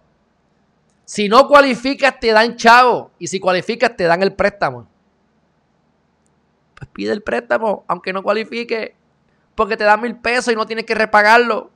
Si 1.06 1.28
no 1.28 1.48
cualificas, 1.48 2.20
te 2.20 2.32
dan 2.32 2.56
chavo. 2.56 3.12
Y 3.20 3.28
si 3.28 3.40
cualificas, 3.40 3.96
te 3.96 4.06
dan 4.06 4.24
el 4.24 4.34
préstamo. 4.34 4.88
Pues 6.76 6.90
pide 6.92 7.12
el 7.12 7.22
préstamo, 7.22 7.84
aunque 7.88 8.14
no 8.14 8.24
cualifique. 8.24 8.96
Porque 9.56 9.78
te 9.78 9.84
dan 9.84 10.02
mil 10.02 10.16
pesos 10.16 10.54
y 10.54 10.56
no 10.56 10.66
tienes 10.66 10.86
que 10.86 10.96
repagarlo. 10.96 11.70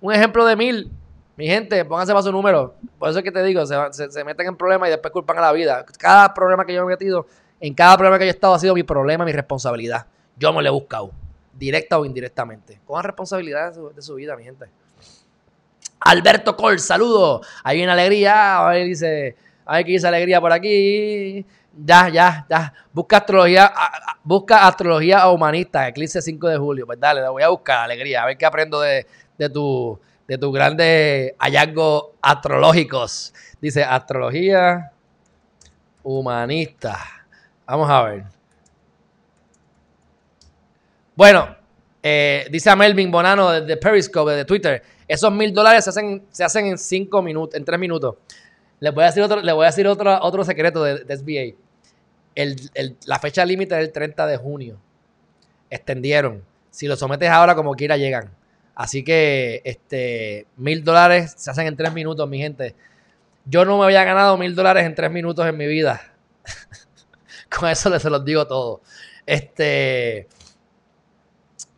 Un 0.00 0.12
ejemplo 0.12 0.44
de 0.46 0.56
mil. 0.56 0.92
Mi 1.36 1.46
gente, 1.46 1.84
pónganse 1.84 2.12
para 2.12 2.22
su 2.22 2.32
número. 2.32 2.74
Por 2.98 3.08
eso 3.08 3.18
es 3.18 3.24
que 3.24 3.32
te 3.32 3.42
digo, 3.42 3.64
se, 3.66 4.24
meten 4.24 4.46
en 4.46 4.56
problemas 4.56 4.88
y 4.88 4.92
después 4.92 5.12
culpan 5.12 5.38
a 5.38 5.40
la 5.40 5.52
vida. 5.52 5.84
Cada 5.98 6.32
problema 6.34 6.64
que 6.64 6.74
yo 6.74 6.82
he 6.82 6.86
metido, 6.86 7.26
en 7.58 7.74
cada 7.74 7.96
problema 7.96 8.18
que 8.18 8.26
yo 8.26 8.28
he 8.28 8.34
estado, 8.34 8.54
ha 8.54 8.58
sido 8.58 8.74
mi 8.74 8.82
problema, 8.82 9.24
mi 9.24 9.32
responsabilidad. 9.32 10.06
Yo 10.36 10.52
me 10.52 10.62
lo 10.62 10.68
he 10.68 10.72
buscado, 10.72 11.10
directa 11.54 11.98
o 11.98 12.04
indirectamente. 12.04 12.80
Con 12.84 13.02
responsabilidad 13.02 13.74
de 13.74 14.02
su 14.02 14.14
vida, 14.14 14.36
mi 14.36 14.44
gente. 14.44 14.66
Alberto 16.04 16.56
Col, 16.56 16.78
saludo. 16.78 17.42
Ahí 17.62 17.78
viene 17.78 17.92
alegría. 17.92 18.58
A 18.58 18.70
ver, 18.70 18.86
dice, 18.86 19.36
a 19.64 19.76
ver 19.76 19.84
qué 19.84 19.92
dice 19.92 20.08
alegría 20.08 20.40
por 20.40 20.52
aquí. 20.52 21.44
Ya, 21.76 22.08
ya, 22.08 22.46
ya. 22.48 22.72
Busca 22.92 23.18
astrología, 23.18 23.72
busca 24.22 24.66
astrología 24.66 25.28
humanista, 25.28 25.88
eclipse 25.88 26.20
5 26.20 26.48
de 26.48 26.58
julio. 26.58 26.86
Pues 26.86 27.00
dale, 27.00 27.20
la 27.20 27.30
voy 27.30 27.42
a 27.42 27.48
buscar, 27.48 27.84
alegría. 27.84 28.22
A 28.22 28.26
ver 28.26 28.36
qué 28.36 28.46
aprendo 28.46 28.80
de, 28.80 29.06
de 29.38 29.48
tu 29.48 29.98
de 30.26 30.38
tus 30.38 30.52
grandes 30.52 31.34
hallazgos 31.38 32.04
astrológicos. 32.20 33.34
Dice 33.60 33.84
astrología 33.84 34.92
humanista. 36.02 36.98
Vamos 37.66 37.90
a 37.90 38.02
ver. 38.02 38.24
Bueno, 41.14 41.54
eh, 42.02 42.46
dice 42.50 42.70
a 42.70 42.76
Melvin 42.76 43.10
Bonano 43.10 43.60
de 43.60 43.76
Periscope, 43.76 44.32
de 44.32 44.44
Twitter. 44.44 44.82
Esos 45.06 45.32
mil 45.32 45.52
dólares 45.52 45.84
se 45.84 45.90
hacen, 45.90 46.24
se 46.30 46.42
hacen 46.42 46.66
en 46.66 46.78
cinco 46.78 47.22
minutos, 47.22 47.54
en 47.54 47.64
tres 47.64 47.78
minutos. 47.78 48.16
Les 48.80 48.92
voy 48.92 49.04
a 49.04 49.06
decir 49.06 49.22
otro, 49.22 49.40
voy 49.40 49.64
a 49.64 49.68
decir 49.68 49.86
otro, 49.86 50.18
otro 50.22 50.44
secreto 50.44 50.82
de, 50.82 51.16
SBA. 51.16 51.56
la 53.06 53.18
fecha 53.20 53.44
límite 53.44 53.76
es 53.76 53.80
el 53.82 53.92
30 53.92 54.26
de 54.26 54.36
junio. 54.36 54.80
Extendieron. 55.70 56.42
Si 56.70 56.88
lo 56.88 56.96
sometes 56.96 57.30
ahora, 57.30 57.54
como 57.54 57.74
quiera, 57.74 57.96
llegan. 57.96 58.30
Así 58.74 59.04
que 59.04 59.60
este 59.64 60.46
mil 60.56 60.82
dólares 60.82 61.34
se 61.36 61.50
hacen 61.50 61.66
en 61.66 61.76
tres 61.76 61.92
minutos, 61.92 62.28
mi 62.28 62.38
gente. 62.38 62.74
Yo 63.44 63.64
no 63.64 63.78
me 63.78 63.84
había 63.84 64.02
ganado 64.04 64.36
mil 64.38 64.54
dólares 64.54 64.84
en 64.86 64.94
tres 64.94 65.10
minutos 65.10 65.46
en 65.46 65.56
mi 65.56 65.66
vida. 65.66 66.12
Con 67.56 67.68
eso 67.68 67.90
les 67.90 68.02
se 68.02 68.10
los 68.10 68.24
digo 68.24 68.46
todo. 68.46 68.80
Este. 69.26 70.26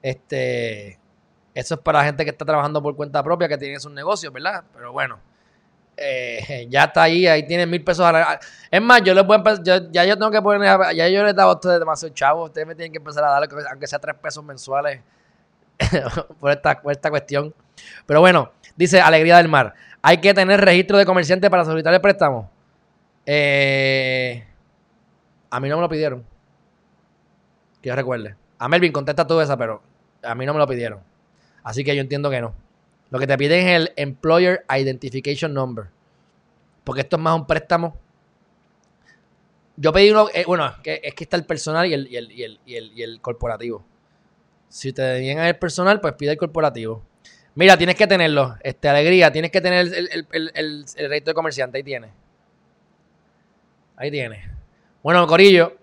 Este, 0.03 0.99
eso 1.55 1.73
es 1.73 1.81
para 1.81 2.05
gente 2.05 2.23
que 2.25 2.29
está 2.29 2.45
trabajando 2.45 2.79
por 2.79 2.95
cuenta 2.95 3.23
propia, 3.23 3.47
que 3.47 3.57
tiene 3.57 3.79
sus 3.79 3.91
negocios, 3.91 4.31
¿verdad? 4.31 4.63
Pero 4.71 4.91
bueno, 4.91 5.17
eh, 5.97 6.67
ya 6.69 6.83
está 6.83 7.01
ahí, 7.01 7.25
ahí 7.25 7.41
tienen 7.47 7.67
mil 7.67 7.83
pesos. 7.83 8.05
A 8.05 8.11
la, 8.11 8.39
es 8.69 8.81
más, 8.83 9.01
yo 9.01 9.15
les 9.15 9.25
voy 9.25 9.41
a 9.43 9.63
yo, 9.63 9.89
ya 9.89 10.05
yo 10.05 10.15
tengo 10.15 10.29
que 10.29 10.43
poner, 10.43 10.79
ya 10.93 11.09
yo 11.09 11.23
les 11.23 11.31
he 11.31 11.35
dado 11.35 11.49
a 11.49 11.55
ustedes 11.55 11.79
demasiado 11.79 12.13
chavos, 12.13 12.49
ustedes 12.49 12.67
me 12.67 12.75
tienen 12.75 12.91
que 12.91 12.99
empezar 12.99 13.23
a 13.23 13.31
dar, 13.31 13.49
aunque 13.71 13.87
sea 13.87 13.97
tres 13.97 14.15
pesos 14.15 14.43
mensuales 14.43 15.01
por, 16.39 16.51
esta, 16.51 16.79
por 16.79 16.91
esta 16.91 17.09
cuestión. 17.09 17.51
Pero 18.05 18.19
bueno, 18.19 18.51
dice 18.75 19.01
Alegría 19.01 19.37
del 19.37 19.47
Mar, 19.47 19.73
hay 20.01 20.17
que 20.19 20.33
tener 20.33 20.61
registro 20.61 20.97
de 20.97 21.05
comerciante 21.05 21.49
para 21.49 21.65
solicitar 21.65 21.93
el 21.93 22.01
préstamo. 22.01 22.49
Eh, 23.25 24.45
a 25.49 25.59
mí 25.59 25.69
no 25.69 25.77
me 25.77 25.81
lo 25.81 25.89
pidieron. 25.89 26.23
Que 27.81 27.89
yo 27.89 27.95
recuerde. 27.95 28.35
A 28.59 28.67
Melvin 28.67 28.91
contesta 28.91 29.25
todo 29.25 29.41
esa, 29.41 29.57
pero 29.57 29.81
a 30.23 30.35
mí 30.35 30.45
no 30.45 30.53
me 30.53 30.59
lo 30.59 30.67
pidieron. 30.67 30.99
Así 31.63 31.83
que 31.83 31.95
yo 31.95 32.01
entiendo 32.01 32.29
que 32.29 32.41
no. 32.41 32.53
Lo 33.09 33.19
que 33.19 33.27
te 33.27 33.37
piden 33.37 33.67
es 33.67 33.75
el 33.75 33.93
Employer 33.95 34.65
Identification 34.69 35.53
Number. 35.53 35.85
Porque 36.83 37.01
esto 37.01 37.15
es 37.15 37.21
más 37.21 37.35
un 37.35 37.47
préstamo. 37.47 37.97
Yo 39.77 39.91
pedí 39.91 40.11
uno, 40.11 40.27
eh, 40.33 40.45
bueno, 40.45 40.73
es 40.83 41.13
que 41.13 41.23
está 41.23 41.35
el 41.35 41.45
personal 41.45 41.85
y 41.87 41.93
el, 41.93 42.07
y 42.11 43.01
el, 43.01 43.21
corporativo. 43.21 43.83
Si 44.69 44.93
te 44.93 45.19
vienen 45.19 45.45
el 45.45 45.57
personal, 45.57 45.99
pues 45.99 46.13
pide 46.13 46.31
el 46.31 46.37
corporativo. 46.37 47.03
Mira, 47.55 47.77
tienes 47.77 47.95
que 47.95 48.05
tenerlo. 48.05 48.55
Este, 48.61 48.89
alegría, 48.89 49.31
tienes 49.31 49.49
que 49.49 49.61
tener 49.61 49.87
el, 49.87 50.27
el, 50.31 50.85
el, 50.95 51.23
de 51.23 51.33
comerciante. 51.33 51.77
Ahí 51.77 51.83
tienes. 51.83 52.11
Ahí 53.95 54.11
tienes. 54.11 54.45
Bueno, 55.01 55.25
Corillo. 55.25 55.77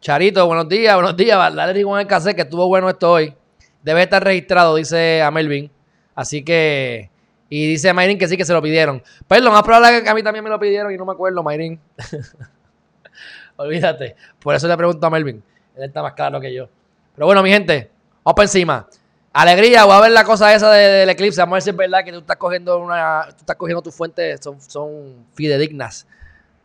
Charito, 0.00 0.46
buenos 0.46 0.68
días, 0.68 0.94
buenos 0.94 1.16
días. 1.16 1.54
Dale 1.54 1.82
con 1.84 2.00
el 2.00 2.06
cassette 2.06 2.34
que 2.34 2.42
estuvo 2.42 2.66
bueno 2.66 2.88
esto 2.88 3.12
hoy. 3.12 3.34
Debe 3.82 4.02
estar 4.02 4.22
registrado, 4.22 4.74
dice 4.74 5.22
a 5.22 5.30
Melvin. 5.30 5.70
Así 6.16 6.44
que. 6.44 7.10
Y 7.48 7.66
dice 7.68 7.92
Mayrin 7.92 8.18
que 8.18 8.28
sí, 8.28 8.36
que 8.36 8.44
se 8.44 8.52
lo 8.52 8.60
pidieron. 8.60 9.02
Pues 9.26 9.40
lo 9.40 9.50
más 9.50 9.62
probable 9.62 10.02
que 10.02 10.08
a 10.08 10.14
mí 10.14 10.22
también 10.22 10.44
me 10.44 10.50
lo 10.50 10.58
pidieron 10.58 10.92
y 10.92 10.96
no 10.98 11.06
me 11.06 11.12
acuerdo, 11.12 11.42
Mayrin. 11.42 11.80
Olvídate. 13.56 14.16
Por 14.40 14.54
eso 14.54 14.68
le 14.68 14.76
pregunto 14.76 15.06
a 15.06 15.10
Melvin. 15.10 15.42
Él 15.76 15.84
está 15.84 16.02
más 16.02 16.12
claro 16.12 16.40
que 16.40 16.52
yo. 16.52 16.68
Pero 17.14 17.26
bueno, 17.26 17.42
mi 17.42 17.50
gente, 17.50 17.90
vamos 18.24 18.36
para 18.36 18.44
encima. 18.44 18.86
Alegría, 19.32 19.84
voy 19.84 19.94
a 19.94 20.00
ver 20.00 20.10
la 20.12 20.24
cosa 20.24 20.52
esa 20.54 20.70
del 20.70 21.08
eclipse. 21.10 21.40
Vamos 21.40 21.52
a 21.52 21.56
ver 21.56 21.62
si 21.62 21.70
es 21.70 21.76
verdad 21.76 22.04
que 22.04 22.12
tú 22.12 22.18
estás 22.18 22.36
cogiendo 22.36 22.78
una. 22.78 23.26
Tú 23.30 23.36
estás 23.38 23.56
cogiendo 23.56 23.82
tus 23.82 23.94
fuentes, 23.94 24.40
son, 24.42 24.60
son 24.60 25.26
fidedignas 25.34 26.06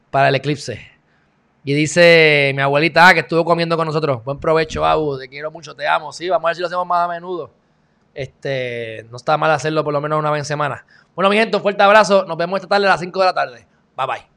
para 0.09 0.29
el 0.29 0.35
eclipse. 0.35 0.93
Y 1.65 1.73
dice 1.73 2.51
mi 2.55 2.61
abuelita 2.61 3.07
ah, 3.07 3.13
que 3.13 3.21
estuvo 3.21 3.45
comiendo 3.45 3.77
con 3.77 3.87
nosotros. 3.87 4.23
Buen 4.23 4.39
provecho, 4.39 4.85
Abu. 4.85 5.17
Te 5.17 5.29
quiero 5.29 5.51
mucho, 5.51 5.75
te 5.75 5.87
amo. 5.87 6.11
Sí, 6.11 6.29
vamos 6.29 6.45
a 6.45 6.49
ver 6.49 6.55
si 6.55 6.61
lo 6.61 6.67
hacemos 6.67 6.87
más 6.87 7.05
a 7.05 7.07
menudo. 7.07 7.51
Este, 8.13 9.05
no 9.09 9.17
está 9.17 9.37
mal 9.37 9.51
hacerlo 9.51 9.83
por 9.83 9.93
lo 9.93 10.01
menos 10.01 10.19
una 10.19 10.31
vez 10.31 10.39
en 10.39 10.45
semana. 10.45 10.85
Bueno, 11.15 11.29
mi 11.29 11.37
gente, 11.37 11.55
un 11.57 11.63
fuerte 11.63 11.83
abrazo. 11.83 12.25
Nos 12.25 12.37
vemos 12.37 12.57
esta 12.57 12.67
tarde 12.67 12.87
a 12.87 12.89
las 12.89 12.99
5 12.99 13.19
de 13.19 13.25
la 13.25 13.33
tarde. 13.33 13.67
Bye 13.95 14.07
bye. 14.07 14.32